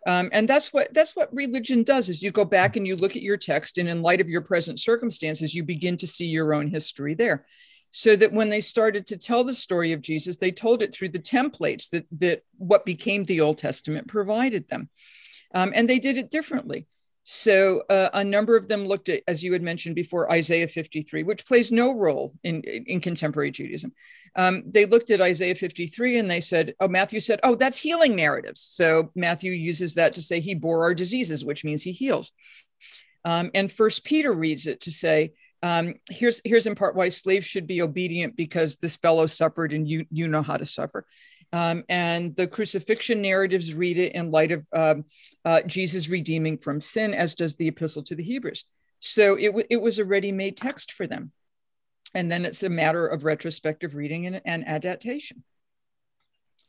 Um, 0.06 0.30
and 0.32 0.48
that's 0.48 0.72
what 0.72 0.94
that's 0.94 1.16
what 1.16 1.34
religion 1.34 1.84
does 1.84 2.10
is 2.10 2.22
you 2.22 2.32
go 2.32 2.46
back 2.46 2.76
and 2.76 2.88
you 2.88 2.96
look 2.96 3.16
at 3.16 3.22
your 3.22 3.38
text 3.38 3.78
and 3.78 3.90
in 3.90 4.02
light 4.02 4.22
of 4.22 4.30
your 4.30 4.42
present 4.42 4.80
circumstances 4.80 5.54
you 5.54 5.64
begin 5.64 5.98
to 5.98 6.08
see 6.08 6.28
your 6.28 6.54
own 6.54 6.68
history 6.68 7.14
there. 7.14 7.46
So 7.90 8.16
that 8.18 8.34
when 8.34 8.50
they 8.50 8.62
started 8.62 9.08
to 9.08 9.18
tell 9.18 9.44
the 9.44 9.54
story 9.54 9.94
of 9.94 10.02
jesus 10.02 10.38
they 10.38 10.52
told 10.52 10.82
it 10.82 10.94
through 10.94 11.10
the 11.10 11.20
templates 11.20 11.90
that 11.90 12.06
that 12.20 12.44
what 12.58 12.86
became 12.86 13.24
the 13.24 13.42
old 13.42 13.58
testament 13.58 14.08
provided 14.08 14.68
them. 14.70 14.90
Um, 15.54 15.72
and 15.74 15.90
they 15.90 16.00
did 16.00 16.18
it 16.18 16.30
differently 16.30 16.86
so 17.30 17.84
uh, 17.90 18.10
a 18.14 18.24
number 18.24 18.56
of 18.56 18.70
them 18.70 18.86
looked 18.86 19.10
at, 19.10 19.22
as 19.28 19.44
you 19.44 19.52
had 19.52 19.62
mentioned 19.62 19.96
before, 19.96 20.32
Isaiah 20.32 20.70
53, 20.70 21.24
which 21.24 21.46
plays 21.46 21.74
no 21.74 21.94
role 21.94 22.34
in, 22.46 22.62
in 22.62 23.02
contemporary 23.02 23.52
Judaism. 23.52 23.92
Um, 24.38 24.64
they 24.66 24.86
looked 24.86 25.10
at 25.12 25.20
Isaiah 25.20 25.54
53 25.54 26.20
and 26.20 26.32
they 26.32 26.40
said, 26.40 26.74
oh, 26.80 26.88
Matthew 26.88 27.20
said, 27.20 27.42
oh, 27.44 27.56
that's 27.56 27.78
healing 27.78 28.16
narratives. 28.16 28.62
So 28.62 29.12
Matthew 29.14 29.52
uses 29.52 29.96
that 29.96 30.14
to 30.14 30.22
say 30.22 30.40
he 30.40 30.56
bore 30.56 30.84
our 30.84 30.94
diseases, 30.94 31.44
which 31.44 31.66
means 31.66 31.84
he 31.84 31.92
heals. 31.92 32.32
Um, 33.26 33.52
and 33.54 33.70
First 33.70 34.06
Peter 34.06 34.32
reads 34.32 34.66
it 34.66 34.80
to 34.82 34.92
say, 34.92 35.34
um, 35.64 35.96
here's 36.10 36.40
here's 36.46 36.68
in 36.68 36.76
part 36.76 36.96
why 36.96 37.10
slaves 37.10 37.46
should 37.46 37.68
be 37.68 37.82
obedient 37.82 38.38
because 38.38 38.78
this 38.78 38.96
fellow 38.96 39.26
suffered 39.26 39.74
and 39.74 39.88
you 39.88 40.06
you 40.12 40.28
know 40.28 40.44
how 40.44 40.56
to 40.56 40.66
suffer. 40.66 41.06
Um, 41.54 41.84
and 41.88 42.36
the 42.36 42.48
crucifixion 42.48 43.22
narratives 43.22 43.74
read 43.74 43.98
it 43.98 44.14
in 44.14 44.32
light 44.32 44.52
of 44.52 44.68
um, 44.74 45.06
uh, 45.46 45.62
Jesus 45.62 46.10
redeeming 46.10 46.58
from 46.58 46.82
sin, 46.82 47.14
as 47.14 47.36
does 47.36 47.56
the 47.56 47.68
epistle 47.68 48.04
to 48.04 48.16
the 48.16 48.24
Hebrews. 48.24 48.66
So 49.00 49.36
it, 49.36 49.48
w- 49.48 49.68
it 49.70 49.82
was 49.82 50.00
a 50.00 50.06
ready 50.06 50.32
made 50.32 50.58
text 50.58 50.92
for 50.92 51.08
them. 51.08 51.32
And 52.14 52.32
then 52.32 52.46
it's 52.46 52.64
a 52.64 52.70
matter 52.70 53.06
of 53.08 53.24
retrospective 53.24 53.96
reading 53.96 54.28
and, 54.28 54.42
and 54.46 54.68
adaptation. 54.68 55.44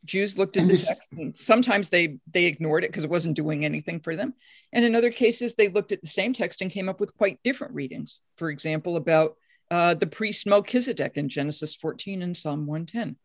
Jews 0.04 0.38
looked 0.38 0.56
at 0.56 0.62
and 0.62 0.70
the 0.70 0.74
this... 0.74 0.88
text 0.88 1.12
and 1.12 1.38
sometimes 1.38 1.88
they 1.88 2.18
they 2.30 2.46
ignored 2.46 2.84
it 2.84 2.90
because 2.90 3.04
it 3.04 3.10
wasn't 3.10 3.36
doing 3.36 3.64
anything 3.64 4.00
for 4.00 4.14
them. 4.14 4.34
And 4.72 4.84
in 4.84 4.94
other 4.94 5.10
cases, 5.10 5.54
they 5.54 5.68
looked 5.68 5.92
at 5.92 6.00
the 6.00 6.08
same 6.08 6.32
text 6.32 6.62
and 6.62 6.70
came 6.70 6.88
up 6.88 7.00
with 7.00 7.16
quite 7.16 7.42
different 7.42 7.74
readings. 7.74 8.20
For 8.36 8.48
example, 8.48 8.96
about 8.96 9.36
uh, 9.70 9.94
the 9.94 10.06
priest 10.06 10.46
Melchizedek 10.46 11.16
in 11.16 11.28
Genesis 11.28 11.74
14 11.74 12.22
and 12.22 12.36
Psalm 12.36 12.66
110. 12.66 13.16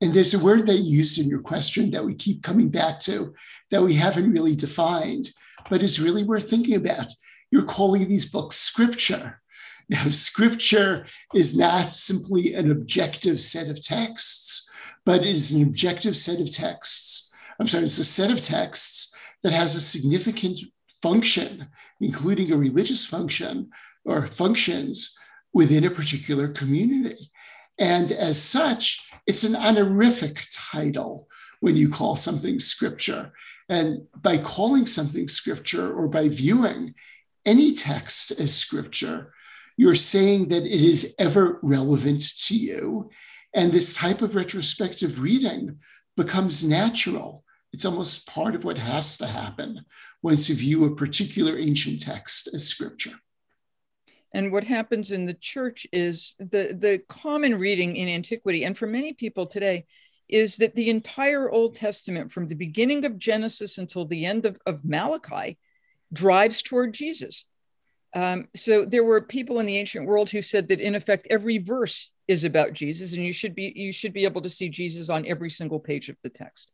And 0.00 0.14
there's 0.14 0.34
a 0.34 0.42
word 0.42 0.66
that 0.66 0.78
you 0.78 0.98
used 0.98 1.18
in 1.18 1.28
your 1.28 1.40
question 1.40 1.90
that 1.90 2.04
we 2.04 2.14
keep 2.14 2.42
coming 2.42 2.68
back 2.68 3.00
to 3.00 3.34
that 3.70 3.82
we 3.82 3.94
haven't 3.94 4.32
really 4.32 4.56
defined, 4.56 5.30
but 5.68 5.82
is 5.82 6.00
really 6.00 6.24
worth 6.24 6.48
thinking 6.48 6.76
about. 6.76 7.12
You're 7.50 7.62
calling 7.62 8.08
these 8.08 8.30
books 8.30 8.56
scripture. 8.56 9.40
Now, 9.88 10.04
scripture 10.10 11.06
is 11.34 11.56
not 11.56 11.92
simply 11.92 12.54
an 12.54 12.70
objective 12.70 13.40
set 13.40 13.68
of 13.68 13.82
texts, 13.82 14.70
but 15.04 15.20
it 15.20 15.34
is 15.34 15.52
an 15.52 15.62
objective 15.62 16.16
set 16.16 16.40
of 16.40 16.50
texts. 16.50 17.34
I'm 17.58 17.66
sorry, 17.66 17.84
it's 17.84 17.98
a 17.98 18.04
set 18.04 18.30
of 18.30 18.40
texts 18.40 19.14
that 19.42 19.52
has 19.52 19.74
a 19.74 19.80
significant 19.80 20.60
function, 21.02 21.68
including 22.00 22.52
a 22.52 22.56
religious 22.56 23.06
function 23.06 23.70
or 24.04 24.26
functions 24.26 25.18
within 25.52 25.84
a 25.84 25.90
particular 25.90 26.48
community. 26.48 27.30
And 27.78 28.12
as 28.12 28.40
such, 28.40 29.09
it's 29.30 29.44
an 29.44 29.54
honorific 29.54 30.44
title 30.50 31.28
when 31.60 31.76
you 31.76 31.88
call 31.88 32.16
something 32.16 32.58
scripture. 32.58 33.32
And 33.68 34.08
by 34.20 34.38
calling 34.38 34.86
something 34.86 35.28
scripture 35.28 35.94
or 35.96 36.08
by 36.08 36.28
viewing 36.28 36.96
any 37.46 37.72
text 37.72 38.32
as 38.32 38.52
scripture, 38.52 39.32
you're 39.76 39.94
saying 39.94 40.48
that 40.48 40.64
it 40.64 40.80
is 40.80 41.14
ever 41.20 41.60
relevant 41.62 42.22
to 42.46 42.56
you. 42.56 43.08
And 43.54 43.70
this 43.70 43.94
type 43.94 44.20
of 44.20 44.34
retrospective 44.34 45.20
reading 45.20 45.78
becomes 46.16 46.68
natural. 46.68 47.44
It's 47.72 47.84
almost 47.84 48.26
part 48.26 48.56
of 48.56 48.64
what 48.64 48.78
has 48.78 49.16
to 49.18 49.28
happen 49.28 49.84
once 50.24 50.48
you 50.48 50.56
view 50.56 50.86
a 50.86 50.96
particular 50.96 51.56
ancient 51.56 52.00
text 52.00 52.52
as 52.52 52.66
scripture. 52.66 53.14
And 54.32 54.52
what 54.52 54.64
happens 54.64 55.10
in 55.10 55.26
the 55.26 55.34
church 55.34 55.86
is 55.92 56.36
the, 56.38 56.76
the 56.78 57.02
common 57.08 57.58
reading 57.58 57.96
in 57.96 58.08
antiquity, 58.08 58.64
and 58.64 58.78
for 58.78 58.86
many 58.86 59.12
people 59.12 59.46
today, 59.46 59.86
is 60.28 60.56
that 60.58 60.74
the 60.76 60.90
entire 60.90 61.50
Old 61.50 61.74
Testament, 61.74 62.30
from 62.30 62.46
the 62.46 62.54
beginning 62.54 63.04
of 63.04 63.18
Genesis 63.18 63.78
until 63.78 64.04
the 64.04 64.24
end 64.24 64.46
of, 64.46 64.58
of 64.66 64.84
Malachi, 64.84 65.58
drives 66.12 66.62
toward 66.62 66.94
Jesus. 66.94 67.44
Um, 68.14 68.48
so 68.54 68.84
there 68.84 69.04
were 69.04 69.20
people 69.20 69.60
in 69.60 69.66
the 69.66 69.78
ancient 69.78 70.06
world 70.06 70.30
who 70.30 70.42
said 70.42 70.68
that 70.68 70.80
in 70.80 70.94
effect 70.94 71.26
every 71.30 71.58
verse 71.58 72.10
is 72.28 72.44
about 72.44 72.72
Jesus, 72.72 73.12
and 73.12 73.24
you 73.24 73.32
should 73.32 73.54
be 73.54 73.72
you 73.74 73.92
should 73.92 74.12
be 74.12 74.24
able 74.24 74.42
to 74.42 74.50
see 74.50 74.68
Jesus 74.68 75.10
on 75.10 75.26
every 75.26 75.50
single 75.50 75.80
page 75.80 76.08
of 76.08 76.16
the 76.22 76.30
text. 76.30 76.72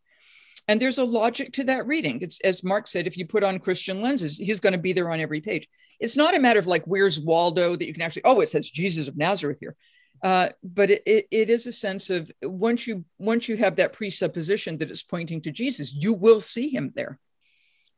And 0.69 0.81
there's 0.81 0.99
a 0.99 1.05
logic 1.05 1.53
to 1.55 1.65
that 1.65 1.87
reading. 1.87 2.21
It's 2.23 2.41
as 2.41 2.65
Marc 2.65 2.89
said, 2.89 3.07
if 3.07 3.17
you 3.17 3.27
put 3.27 3.45
on 3.45 3.61
Christian 3.61 4.03
lenses, 4.03 4.37
he's 4.37 4.61
going 4.61 4.73
to 4.73 4.79
be 4.79 4.93
there 4.93 5.11
on 5.11 5.21
every 5.21 5.41
page. 5.41 5.69
It's 6.01 6.17
not 6.17 6.35
a 6.35 6.41
matter 6.41 6.59
of 6.59 6.67
like, 6.67 6.85
where's 6.87 7.21
Waldo 7.21 7.77
that 7.77 7.87
you 7.87 7.93
can 7.93 8.03
actually, 8.03 8.23
oh, 8.25 8.41
it 8.41 8.49
says 8.49 8.69
Jesus 8.69 9.07
of 9.07 9.17
Nazareth 9.17 9.59
here. 9.61 9.77
Uh, 10.25 10.49
but 10.65 10.91
it, 10.91 11.03
it, 11.07 11.27
it 11.31 11.51
is 11.51 11.67
a 11.67 11.73
sense 11.73 12.11
of 12.11 12.31
once 12.43 12.87
you 12.87 13.05
once 13.19 13.49
you 13.49 13.57
have 13.57 13.77
that 13.77 13.93
presupposition 13.93 14.79
that 14.79 14.91
it's 14.91 15.03
pointing 15.03 15.43
to 15.43 15.53
Jesus, 15.53 15.95
you 15.95 16.15
will 16.15 16.41
see 16.41 16.69
him 16.69 16.93
there. 16.97 17.19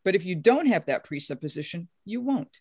But 0.04 0.14
if 0.14 0.24
you 0.24 0.34
don't 0.34 0.66
have 0.66 0.86
that 0.86 1.04
presupposition, 1.04 1.88
you 2.04 2.20
won't. 2.20 2.60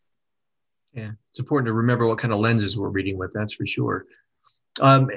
Yeah, 0.93 1.11
it's 1.31 1.39
important 1.39 1.67
to 1.67 1.73
remember 1.73 2.07
what 2.07 2.19
kind 2.19 2.33
of 2.33 2.39
lenses 2.39 2.77
we're 2.77 2.89
reading 2.89 3.17
with. 3.17 3.31
That's 3.33 3.53
for 3.53 3.65
sure. 3.65 4.05
Um, 4.79 5.09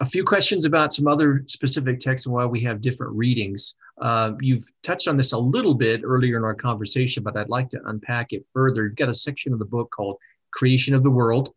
a 0.00 0.06
few 0.06 0.24
questions 0.24 0.64
about 0.64 0.92
some 0.92 1.06
other 1.06 1.44
specific 1.46 2.00
texts 2.00 2.26
and 2.26 2.34
why 2.34 2.44
we 2.44 2.60
have 2.60 2.80
different 2.80 3.12
readings. 3.14 3.76
Uh, 4.00 4.32
you've 4.40 4.68
touched 4.82 5.08
on 5.08 5.16
this 5.16 5.32
a 5.32 5.38
little 5.38 5.74
bit 5.74 6.00
earlier 6.04 6.36
in 6.36 6.44
our 6.44 6.54
conversation, 6.54 7.22
but 7.22 7.36
I'd 7.36 7.48
like 7.48 7.70
to 7.70 7.80
unpack 7.86 8.32
it 8.32 8.44
further. 8.52 8.84
You've 8.84 8.96
got 8.96 9.08
a 9.08 9.14
section 9.14 9.52
of 9.52 9.58
the 9.58 9.64
book 9.64 9.90
called 9.90 10.16
Creation 10.50 10.94
of 10.94 11.02
the 11.02 11.10
World. 11.10 11.54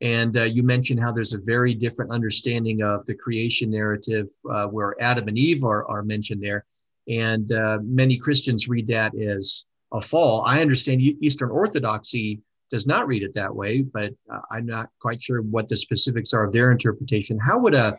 And 0.00 0.36
uh, 0.36 0.44
you 0.44 0.62
mentioned 0.62 1.00
how 1.00 1.12
there's 1.12 1.34
a 1.34 1.38
very 1.38 1.74
different 1.74 2.10
understanding 2.10 2.82
of 2.82 3.04
the 3.06 3.14
creation 3.14 3.70
narrative 3.70 4.28
uh, 4.50 4.66
where 4.66 4.94
Adam 5.00 5.28
and 5.28 5.36
Eve 5.36 5.64
are, 5.64 5.86
are 5.88 6.02
mentioned 6.02 6.42
there. 6.42 6.64
And 7.08 7.50
uh, 7.52 7.80
many 7.82 8.16
Christians 8.16 8.68
read 8.68 8.86
that 8.88 9.14
as 9.14 9.66
a 9.92 10.00
fall. 10.00 10.42
I 10.46 10.60
understand 10.60 11.00
Eastern 11.00 11.50
Orthodoxy 11.50 12.40
does 12.70 12.86
not 12.86 13.06
read 13.06 13.22
it 13.22 13.34
that 13.34 13.54
way, 13.54 13.82
but 13.82 14.12
uh, 14.32 14.40
I'm 14.50 14.66
not 14.66 14.90
quite 15.00 15.22
sure 15.22 15.40
what 15.42 15.68
the 15.68 15.76
specifics 15.76 16.32
are 16.32 16.44
of 16.44 16.52
their 16.52 16.70
interpretation. 16.70 17.38
How 17.38 17.58
would 17.58 17.74
a 17.74 17.98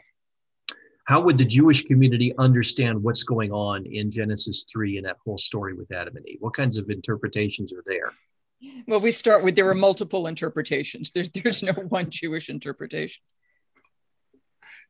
how 1.05 1.21
would 1.21 1.39
the 1.39 1.45
Jewish 1.45 1.85
community 1.85 2.35
understand 2.37 3.01
what's 3.01 3.23
going 3.23 3.51
on 3.51 3.83
in 3.87 4.11
Genesis 4.11 4.63
3 4.71 4.97
and 4.97 5.07
that 5.07 5.17
whole 5.25 5.39
story 5.39 5.73
with 5.73 5.91
Adam 5.91 6.15
and 6.15 6.29
Eve? 6.29 6.37
What 6.39 6.53
kinds 6.53 6.77
of 6.77 6.91
interpretations 6.91 7.73
are 7.73 7.81
there? 7.87 8.11
Well, 8.87 8.99
we 8.99 9.11
start 9.11 9.43
with 9.43 9.55
there 9.55 9.67
are 9.69 9.75
multiple 9.75 10.27
interpretations. 10.27 11.11
There's 11.11 11.29
there's 11.29 11.63
no 11.63 11.73
one 11.73 12.09
Jewish 12.09 12.49
interpretation. 12.49 13.21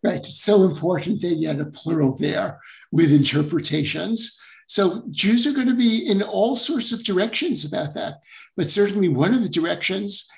Right. 0.04 0.16
It's 0.16 0.42
so 0.42 0.64
important 0.64 1.22
that 1.22 1.36
you 1.36 1.48
had 1.50 1.60
a 1.60 1.66
plural 1.66 2.16
there 2.16 2.60
with 2.92 3.14
interpretations. 3.14 4.42
So 4.70 5.04
Jews 5.10 5.48
are 5.48 5.54
going 5.54 5.68
to 5.68 5.76
be 5.76 6.08
in 6.08 6.22
all 6.22 6.56
sorts 6.56 6.92
of 6.92 7.04
directions 7.04 7.66
about 7.66 7.96
that. 7.96 8.22
But 8.56 8.70
certainly 8.70 9.10
one 9.10 9.34
of 9.34 9.42
the 9.42 9.50
directions, 9.50 10.30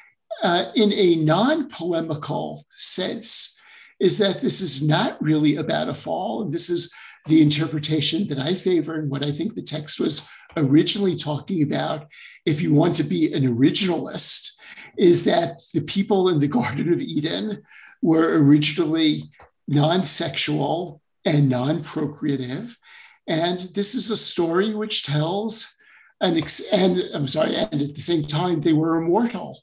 uh, 0.41 0.71
in 0.73 0.93
a 0.93 1.15
non-polemical 1.15 2.65
sense, 2.71 3.59
is 3.99 4.17
that 4.19 4.41
this 4.41 4.61
is 4.61 4.87
not 4.87 5.21
really 5.21 5.57
about 5.57 5.89
a 5.89 5.93
fall. 5.93 6.41
And 6.41 6.53
this 6.53 6.69
is 6.69 6.93
the 7.27 7.41
interpretation 7.41 8.27
that 8.29 8.39
I 8.39 8.53
favor 8.53 8.95
and 8.95 9.11
what 9.11 9.23
I 9.23 9.31
think 9.31 9.53
the 9.53 9.61
text 9.61 9.99
was 9.99 10.27
originally 10.55 11.17
talking 11.17 11.61
about, 11.61 12.07
if 12.45 12.61
you 12.61 12.73
want 12.73 12.95
to 12.95 13.03
be 13.03 13.33
an 13.33 13.43
originalist, 13.43 14.53
is 14.97 15.25
that 15.25 15.61
the 15.73 15.81
people 15.81 16.29
in 16.29 16.39
the 16.39 16.47
Garden 16.47 16.91
of 16.93 17.01
Eden 17.01 17.61
were 18.01 18.41
originally 18.41 19.23
non 19.67 20.05
sexual 20.05 21.01
and 21.25 21.49
non 21.49 21.83
procreative. 21.83 22.77
And 23.27 23.59
this 23.59 23.95
is 23.95 24.09
a 24.09 24.17
story 24.17 24.73
which 24.73 25.05
tells 25.05 25.77
an, 26.21 26.37
ex- 26.37 26.71
and 26.71 27.01
I'm 27.13 27.27
sorry, 27.27 27.55
and 27.55 27.81
at 27.81 27.95
the 27.95 28.01
same 28.01 28.23
time, 28.23 28.61
they 28.61 28.73
were 28.73 28.97
immortal. 28.97 29.59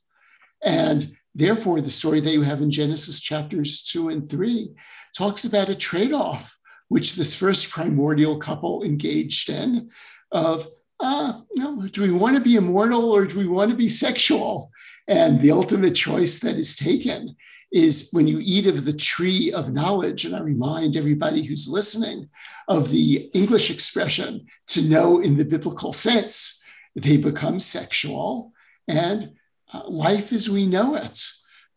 And 0.62 1.06
therefore, 1.34 1.80
the 1.80 1.90
story 1.90 2.20
that 2.20 2.32
you 2.32 2.42
have 2.42 2.62
in 2.62 2.70
Genesis 2.70 3.20
chapters 3.20 3.82
two 3.82 4.08
and 4.08 4.28
three 4.28 4.74
talks 5.16 5.44
about 5.44 5.68
a 5.68 5.74
trade 5.74 6.12
off 6.12 6.58
which 6.88 7.14
this 7.14 7.36
first 7.36 7.70
primordial 7.70 8.38
couple 8.38 8.82
engaged 8.82 9.50
in 9.50 9.90
of 10.32 10.66
uh, 11.00 11.40
no, 11.54 11.86
do 11.86 12.02
we 12.02 12.10
want 12.10 12.36
to 12.36 12.42
be 12.42 12.56
immortal 12.56 13.12
or 13.12 13.24
do 13.24 13.38
we 13.38 13.46
want 13.46 13.70
to 13.70 13.76
be 13.76 13.88
sexual? 13.88 14.72
And 15.06 15.40
the 15.40 15.52
ultimate 15.52 15.94
choice 15.94 16.40
that 16.40 16.56
is 16.56 16.74
taken 16.74 17.36
is 17.70 18.08
when 18.12 18.26
you 18.26 18.38
eat 18.40 18.66
of 18.66 18.84
the 18.84 18.92
tree 18.92 19.52
of 19.52 19.72
knowledge. 19.72 20.24
And 20.24 20.34
I 20.34 20.40
remind 20.40 20.96
everybody 20.96 21.42
who's 21.42 21.68
listening 21.68 22.28
of 22.66 22.90
the 22.90 23.30
English 23.34 23.70
expression 23.70 24.46
to 24.68 24.88
know 24.88 25.20
in 25.20 25.36
the 25.36 25.44
biblical 25.44 25.92
sense, 25.92 26.64
they 26.94 27.16
become 27.16 27.60
sexual 27.60 28.52
and 28.86 29.32
uh, 29.72 29.82
life 29.86 30.32
as 30.32 30.48
we 30.48 30.66
know 30.66 30.94
it 30.94 31.22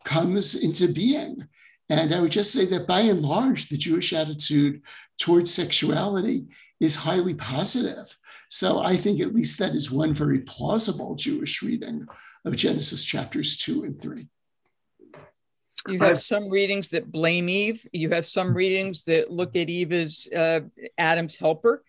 comes 0.04 0.62
into 0.62 0.92
being. 0.92 1.46
And 1.88 2.14
I 2.14 2.20
would 2.20 2.32
just 2.32 2.52
say 2.52 2.64
that 2.66 2.86
by 2.86 3.00
and 3.00 3.22
large, 3.22 3.68
the 3.68 3.76
Jewish 3.76 4.12
attitude 4.12 4.82
towards 5.18 5.52
sexuality 5.52 6.46
is 6.80 6.94
highly 6.94 7.34
positive. 7.34 8.16
So 8.48 8.80
I 8.80 8.96
think 8.96 9.20
at 9.20 9.34
least 9.34 9.58
that 9.58 9.74
is 9.74 9.90
one 9.90 10.14
very 10.14 10.40
plausible 10.40 11.14
Jewish 11.14 11.62
reading 11.62 12.06
of 12.44 12.56
Genesis 12.56 13.04
chapters 13.04 13.56
two 13.56 13.84
and 13.84 14.00
three. 14.00 14.28
You 15.88 15.98
have 16.00 16.20
some 16.20 16.48
readings 16.48 16.88
that 16.90 17.10
blame 17.10 17.48
Eve. 17.48 17.86
You 17.92 18.10
have 18.10 18.26
some 18.26 18.54
readings 18.54 19.04
that 19.04 19.30
look 19.30 19.56
at 19.56 19.68
Eve 19.68 19.92
as 19.92 20.28
uh, 20.34 20.60
Adam's 20.98 21.36
helper. 21.36 21.82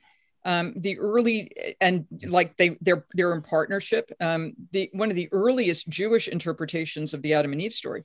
Um, 0.45 0.73
the 0.75 0.97
early 0.99 1.75
and 1.79 2.05
like 2.27 2.57
they 2.57 2.77
they're 2.81 3.05
they're 3.13 3.33
in 3.33 3.41
partnership. 3.41 4.11
Um, 4.19 4.53
the 4.71 4.89
one 4.93 5.09
of 5.09 5.15
the 5.15 5.29
earliest 5.31 5.87
Jewish 5.87 6.27
interpretations 6.27 7.13
of 7.13 7.21
the 7.21 7.33
Adam 7.33 7.53
and 7.53 7.61
Eve 7.61 7.73
story 7.73 8.03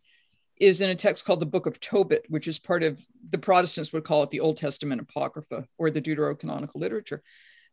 is 0.61 0.81
in 0.81 0.91
a 0.91 0.95
text 0.95 1.25
called 1.25 1.41
the 1.41 1.47
Book 1.47 1.67
of 1.67 1.81
Tobit, 1.81 2.25
which 2.29 2.49
is 2.49 2.59
part 2.59 2.83
of 2.83 3.01
the 3.31 3.39
Protestants 3.39 3.93
would 3.93 4.05
call 4.05 4.23
it 4.23 4.31
the 4.31 4.41
Old 4.41 4.57
Testament 4.57 5.01
Apocrypha 5.01 5.67
or 5.79 5.91
the 5.91 6.03
Deuterocanonical 6.03 6.77
literature. 6.77 7.23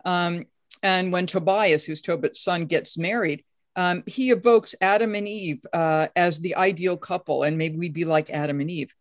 Um, 0.03 0.45
and 0.83 1.11
when 1.11 1.25
Tobias, 1.25 1.83
who's 1.83 2.01
Tobit's 2.01 2.41
son, 2.41 2.65
gets 2.65 2.97
married, 2.97 3.43
um, 3.75 4.03
he 4.05 4.31
evokes 4.31 4.75
Adam 4.81 5.15
and 5.15 5.27
Eve 5.27 5.65
uh, 5.73 6.07
as 6.15 6.39
the 6.39 6.55
ideal 6.55 6.97
couple, 6.97 7.43
and 7.43 7.57
maybe 7.57 7.77
we'd 7.77 7.93
be 7.93 8.05
like 8.05 8.29
Adam 8.29 8.59
and 8.61 8.71
Eve. 8.71 8.93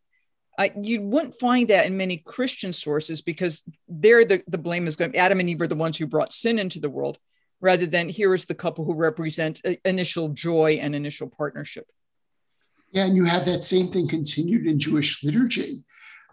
You 0.81 1.03
wouldn't 1.03 1.35
find 1.35 1.69
that 1.69 1.87
in 1.87 1.97
many 1.97 2.19
Christian 2.19 2.73
sources 2.73 3.23
because 3.23 3.65
there 3.89 4.25
the, 4.25 4.43
the 4.47 4.59
blame 4.59 4.87
is 4.87 4.97
going. 4.97 5.17
Adam 5.17 5.41
and 5.41 5.51
Eve 5.51 5.63
are 5.63 5.67
the 5.67 5.75
ones 5.75 5.99
who 5.99 6.07
brought 6.07 6.33
sin 6.33 6.59
into 6.59 6.79
the 6.79 6.91
world, 6.91 7.19
rather 7.61 7.87
than 7.87 8.09
here 8.09 8.35
is 8.35 8.45
the 8.45 8.55
couple 8.55 8.85
who 8.85 8.95
represent 8.95 9.61
uh, 9.65 9.73
initial 9.85 10.29
joy 10.29 10.79
and 10.81 10.95
initial 10.95 11.29
partnership. 11.29 11.87
Yeah, 12.93 13.07
and 13.07 13.17
you 13.17 13.25
have 13.25 13.45
that 13.47 13.65
same 13.65 13.89
thing 13.89 14.07
continued 14.07 14.67
in 14.67 14.79
Jewish 14.79 15.25
liturgy, 15.25 15.85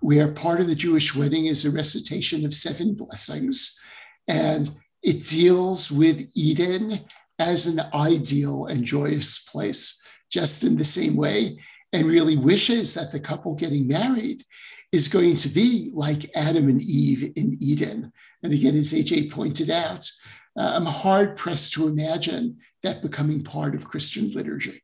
where 0.02 0.28
part 0.28 0.60
of 0.60 0.68
the 0.68 0.76
Jewish 0.76 1.16
wedding 1.16 1.48
is 1.48 1.66
a 1.66 1.72
recitation 1.72 2.46
of 2.46 2.54
seven 2.54 2.94
blessings. 2.94 3.82
And 4.28 4.70
it 5.02 5.26
deals 5.26 5.92
with 5.92 6.30
Eden 6.36 7.00
as 7.40 7.66
an 7.66 7.82
ideal 7.94 8.66
and 8.66 8.84
joyous 8.84 9.40
place, 9.40 10.04
just 10.30 10.64
in 10.64 10.78
the 10.78 10.86
same 10.86 11.16
way, 11.16 11.58
and 11.94 12.06
really 12.06 12.38
wishes 12.38 12.94
that 12.94 13.12
the 13.12 13.20
couple 13.20 13.56
getting 13.56 13.88
married 13.88 14.46
is 14.92 15.08
going 15.08 15.36
to 15.36 15.50
be 15.50 15.92
like 15.94 16.30
Adam 16.36 16.70
and 16.70 16.82
Eve 16.84 17.32
in 17.36 17.58
Eden. 17.62 18.12
And 18.44 18.54
again, 18.54 18.76
as 18.76 18.94
AJ 18.94 19.32
pointed 19.32 19.70
out, 19.70 20.10
uh, 20.58 20.74
I'm 20.76 20.86
hard 20.86 21.38
pressed 21.38 21.74
to 21.74 21.88
imagine 21.88 22.58
that 22.84 23.02
becoming 23.02 23.44
part 23.44 23.74
of 23.74 23.88
Christian 23.88 24.32
liturgy. 24.32 24.84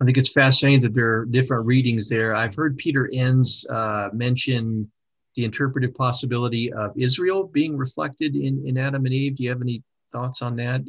I 0.00 0.04
think 0.04 0.16
it's 0.16 0.32
fascinating 0.32 0.82
that 0.82 0.94
there 0.94 1.12
are 1.12 1.24
different 1.24 1.66
readings 1.66 2.08
there. 2.08 2.34
I've 2.34 2.54
heard 2.54 2.76
Peter 2.76 3.10
Enns 3.12 3.66
uh, 3.68 4.10
mention 4.12 4.90
the 5.34 5.44
interpretive 5.44 5.94
possibility 5.94 6.72
of 6.72 6.92
Israel 6.96 7.44
being 7.44 7.76
reflected 7.76 8.36
in, 8.36 8.64
in 8.66 8.76
Adam 8.76 9.06
and 9.06 9.14
Eve. 9.14 9.36
Do 9.36 9.44
you 9.44 9.50
have 9.50 9.62
any 9.62 9.82
thoughts 10.10 10.42
on 10.42 10.56
that? 10.56 10.82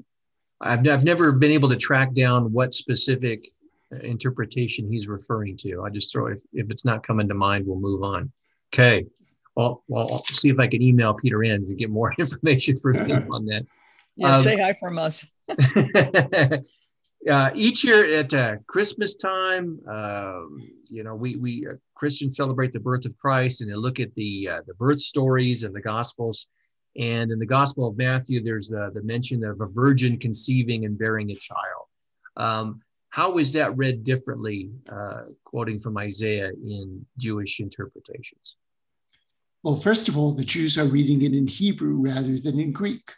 I've, 0.61 0.87
I've 0.87 1.03
never 1.03 1.31
been 1.31 1.51
able 1.51 1.69
to 1.69 1.77
track 1.77 2.13
down 2.13 2.51
what 2.51 2.73
specific 2.73 3.47
interpretation 4.03 4.91
he's 4.91 5.07
referring 5.07 5.57
to. 5.57 5.83
I 5.83 5.89
just 5.89 6.11
throw 6.11 6.27
if, 6.27 6.41
if 6.53 6.69
it's 6.69 6.85
not 6.85 7.05
coming 7.05 7.27
to 7.27 7.33
mind, 7.33 7.65
we'll 7.65 7.79
move 7.79 8.03
on. 8.03 8.31
Okay. 8.73 9.05
Well, 9.55 9.83
well, 9.87 10.11
I'll 10.13 10.23
see 10.25 10.49
if 10.49 10.59
I 10.59 10.67
can 10.67 10.81
email 10.81 11.13
Peter 11.13 11.43
Enns 11.43 11.69
and 11.69 11.77
get 11.77 11.89
more 11.89 12.13
information 12.19 12.77
from 12.79 12.95
him 12.95 13.27
on 13.31 13.45
that. 13.47 13.65
Yeah, 14.15 14.37
um, 14.37 14.43
say 14.43 14.57
hi 14.61 14.73
from 14.73 14.97
us. 14.97 15.25
uh, 17.29 17.49
each 17.53 17.83
year 17.83 18.05
at 18.15 18.33
uh, 18.33 18.57
Christmas 18.67 19.15
time, 19.15 19.79
um, 19.87 20.57
you 20.89 21.03
know, 21.03 21.15
we 21.15 21.35
we 21.37 21.65
uh, 21.67 21.73
Christians 21.95 22.35
celebrate 22.35 22.73
the 22.73 22.79
birth 22.79 23.05
of 23.05 23.17
Christ, 23.17 23.61
and 23.61 23.69
they 23.69 23.75
look 23.75 23.99
at 23.99 24.13
the 24.15 24.49
uh, 24.49 24.61
the 24.67 24.73
birth 24.75 24.99
stories 24.99 25.63
and 25.63 25.73
the 25.73 25.81
Gospels. 25.81 26.47
And 26.97 27.31
in 27.31 27.39
the 27.39 27.45
Gospel 27.45 27.87
of 27.87 27.97
Matthew, 27.97 28.43
there's 28.43 28.69
the 28.69 28.91
the 28.93 29.03
mention 29.03 29.43
of 29.43 29.61
a 29.61 29.67
virgin 29.67 30.17
conceiving 30.17 30.85
and 30.85 30.97
bearing 30.97 31.31
a 31.31 31.35
child. 31.35 31.85
Um, 32.37 32.81
how 33.09 33.37
is 33.37 33.53
that 33.53 33.75
read 33.75 34.03
differently, 34.03 34.69
uh, 34.91 35.23
quoting 35.43 35.79
from 35.79 35.97
Isaiah 35.97 36.49
in 36.49 37.05
Jewish 37.17 37.59
interpretations? 37.59 38.57
Well, 39.63 39.75
first 39.75 40.07
of 40.07 40.17
all, 40.17 40.31
the 40.31 40.45
Jews 40.45 40.77
are 40.77 40.85
reading 40.85 41.21
it 41.23 41.33
in 41.33 41.47
Hebrew 41.47 41.95
rather 41.95 42.37
than 42.37 42.59
in 42.59 42.71
Greek. 42.71 43.13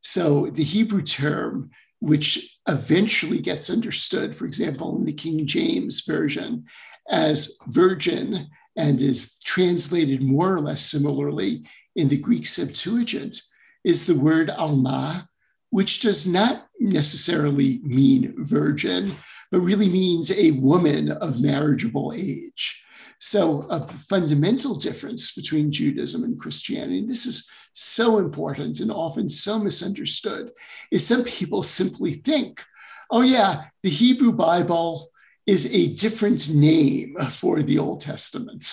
So 0.00 0.46
the 0.46 0.64
Hebrew 0.64 1.02
term 1.02 1.70
which 2.00 2.58
eventually 2.68 3.40
gets 3.40 3.70
understood, 3.70 4.36
for 4.36 4.44
example, 4.44 4.96
in 4.96 5.04
the 5.04 5.12
King 5.12 5.46
James 5.46 6.04
Version 6.04 6.64
as 7.08 7.58
virgin 7.66 8.48
and 8.76 9.00
is 9.00 9.40
translated 9.40 10.22
more 10.22 10.54
or 10.54 10.60
less 10.60 10.82
similarly 10.82 11.64
in 11.98 12.08
the 12.08 12.16
Greek 12.16 12.46
Septuagint, 12.46 13.42
is 13.82 14.06
the 14.06 14.18
word 14.18 14.50
alma, 14.50 15.28
which 15.70 16.00
does 16.00 16.26
not 16.26 16.68
necessarily 16.78 17.80
mean 17.82 18.34
virgin, 18.38 19.16
but 19.50 19.60
really 19.60 19.88
means 19.88 20.30
a 20.30 20.52
woman 20.52 21.10
of 21.10 21.40
marriageable 21.40 22.14
age. 22.16 22.84
So, 23.20 23.66
a 23.68 23.88
fundamental 23.88 24.76
difference 24.76 25.34
between 25.34 25.72
Judaism 25.72 26.22
and 26.22 26.38
Christianity, 26.38 26.98
and 27.00 27.10
this 27.10 27.26
is 27.26 27.50
so 27.72 28.18
important 28.18 28.78
and 28.78 28.92
often 28.92 29.28
so 29.28 29.58
misunderstood, 29.58 30.52
is 30.92 31.04
some 31.04 31.24
people 31.24 31.64
simply 31.64 32.12
think, 32.12 32.62
oh, 33.10 33.22
yeah, 33.22 33.64
the 33.82 33.90
Hebrew 33.90 34.32
Bible 34.32 35.08
is 35.46 35.74
a 35.74 35.94
different 35.94 36.54
name 36.54 37.16
for 37.32 37.60
the 37.60 37.78
Old 37.80 38.02
Testament. 38.02 38.72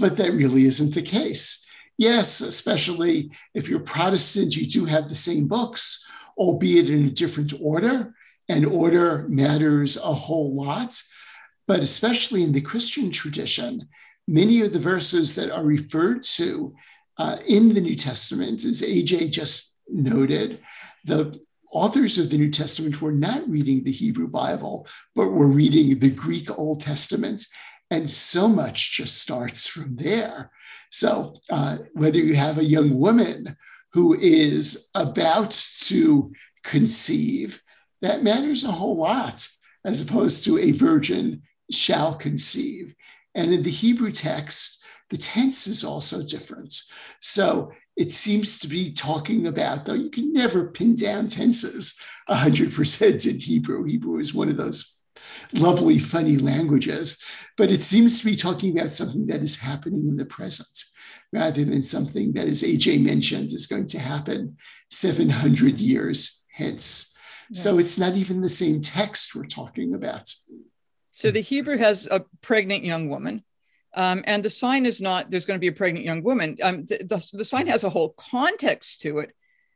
But 0.00 0.16
that 0.16 0.32
really 0.32 0.62
isn't 0.62 0.94
the 0.94 1.02
case. 1.02 1.63
Yes, 1.96 2.40
especially 2.40 3.30
if 3.54 3.68
you're 3.68 3.80
Protestant, 3.80 4.56
you 4.56 4.66
do 4.66 4.84
have 4.84 5.08
the 5.08 5.14
same 5.14 5.46
books, 5.46 6.10
albeit 6.36 6.90
in 6.90 7.06
a 7.06 7.10
different 7.10 7.52
order, 7.60 8.14
and 8.48 8.66
order 8.66 9.26
matters 9.28 9.96
a 9.96 10.12
whole 10.12 10.54
lot. 10.54 11.00
but 11.66 11.80
especially 11.80 12.42
in 12.42 12.52
the 12.52 12.60
Christian 12.60 13.10
tradition, 13.10 13.88
many 14.28 14.60
of 14.60 14.72
the 14.72 14.78
verses 14.78 15.34
that 15.34 15.50
are 15.50 15.64
referred 15.64 16.22
to 16.22 16.74
uh, 17.16 17.38
in 17.46 17.72
the 17.72 17.80
New 17.80 17.96
Testament, 17.96 18.64
as 18.64 18.82
AJ 18.82 19.30
just 19.30 19.76
noted, 19.88 20.60
the 21.04 21.40
authors 21.72 22.18
of 22.18 22.30
the 22.30 22.36
New 22.36 22.50
Testament 22.50 23.00
were 23.00 23.12
not 23.12 23.48
reading 23.48 23.82
the 23.82 23.92
Hebrew 23.92 24.28
Bible, 24.28 24.86
but 25.14 25.30
were 25.30 25.46
reading 25.46 25.98
the 25.98 26.10
Greek 26.10 26.58
Old 26.58 26.80
Testament. 26.80 27.46
And 27.90 28.10
so 28.10 28.48
much 28.48 28.92
just 28.92 29.18
starts 29.18 29.66
from 29.66 29.96
there. 29.96 30.50
So, 30.96 31.34
uh, 31.50 31.78
whether 31.94 32.20
you 32.20 32.34
have 32.34 32.56
a 32.56 32.64
young 32.64 32.96
woman 32.96 33.56
who 33.94 34.14
is 34.14 34.90
about 34.94 35.50
to 35.86 36.32
conceive, 36.62 37.60
that 38.00 38.22
matters 38.22 38.62
a 38.62 38.70
whole 38.70 38.96
lot, 38.96 39.44
as 39.84 40.00
opposed 40.00 40.44
to 40.44 40.56
a 40.56 40.70
virgin 40.70 41.42
shall 41.68 42.14
conceive. 42.14 42.94
And 43.34 43.52
in 43.52 43.64
the 43.64 43.72
Hebrew 43.72 44.12
text, 44.12 44.84
the 45.10 45.16
tense 45.16 45.66
is 45.66 45.82
also 45.82 46.24
different. 46.24 46.80
So 47.18 47.72
it 47.96 48.12
seems 48.12 48.60
to 48.60 48.68
be 48.68 48.92
talking 48.92 49.48
about, 49.48 49.86
though 49.86 49.94
you 49.94 50.10
can 50.10 50.32
never 50.32 50.70
pin 50.70 50.94
down 50.94 51.26
tenses 51.26 52.00
100% 52.30 53.28
in 53.28 53.40
Hebrew. 53.40 53.82
Hebrew 53.82 54.18
is 54.20 54.32
one 54.32 54.48
of 54.48 54.56
those 54.56 54.93
lovely, 55.52 55.98
funny 55.98 56.36
languages, 56.36 57.22
but 57.56 57.70
it 57.70 57.82
seems 57.82 58.18
to 58.20 58.26
be 58.26 58.36
talking 58.36 58.76
about 58.76 58.92
something 58.92 59.26
that 59.26 59.42
is 59.42 59.60
happening 59.60 60.08
in 60.08 60.16
the 60.16 60.24
present 60.24 60.84
rather 61.32 61.64
than 61.64 61.82
something 61.82 62.32
that, 62.32 62.46
as 62.46 62.62
AJ 62.62 63.02
mentioned, 63.02 63.52
is 63.52 63.66
going 63.66 63.86
to 63.88 63.98
happen 63.98 64.56
700 64.90 65.80
years 65.80 66.46
hence. 66.52 67.16
Yeah. 67.50 67.60
So 67.60 67.78
it's 67.78 67.98
not 67.98 68.16
even 68.16 68.40
the 68.40 68.48
same 68.48 68.80
text 68.80 69.34
we're 69.34 69.44
talking 69.44 69.94
about. 69.94 70.32
So 71.10 71.30
the 71.30 71.40
Hebrew 71.40 71.76
has 71.78 72.08
a 72.10 72.24
pregnant 72.40 72.84
young 72.84 73.08
woman. 73.08 73.42
Um, 73.96 74.24
and 74.26 74.44
the 74.44 74.50
sign 74.50 74.86
is 74.86 75.00
not 75.00 75.30
there's 75.30 75.46
going 75.46 75.56
to 75.56 75.60
be 75.60 75.68
a 75.68 75.72
pregnant 75.72 76.04
young 76.04 76.22
woman. 76.22 76.56
Um, 76.62 76.84
the, 76.86 76.98
the, 76.98 77.30
the, 77.32 77.44
sign 77.44 77.68
has 77.68 77.84
a 77.84 77.88
whole 77.88 78.14
context 78.18 79.02
to 79.02 79.18
it. 79.18 79.30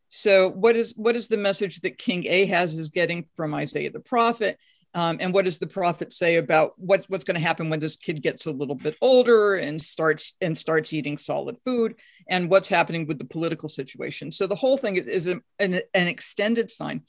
So 0.09 0.51
what 0.51 0.75
is 0.75 0.95
what 0.97 1.15
is 1.15 1.29
the 1.29 1.37
message 1.37 1.81
that 1.81 1.99
King 1.99 2.27
Ahaz 2.29 2.77
is 2.77 2.89
getting 2.89 3.27
from 3.37 3.55
Isaiah 3.55 3.91
the 3.91 4.01
prophet? 4.01 4.59
Um, 4.95 5.19
and 5.21 5.35
what 5.35 5.45
does 5.45 5.59
the 5.59 5.67
prophet 5.67 6.13
say 6.13 6.37
about 6.37 6.73
what, 6.77 7.05
what's 7.09 7.25
going 7.25 7.35
to 7.35 7.47
happen 7.47 7.69
when 7.69 7.79
this 7.79 7.97
kid 7.97 8.23
gets 8.23 8.47
a 8.47 8.51
little 8.51 8.75
bit 8.75 8.97
older 9.03 9.57
and 9.57 9.81
starts 9.81 10.35
and 10.41 10.57
starts 10.57 10.93
eating 10.93 11.19
solid 11.19 11.57
food 11.63 11.95
and 12.29 12.51
what's 12.51 12.69
happening 12.69 13.07
with 13.07 13.19
the 13.19 13.27
political 13.27 13.69
situation 13.69 14.33
so 14.33 14.47
the 14.47 14.55
whole 14.55 14.79
thing 14.79 14.97
is, 14.97 15.07
is 15.07 15.27
a, 15.27 15.39
an, 15.59 15.81
an 15.93 16.07
extended 16.07 16.71
sign 16.71 17.03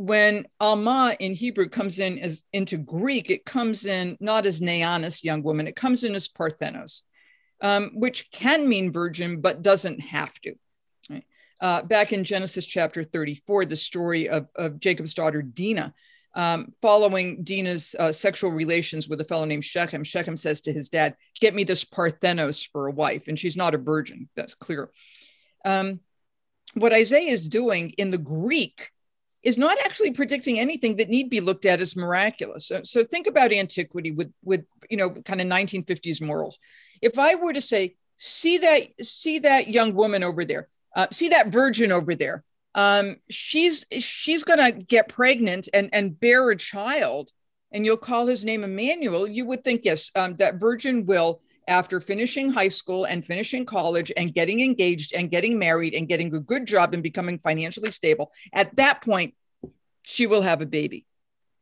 when 0.00 0.46
Alma 0.60 1.14
in 1.20 1.34
Hebrew 1.34 1.68
comes 1.68 1.98
in 1.98 2.18
as 2.18 2.42
into 2.54 2.78
Greek, 2.78 3.28
it 3.28 3.44
comes 3.44 3.84
in 3.84 4.16
not 4.18 4.46
as 4.46 4.58
Neanis, 4.58 5.22
young 5.22 5.42
woman, 5.42 5.66
it 5.66 5.76
comes 5.76 6.04
in 6.04 6.14
as 6.14 6.26
Parthenos, 6.26 7.02
um, 7.60 7.90
which 7.92 8.30
can 8.30 8.66
mean 8.66 8.92
virgin, 8.92 9.42
but 9.42 9.60
doesn't 9.60 10.00
have 10.00 10.32
to. 10.40 10.54
Uh, 11.60 11.82
back 11.82 12.14
in 12.14 12.24
Genesis 12.24 12.64
chapter 12.64 13.04
34, 13.04 13.66
the 13.66 13.76
story 13.76 14.30
of, 14.30 14.46
of 14.56 14.80
Jacob's 14.80 15.12
daughter 15.12 15.42
Dinah, 15.42 15.92
um, 16.34 16.68
following 16.80 17.42
Dina's 17.42 17.94
uh, 17.98 18.12
sexual 18.12 18.50
relations 18.50 19.08
with 19.08 19.20
a 19.20 19.24
fellow 19.24 19.44
named 19.44 19.64
Shechem, 19.64 20.04
Shechem 20.04 20.36
says 20.36 20.60
to 20.62 20.72
his 20.72 20.88
dad, 20.88 21.16
Get 21.40 21.54
me 21.54 21.64
this 21.64 21.84
Parthenos 21.84 22.62
for 22.62 22.86
a 22.86 22.92
wife. 22.92 23.28
And 23.28 23.38
she's 23.38 23.56
not 23.56 23.74
a 23.74 23.78
virgin, 23.78 24.28
that's 24.36 24.54
clear. 24.54 24.90
Um, 25.64 26.00
what 26.74 26.92
Isaiah 26.92 27.32
is 27.32 27.46
doing 27.46 27.90
in 27.90 28.10
the 28.10 28.18
Greek 28.18 28.90
is 29.42 29.56
not 29.56 29.78
actually 29.84 30.12
predicting 30.12 30.60
anything 30.60 30.96
that 30.96 31.08
need 31.08 31.30
be 31.30 31.40
looked 31.40 31.64
at 31.64 31.80
as 31.80 31.96
miraculous. 31.96 32.66
So, 32.66 32.82
so 32.84 33.02
think 33.02 33.26
about 33.26 33.52
antiquity 33.52 34.10
with 34.12 34.32
with 34.44 34.64
you 34.88 34.96
know 34.96 35.10
kind 35.10 35.40
of 35.40 35.46
1950s 35.46 36.20
morals. 36.20 36.58
If 37.00 37.18
I 37.18 37.34
were 37.34 37.52
to 37.52 37.60
say, 37.60 37.96
see 38.16 38.58
that 38.58 39.04
see 39.04 39.40
that 39.40 39.68
young 39.68 39.94
woman 39.94 40.22
over 40.22 40.44
there, 40.44 40.68
uh, 40.94 41.06
see 41.10 41.30
that 41.30 41.48
virgin 41.48 41.90
over 41.90 42.14
there, 42.14 42.44
um, 42.74 43.16
she's 43.28 43.84
she's 43.98 44.44
gonna 44.44 44.72
get 44.72 45.08
pregnant 45.08 45.68
and 45.74 45.90
and 45.92 46.18
bear 46.18 46.50
a 46.50 46.56
child, 46.56 47.30
and 47.72 47.84
you'll 47.84 47.96
call 47.96 48.26
his 48.26 48.44
name 48.44 48.64
Emmanuel. 48.64 49.26
You 49.26 49.44
would 49.46 49.64
think 49.64 49.82
yes, 49.84 50.10
um, 50.14 50.36
that 50.36 50.60
virgin 50.60 51.06
will 51.06 51.40
after 51.68 52.00
finishing 52.00 52.50
high 52.50 52.68
school 52.68 53.04
and 53.04 53.24
finishing 53.24 53.64
college 53.64 54.10
and 54.16 54.34
getting 54.34 54.60
engaged 54.60 55.14
and 55.14 55.30
getting 55.30 55.58
married 55.58 55.94
and 55.94 56.08
getting 56.08 56.34
a 56.34 56.40
good 56.40 56.66
job 56.66 56.94
and 56.94 57.02
becoming 57.02 57.38
financially 57.38 57.90
stable, 57.90 58.32
at 58.52 58.74
that 58.76 59.02
point, 59.02 59.34
she 60.02 60.26
will 60.26 60.42
have 60.42 60.62
a 60.62 60.66
baby. 60.66 61.06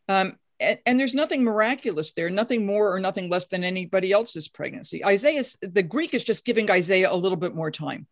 Um, 0.09 0.37
and, 0.61 0.79
and, 0.87 0.99
there's 0.99 1.15
nothing 1.15 1.45
miraculous 1.45 2.13
there, 2.15 2.31
nothing 2.31 2.65
more 2.65 2.93
or 2.93 2.99
nothing 2.99 3.29
less 3.29 3.47
than 3.47 3.63
anybody 3.63 4.11
else's 4.11 4.49
pregnancy. 4.49 5.05
Isaiah, 5.05 5.43
the 5.61 5.83
Greek 5.83 6.15
is 6.15 6.25
just 6.25 6.45
giving 6.45 6.71
Isaiah 6.71 7.13
a 7.13 7.15
little 7.15 7.37
bit 7.37 7.55
more 7.55 7.71
time. 7.71 8.07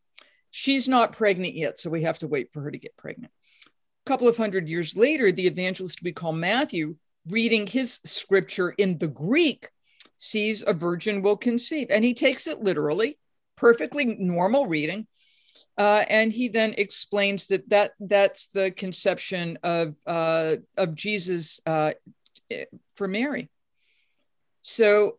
She's 0.58 0.88
not 0.88 1.12
pregnant 1.12 1.54
yet, 1.54 1.78
so 1.78 1.90
we 1.90 2.04
have 2.04 2.18
to 2.20 2.26
wait 2.26 2.50
for 2.50 2.62
her 2.62 2.70
to 2.70 2.78
get 2.78 2.96
pregnant. 2.96 3.30
A 3.66 4.08
couple 4.08 4.26
of 4.26 4.38
hundred 4.38 4.70
years 4.70 4.96
later, 4.96 5.30
the 5.30 5.46
evangelist 5.46 6.02
we 6.02 6.12
call 6.12 6.32
Matthew, 6.32 6.96
reading 7.28 7.66
his 7.66 8.00
scripture 8.04 8.70
in 8.70 8.96
the 8.96 9.06
Greek, 9.06 9.68
sees 10.16 10.64
a 10.66 10.72
virgin 10.72 11.20
will 11.20 11.36
conceive. 11.36 11.88
And 11.90 12.02
he 12.02 12.14
takes 12.14 12.46
it 12.46 12.62
literally, 12.62 13.18
perfectly 13.54 14.06
normal 14.18 14.66
reading. 14.66 15.06
Uh, 15.76 16.04
and 16.08 16.32
he 16.32 16.48
then 16.48 16.72
explains 16.78 17.48
that, 17.48 17.68
that 17.68 17.90
that's 18.00 18.46
the 18.46 18.70
conception 18.70 19.58
of, 19.62 19.94
uh, 20.06 20.56
of 20.78 20.94
Jesus 20.94 21.60
uh, 21.66 21.90
for 22.94 23.06
Mary. 23.06 23.50
So 24.62 25.18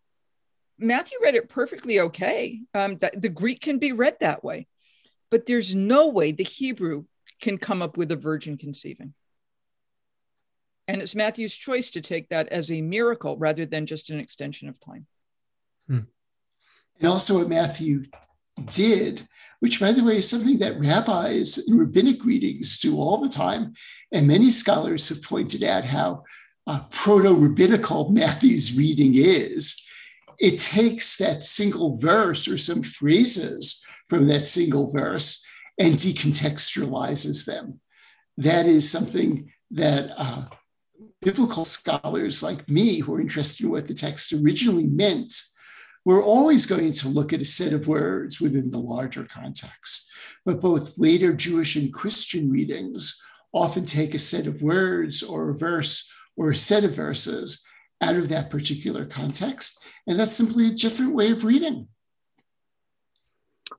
Matthew 0.80 1.20
read 1.22 1.36
it 1.36 1.48
perfectly 1.48 2.00
okay. 2.00 2.60
Um, 2.74 2.98
the 2.98 3.30
Greek 3.30 3.62
can 3.62 3.78
be 3.78 3.92
read 3.92 4.18
that 4.22 4.44
way, 4.44 4.66
but 5.30 5.46
there's 5.46 5.76
no 5.76 6.10
way 6.10 6.32
the 6.32 6.44
Hebrew 6.44 7.06
can 7.42 7.58
come 7.58 7.82
up 7.82 7.98
with 7.98 8.12
a 8.12 8.16
virgin 8.16 8.58
conceiving. 8.58 9.14
And 10.88 11.02
it's 11.02 11.16
Matthew's 11.16 11.56
choice 11.56 11.90
to 11.92 12.02
take 12.02 12.30
that 12.30 12.48
as 12.48 12.72
a 12.72 12.82
miracle 12.82 13.38
rather 13.38 13.66
than 13.66 13.86
just 13.86 14.10
an 14.10 14.20
extension 14.20 14.70
of 14.70 14.80
time. 14.80 15.06
Hmm. 15.88 16.00
And 17.00 17.10
also, 17.10 17.40
what 17.40 17.50
Matthew 17.50 18.06
did, 18.66 19.28
which, 19.60 19.80
by 19.80 19.92
the 19.92 20.04
way, 20.04 20.18
is 20.18 20.30
something 20.30 20.60
that 20.60 20.80
rabbis 20.80 21.58
and 21.68 21.80
rabbinic 21.80 22.24
readings 22.24 22.80
do 22.80 22.98
all 22.98 23.18
the 23.18 23.30
time. 23.30 23.74
And 24.12 24.28
many 24.28 24.50
scholars 24.50 25.10
have 25.10 25.22
pointed 25.24 25.64
out 25.64 25.86
how 25.86 26.24
uh, 26.66 26.84
proto 26.90 27.34
rabbinical 27.34 28.10
Matthew's 28.10 28.78
reading 28.78 29.14
is. 29.16 29.87
It 30.40 30.60
takes 30.60 31.18
that 31.18 31.44
single 31.44 31.98
verse 31.98 32.48
or 32.48 32.58
some 32.58 32.84
phrases 32.84 33.86
from 34.08 34.28
that 34.28 34.46
single 34.46 34.92
verse 34.92 35.46
and 35.80 35.96
decontextualizes 35.96 37.46
them. 37.46 37.80
That 38.38 38.66
is 38.66 38.90
something 38.90 39.52
that 39.72 40.12
uh, 40.18 40.46
biblical 41.22 41.66
scholars 41.66 42.44
like 42.44 42.70
me 42.70 43.00
who 43.00 43.16
are 43.16 43.22
interested 43.22 43.66
in 43.66 43.72
what 43.72 43.88
the 43.88 43.94
text 43.94 44.34
originally 44.34 44.88
meant, 44.88 45.34
we're 46.06 46.24
always 46.24 46.66
going 46.66 46.92
to 46.94 47.10
look 47.10 47.34
at 47.34 47.42
a 47.42 47.46
set 47.46 47.74
of 47.74 47.88
words 47.88 48.40
within 48.40 48.72
the 48.72 48.80
larger 48.80 49.26
context. 49.26 50.10
But 50.46 50.62
both 50.62 50.98
later 50.98 51.34
Jewish 51.34 51.76
and 51.76 51.94
Christian 51.94 52.50
readings 52.50 53.22
often 53.54 53.86
take 53.86 54.14
a 54.14 54.20
set 54.20 54.48
of 54.48 54.62
words 54.62 55.24
or 55.24 55.50
a 55.50 55.58
verse 55.58 56.10
or 56.38 56.52
a 56.52 56.56
set 56.56 56.84
of 56.84 56.96
verses 56.96 57.67
out 58.02 58.16
of 58.16 58.30
that 58.30 58.50
particular 58.50 59.06
context. 59.06 59.84
And 60.08 60.20
that's 60.20 60.34
simply 60.34 60.68
a 60.68 60.72
different 60.72 61.14
way 61.14 61.32
of 61.32 61.44
reading. 61.44 61.88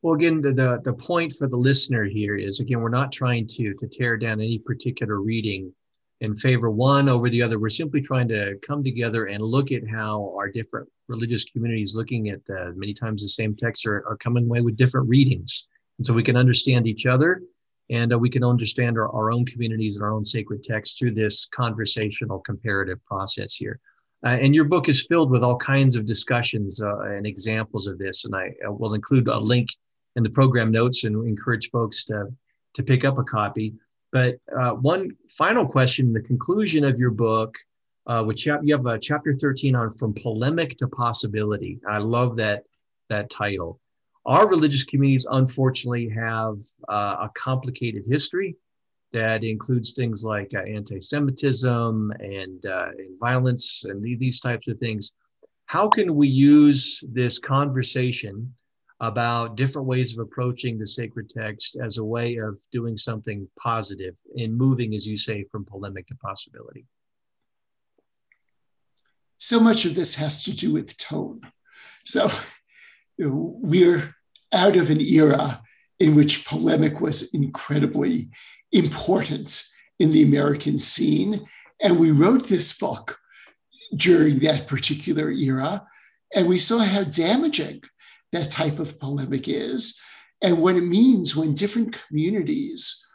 Well, 0.02 0.14
again, 0.14 0.40
the, 0.40 0.52
the, 0.52 0.80
the 0.84 0.92
point 0.92 1.32
for 1.32 1.48
the 1.48 1.56
listener 1.56 2.04
here 2.04 2.36
is 2.36 2.60
again, 2.60 2.80
we're 2.80 2.88
not 2.88 3.10
trying 3.10 3.46
to, 3.48 3.74
to 3.74 3.88
tear 3.88 4.16
down 4.16 4.40
any 4.40 4.58
particular 4.58 5.20
reading 5.20 5.72
in 6.20 6.34
favor 6.34 6.70
one 6.70 7.08
over 7.08 7.28
the 7.28 7.42
other. 7.42 7.58
We're 7.58 7.68
simply 7.68 8.00
trying 8.00 8.28
to 8.28 8.56
come 8.60 8.84
together 8.84 9.26
and 9.26 9.40
look 9.42 9.72
at 9.72 9.88
how 9.88 10.34
our 10.36 10.48
different 10.48 10.88
religious 11.08 11.44
communities 11.44 11.94
looking 11.94 12.28
at 12.28 12.40
many 12.76 12.92
times 12.92 13.22
the 13.22 13.28
same 13.28 13.56
texts 13.56 13.86
are, 13.86 14.04
are 14.06 14.16
coming 14.16 14.44
away 14.44 14.60
with 14.60 14.76
different 14.76 15.08
readings. 15.08 15.66
And 15.98 16.06
so 16.06 16.12
we 16.12 16.22
can 16.22 16.36
understand 16.36 16.86
each 16.86 17.06
other 17.06 17.42
and 17.90 18.12
uh, 18.12 18.18
we 18.18 18.28
can 18.28 18.44
understand 18.44 18.98
our, 18.98 19.08
our 19.08 19.32
own 19.32 19.44
communities 19.46 19.96
and 19.96 20.04
our 20.04 20.12
own 20.12 20.24
sacred 20.24 20.62
texts 20.62 20.98
through 20.98 21.14
this 21.14 21.46
conversational 21.46 22.40
comparative 22.40 23.04
process 23.06 23.54
here. 23.54 23.80
Uh, 24.24 24.30
and 24.30 24.54
your 24.54 24.64
book 24.64 24.88
is 24.88 25.06
filled 25.06 25.30
with 25.30 25.42
all 25.42 25.56
kinds 25.56 25.94
of 25.94 26.04
discussions 26.04 26.82
uh, 26.82 27.00
and 27.02 27.26
examples 27.26 27.86
of 27.86 27.98
this. 27.98 28.24
And 28.24 28.34
I, 28.34 28.52
I 28.64 28.68
will 28.68 28.94
include 28.94 29.28
a 29.28 29.38
link 29.38 29.68
in 30.16 30.22
the 30.22 30.30
program 30.30 30.72
notes 30.72 31.04
and 31.04 31.26
encourage 31.28 31.70
folks 31.70 32.04
to, 32.06 32.26
to 32.74 32.82
pick 32.82 33.04
up 33.04 33.18
a 33.18 33.24
copy. 33.24 33.74
But 34.10 34.36
uh, 34.58 34.70
one 34.70 35.12
final 35.30 35.66
question, 35.66 36.12
the 36.12 36.22
conclusion 36.22 36.84
of 36.84 36.98
your 36.98 37.10
book, 37.10 37.56
uh, 38.06 38.24
which 38.24 38.46
you 38.46 38.58
have, 38.70 38.86
a 38.86 38.98
chapter 38.98 39.34
13 39.34 39.76
on 39.76 39.90
from 39.92 40.14
polemic 40.14 40.76
to 40.78 40.88
possibility. 40.88 41.78
I 41.88 41.98
love 41.98 42.36
that 42.36 42.64
that 43.10 43.30
title. 43.30 43.80
Our 44.26 44.48
religious 44.48 44.84
communities, 44.84 45.26
unfortunately, 45.30 46.08
have 46.10 46.58
uh, 46.88 47.26
a 47.26 47.30
complicated 47.34 48.04
history. 48.06 48.56
That 49.12 49.44
includes 49.44 49.92
things 49.92 50.24
like 50.24 50.52
uh, 50.54 50.60
anti-Semitism 50.60 52.12
and, 52.20 52.66
uh, 52.66 52.88
and 52.98 53.18
violence 53.18 53.84
and 53.84 54.02
these 54.02 54.40
types 54.40 54.68
of 54.68 54.78
things. 54.78 55.12
How 55.66 55.88
can 55.88 56.14
we 56.14 56.28
use 56.28 57.02
this 57.08 57.38
conversation 57.38 58.54
about 59.00 59.56
different 59.56 59.86
ways 59.86 60.12
of 60.12 60.18
approaching 60.18 60.78
the 60.78 60.86
sacred 60.86 61.30
text 61.30 61.78
as 61.82 61.98
a 61.98 62.04
way 62.04 62.36
of 62.36 62.60
doing 62.72 62.96
something 62.96 63.48
positive 63.58 64.14
and 64.36 64.56
moving, 64.56 64.94
as 64.94 65.06
you 65.06 65.16
say, 65.16 65.44
from 65.44 65.64
polemic 65.64 66.06
to 66.08 66.14
possibility? 66.16 66.84
So 69.38 69.60
much 69.60 69.84
of 69.84 69.94
this 69.94 70.16
has 70.16 70.42
to 70.44 70.52
do 70.52 70.72
with 70.72 70.96
tone. 70.96 71.42
So 72.04 72.30
we're 73.18 74.14
out 74.52 74.76
of 74.76 74.90
an 74.90 75.00
era 75.00 75.62
in 76.00 76.14
which 76.14 76.46
polemic 76.46 77.00
was 77.00 77.34
incredibly 77.34 78.30
important 78.72 79.64
in 79.98 80.12
the 80.12 80.22
American 80.22 80.78
scene. 80.78 81.46
And 81.80 81.98
we 81.98 82.10
wrote 82.10 82.48
this 82.48 82.76
book 82.78 83.18
during 83.94 84.40
that 84.40 84.66
particular 84.66 85.30
era. 85.30 85.86
And 86.34 86.46
we 86.46 86.58
saw 86.58 86.78
how 86.78 87.04
damaging 87.04 87.82
that 88.32 88.50
type 88.50 88.78
of 88.78 89.00
polemic 89.00 89.48
is 89.48 90.00
and 90.42 90.60
what 90.60 90.76
it 90.76 90.82
means 90.82 91.34
when 91.34 91.54
different 91.54 92.02
communities 92.06 93.06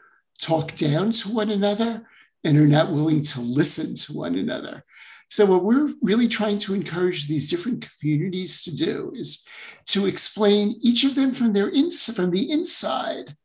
talk 0.41 0.75
down 0.75 1.11
to 1.11 1.29
one 1.29 1.49
another 1.49 2.05
and 2.43 2.57
are 2.57 2.67
not 2.67 2.91
willing 2.91 3.21
to 3.21 3.39
listen 3.39 3.95
to 3.95 4.13
one 4.13 4.35
another. 4.35 4.83
So, 5.29 5.45
what 5.45 5.63
we're 5.63 5.93
really 6.01 6.27
trying 6.27 6.59
to 6.59 6.75
encourage 6.75 7.27
these 7.27 7.49
different 7.49 7.87
communities 7.99 8.63
to 8.63 8.75
do 8.75 9.11
is 9.15 9.47
to 9.87 10.05
explain 10.05 10.75
each 10.81 11.03
of 11.03 11.15
them 11.15 11.33
from 11.33 11.53
their 11.53 11.69
ins- 11.69 12.13
from 12.13 12.31
the 12.31 12.51
inside. 12.51 13.35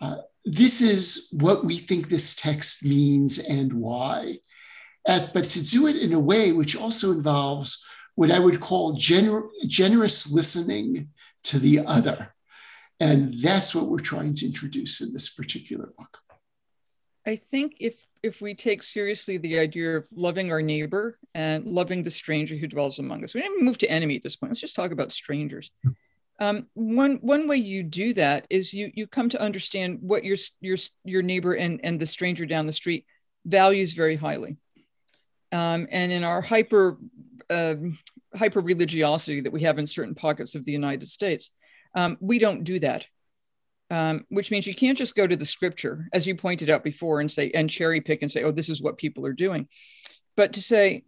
Uh, 0.00 0.16
this 0.44 0.80
is 0.80 1.34
what 1.38 1.64
we 1.64 1.76
think 1.78 2.08
this 2.08 2.34
text 2.34 2.84
means 2.84 3.38
and 3.38 3.72
why. 3.72 4.36
At, 5.06 5.34
but 5.34 5.44
to 5.44 5.64
do 5.64 5.86
it 5.86 5.96
in 5.96 6.12
a 6.12 6.20
way 6.20 6.52
which 6.52 6.76
also 6.76 7.10
involves 7.12 7.84
what 8.14 8.30
I 8.30 8.38
would 8.38 8.60
call 8.60 8.96
gener- 8.96 9.48
generous 9.66 10.32
listening 10.32 11.08
to 11.44 11.58
the 11.58 11.80
other. 11.86 12.34
And 13.00 13.34
that's 13.40 13.74
what 13.74 13.88
we're 13.88 13.98
trying 13.98 14.34
to 14.34 14.46
introduce 14.46 15.00
in 15.00 15.12
this 15.12 15.34
particular 15.34 15.92
book. 15.96 16.18
I 17.26 17.36
think 17.36 17.76
if 17.80 18.04
if 18.22 18.40
we 18.40 18.54
take 18.54 18.82
seriously 18.82 19.36
the 19.36 19.58
idea 19.58 19.96
of 19.96 20.08
loving 20.12 20.52
our 20.52 20.62
neighbor 20.62 21.16
and 21.34 21.66
loving 21.66 22.04
the 22.04 22.10
stranger 22.10 22.54
who 22.54 22.68
dwells 22.68 23.00
among 23.00 23.24
us, 23.24 23.34
we 23.34 23.40
didn't 23.40 23.64
move 23.64 23.78
to 23.78 23.90
enemy 23.90 24.14
at 24.14 24.22
this 24.22 24.36
point. 24.36 24.50
Let's 24.50 24.60
just 24.60 24.76
talk 24.76 24.92
about 24.92 25.10
strangers. 25.10 25.72
Um, 26.42 26.66
one 26.74 27.18
one 27.22 27.46
way 27.46 27.56
you 27.56 27.82
do 27.82 28.14
that 28.14 28.46
is 28.50 28.74
you 28.74 28.90
you 28.94 29.06
come 29.06 29.28
to 29.28 29.40
understand 29.40 29.98
what 30.00 30.24
your 30.24 30.36
your 30.60 30.76
your 31.04 31.22
neighbor 31.22 31.54
and 31.54 31.80
and 31.84 32.00
the 32.00 32.06
stranger 32.06 32.46
down 32.46 32.66
the 32.66 32.72
street 32.72 33.06
values 33.44 33.92
very 33.92 34.16
highly. 34.16 34.56
Um, 35.52 35.86
and 35.90 36.10
in 36.10 36.24
our 36.24 36.40
hyper 36.40 36.98
uh, 37.48 37.76
hyper 38.34 38.60
religiosity 38.60 39.40
that 39.42 39.52
we 39.52 39.62
have 39.62 39.78
in 39.78 39.86
certain 39.86 40.14
pockets 40.14 40.54
of 40.54 40.64
the 40.64 40.72
United 40.72 41.06
States, 41.08 41.50
um, 41.94 42.16
we 42.20 42.38
don't 42.38 42.64
do 42.64 42.78
that 42.80 43.06
um, 43.92 44.24
which 44.30 44.50
means 44.50 44.66
you 44.66 44.74
can't 44.74 44.96
just 44.96 45.14
go 45.14 45.26
to 45.26 45.36
the 45.36 45.44
scripture, 45.44 46.08
as 46.14 46.26
you 46.26 46.34
pointed 46.34 46.70
out 46.70 46.82
before, 46.82 47.20
and 47.20 47.30
say, 47.30 47.50
and 47.50 47.68
cherry 47.68 48.00
pick 48.00 48.22
and 48.22 48.32
say, 48.32 48.42
oh, 48.42 48.50
this 48.50 48.70
is 48.70 48.80
what 48.80 48.96
people 48.96 49.26
are 49.26 49.34
doing. 49.34 49.68
But 50.34 50.54
to 50.54 50.62
say, 50.62 51.04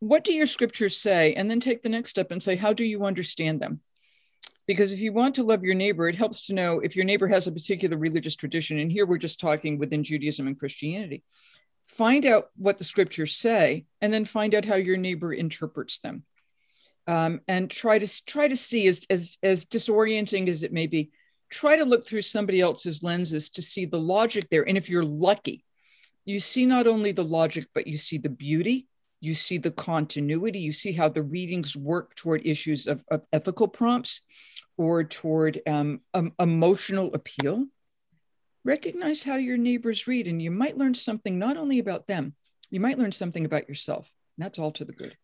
what 0.00 0.24
do 0.24 0.32
your 0.32 0.46
scriptures 0.46 0.96
say? 0.96 1.34
And 1.34 1.50
then 1.50 1.60
take 1.60 1.82
the 1.82 1.90
next 1.90 2.08
step 2.08 2.30
and 2.30 2.42
say, 2.42 2.56
how 2.56 2.72
do 2.72 2.82
you 2.82 3.04
understand 3.04 3.60
them? 3.60 3.80
Because 4.66 4.92
if 4.92 5.00
you 5.00 5.12
want 5.12 5.34
to 5.34 5.42
love 5.42 5.62
your 5.62 5.74
neighbor, 5.74 6.08
it 6.08 6.16
helps 6.16 6.46
to 6.46 6.54
know 6.54 6.80
if 6.80 6.96
your 6.96 7.04
neighbor 7.04 7.28
has 7.28 7.46
a 7.46 7.52
particular 7.52 7.98
religious 7.98 8.34
tradition. 8.34 8.78
And 8.78 8.90
here 8.90 9.06
we're 9.06 9.18
just 9.18 9.40
talking 9.40 9.78
within 9.78 10.02
Judaism 10.02 10.46
and 10.46 10.58
Christianity. 10.58 11.22
Find 11.86 12.24
out 12.24 12.48
what 12.56 12.78
the 12.78 12.84
scriptures 12.84 13.36
say, 13.36 13.84
and 14.00 14.12
then 14.12 14.24
find 14.24 14.54
out 14.54 14.64
how 14.64 14.76
your 14.76 14.96
neighbor 14.96 15.32
interprets 15.32 15.98
them. 15.98 16.24
Um, 17.06 17.40
and 17.46 17.70
try 17.70 17.98
to 17.98 18.24
try 18.24 18.48
to 18.48 18.56
see 18.56 18.86
as, 18.86 19.06
as 19.10 19.36
as 19.42 19.66
disorienting 19.66 20.48
as 20.48 20.62
it 20.62 20.72
may 20.72 20.86
be 20.86 21.10
try 21.50 21.76
to 21.76 21.84
look 21.84 22.04
through 22.04 22.22
somebody 22.22 22.60
else's 22.60 23.02
lenses 23.02 23.50
to 23.50 23.62
see 23.62 23.84
the 23.84 24.00
logic 24.00 24.48
there. 24.50 24.66
And 24.66 24.76
if 24.76 24.88
you're 24.88 25.04
lucky, 25.04 25.64
you 26.24 26.40
see 26.40 26.66
not 26.66 26.86
only 26.86 27.12
the 27.12 27.24
logic, 27.24 27.66
but 27.74 27.86
you 27.86 27.96
see 27.96 28.18
the 28.18 28.30
beauty, 28.30 28.88
you 29.24 29.34
see 29.34 29.58
the 29.58 29.70
continuity, 29.70 30.58
you 30.58 30.72
see 30.72 30.92
how 30.92 31.08
the 31.08 31.22
readings 31.22 31.76
work 31.76 32.14
toward 32.14 32.46
issues 32.46 32.86
of, 32.86 33.04
of 33.10 33.24
ethical 33.32 33.66
prompts 33.66 34.22
or 34.76 35.04
toward 35.04 35.60
um, 35.66 36.00
um, 36.12 36.32
emotional 36.38 37.12
appeal. 37.14 37.66
Recognize 38.64 39.22
how 39.22 39.36
your 39.36 39.56
neighbors 39.56 40.06
read, 40.06 40.28
and 40.28 40.40
you 40.40 40.50
might 40.50 40.76
learn 40.76 40.94
something 40.94 41.38
not 41.38 41.56
only 41.56 41.78
about 41.78 42.06
them, 42.06 42.34
you 42.70 42.80
might 42.80 42.98
learn 42.98 43.12
something 43.12 43.44
about 43.44 43.68
yourself. 43.68 44.10
And 44.36 44.44
that's 44.44 44.58
all 44.58 44.72
to 44.72 44.84
the 44.84 44.92
good. 44.92 45.16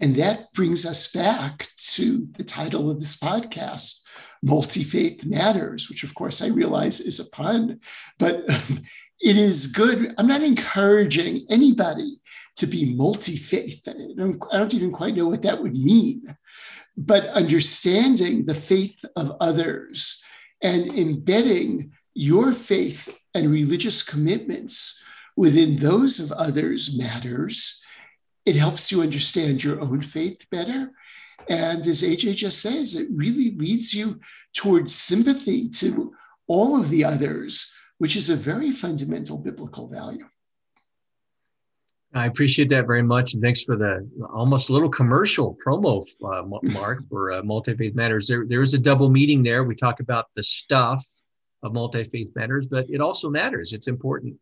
And 0.00 0.16
that 0.16 0.52
brings 0.52 0.84
us 0.84 1.12
back 1.12 1.68
to 1.94 2.26
the 2.32 2.44
title 2.44 2.90
of 2.90 2.98
this 2.98 3.16
podcast, 3.16 4.00
Multi 4.42 4.82
Faith 4.82 5.24
Matters, 5.24 5.88
which 5.88 6.02
of 6.02 6.14
course 6.14 6.42
I 6.42 6.48
realize 6.48 7.00
is 7.00 7.20
a 7.20 7.30
pun, 7.30 7.78
but 8.18 8.44
it 9.20 9.36
is 9.36 9.68
good. 9.68 10.14
I'm 10.18 10.26
not 10.26 10.42
encouraging 10.42 11.46
anybody 11.48 12.20
to 12.56 12.66
be 12.66 12.94
multi 12.94 13.36
faith. 13.36 13.88
I 13.88 13.92
I 14.52 14.58
don't 14.58 14.74
even 14.74 14.92
quite 14.92 15.16
know 15.16 15.28
what 15.28 15.42
that 15.42 15.62
would 15.62 15.76
mean, 15.76 16.36
but 16.96 17.26
understanding 17.28 18.46
the 18.46 18.54
faith 18.54 19.04
of 19.16 19.36
others 19.40 20.24
and 20.62 20.86
embedding 20.96 21.92
your 22.14 22.52
faith 22.52 23.16
and 23.34 23.48
religious 23.48 24.02
commitments 24.02 25.04
within 25.36 25.76
those 25.76 26.20
of 26.20 26.30
others 26.32 26.96
matters 26.96 27.83
it 28.46 28.56
helps 28.56 28.92
you 28.92 29.02
understand 29.02 29.64
your 29.64 29.80
own 29.80 30.02
faith 30.02 30.46
better. 30.50 30.92
And 31.48 31.86
as 31.86 32.02
AJ 32.02 32.36
just 32.36 32.60
says, 32.60 32.94
it 32.94 33.08
really 33.12 33.50
leads 33.52 33.92
you 33.92 34.20
towards 34.54 34.94
sympathy 34.94 35.68
to 35.70 36.12
all 36.46 36.80
of 36.80 36.90
the 36.90 37.04
others, 37.04 37.74
which 37.98 38.16
is 38.16 38.28
a 38.30 38.36
very 38.36 38.70
fundamental 38.70 39.38
biblical 39.38 39.88
value. 39.88 40.26
I 42.14 42.26
appreciate 42.26 42.70
that 42.70 42.86
very 42.86 43.02
much. 43.02 43.34
And 43.34 43.42
thanks 43.42 43.62
for 43.64 43.76
the 43.76 44.08
almost 44.32 44.70
little 44.70 44.88
commercial 44.88 45.56
promo, 45.66 46.06
uh, 46.24 46.42
Marc, 46.72 47.08
for 47.08 47.32
uh, 47.32 47.42
Multi 47.42 47.74
Faith 47.74 47.96
Matters. 47.96 48.28
There, 48.28 48.46
there 48.46 48.62
is 48.62 48.72
a 48.72 48.78
double 48.78 49.10
meaning 49.10 49.42
there. 49.42 49.64
We 49.64 49.74
talk 49.74 49.98
about 49.98 50.26
the 50.36 50.42
stuff 50.42 51.04
of 51.64 51.72
Multi 51.72 52.04
Faith 52.04 52.30
Matters, 52.36 52.68
but 52.68 52.88
it 52.88 53.00
also 53.00 53.28
matters. 53.28 53.72
It's 53.72 53.88
important 53.88 54.36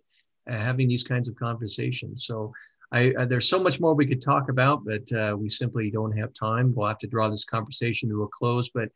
uh, 0.51 0.53
having 0.53 0.87
these 0.87 1.03
kinds 1.03 1.29
of 1.29 1.37
conversations. 1.37 2.27
So 2.27 2.53
I, 2.93 3.15
uh, 3.19 3.25
there's 3.25 3.49
so 3.49 3.59
much 3.59 3.81
more 3.81 3.95
we 3.95 4.07
could 4.07 4.21
talk 4.21 4.51
about, 4.51 4.85
but 4.85 5.11
uh, 5.13 5.35
we 5.37 5.49
simply 5.49 5.91
don't 5.91 6.17
have 6.17 6.35
time. 6.35 6.75
We'll 6.75 6.89
have 6.89 6.99
to 6.99 7.07
draw 7.07 7.31
this 7.31 7.45
conversation 7.45 8.11
to 8.11 8.25
a 8.25 8.29
close. 8.29 8.69
But 8.69 8.91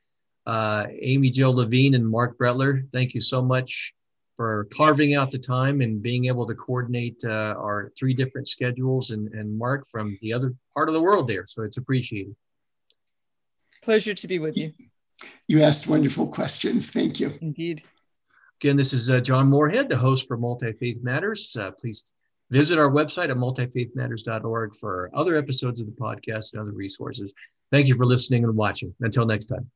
uh, 0.46 0.86
Amy 1.00 1.30
Jill 1.30 1.54
Levine 1.54 1.94
and 1.94 2.06
Marc 2.06 2.38
Brettler, 2.38 2.82
thank 2.92 3.14
you 3.14 3.22
so 3.22 3.40
much 3.40 3.94
for 4.36 4.68
carving 4.70 5.14
out 5.14 5.30
the 5.30 5.38
time 5.38 5.80
and 5.80 6.02
being 6.02 6.26
able 6.26 6.46
to 6.46 6.54
coordinate 6.54 7.22
uh, 7.24 7.54
our 7.56 7.90
three 7.98 8.12
different 8.12 8.46
schedules 8.46 9.12
and, 9.12 9.32
and 9.32 9.58
Marc 9.58 9.86
from 9.86 10.18
the 10.20 10.30
other 10.30 10.54
part 10.74 10.90
of 10.90 10.92
the 10.92 11.00
world 11.00 11.26
there. 11.26 11.46
So 11.46 11.62
it's 11.62 11.78
appreciated. 11.78 12.36
Pleasure 13.82 14.12
to 14.12 14.28
be 14.28 14.38
with 14.38 14.58
you. 14.58 14.72
You 15.48 15.62
asked 15.62 15.88
wonderful 15.88 16.28
questions. 16.28 16.90
Thank 16.90 17.18
you. 17.18 17.32
Indeed. 17.40 17.82
Again, 18.60 18.76
this 18.76 18.92
is 18.92 19.08
uh, 19.08 19.20
John 19.20 19.48
Morehead, 19.48 19.88
the 19.88 19.96
host 19.96 20.28
for 20.28 20.36
Multi 20.36 20.72
Faith 20.72 20.98
Matters. 21.02 21.56
Uh, 21.58 21.70
please 21.70 22.12
Visit 22.50 22.78
our 22.78 22.90
website 22.90 23.30
at 23.30 23.36
multifaithmatters.org 23.36 24.76
for 24.76 25.10
other 25.14 25.36
episodes 25.36 25.80
of 25.80 25.86
the 25.86 25.92
podcast 25.92 26.52
and 26.52 26.62
other 26.62 26.72
resources. 26.72 27.34
Thank 27.72 27.88
you 27.88 27.96
for 27.96 28.06
listening 28.06 28.44
and 28.44 28.54
watching. 28.54 28.94
Until 29.00 29.26
next 29.26 29.46
time. 29.46 29.68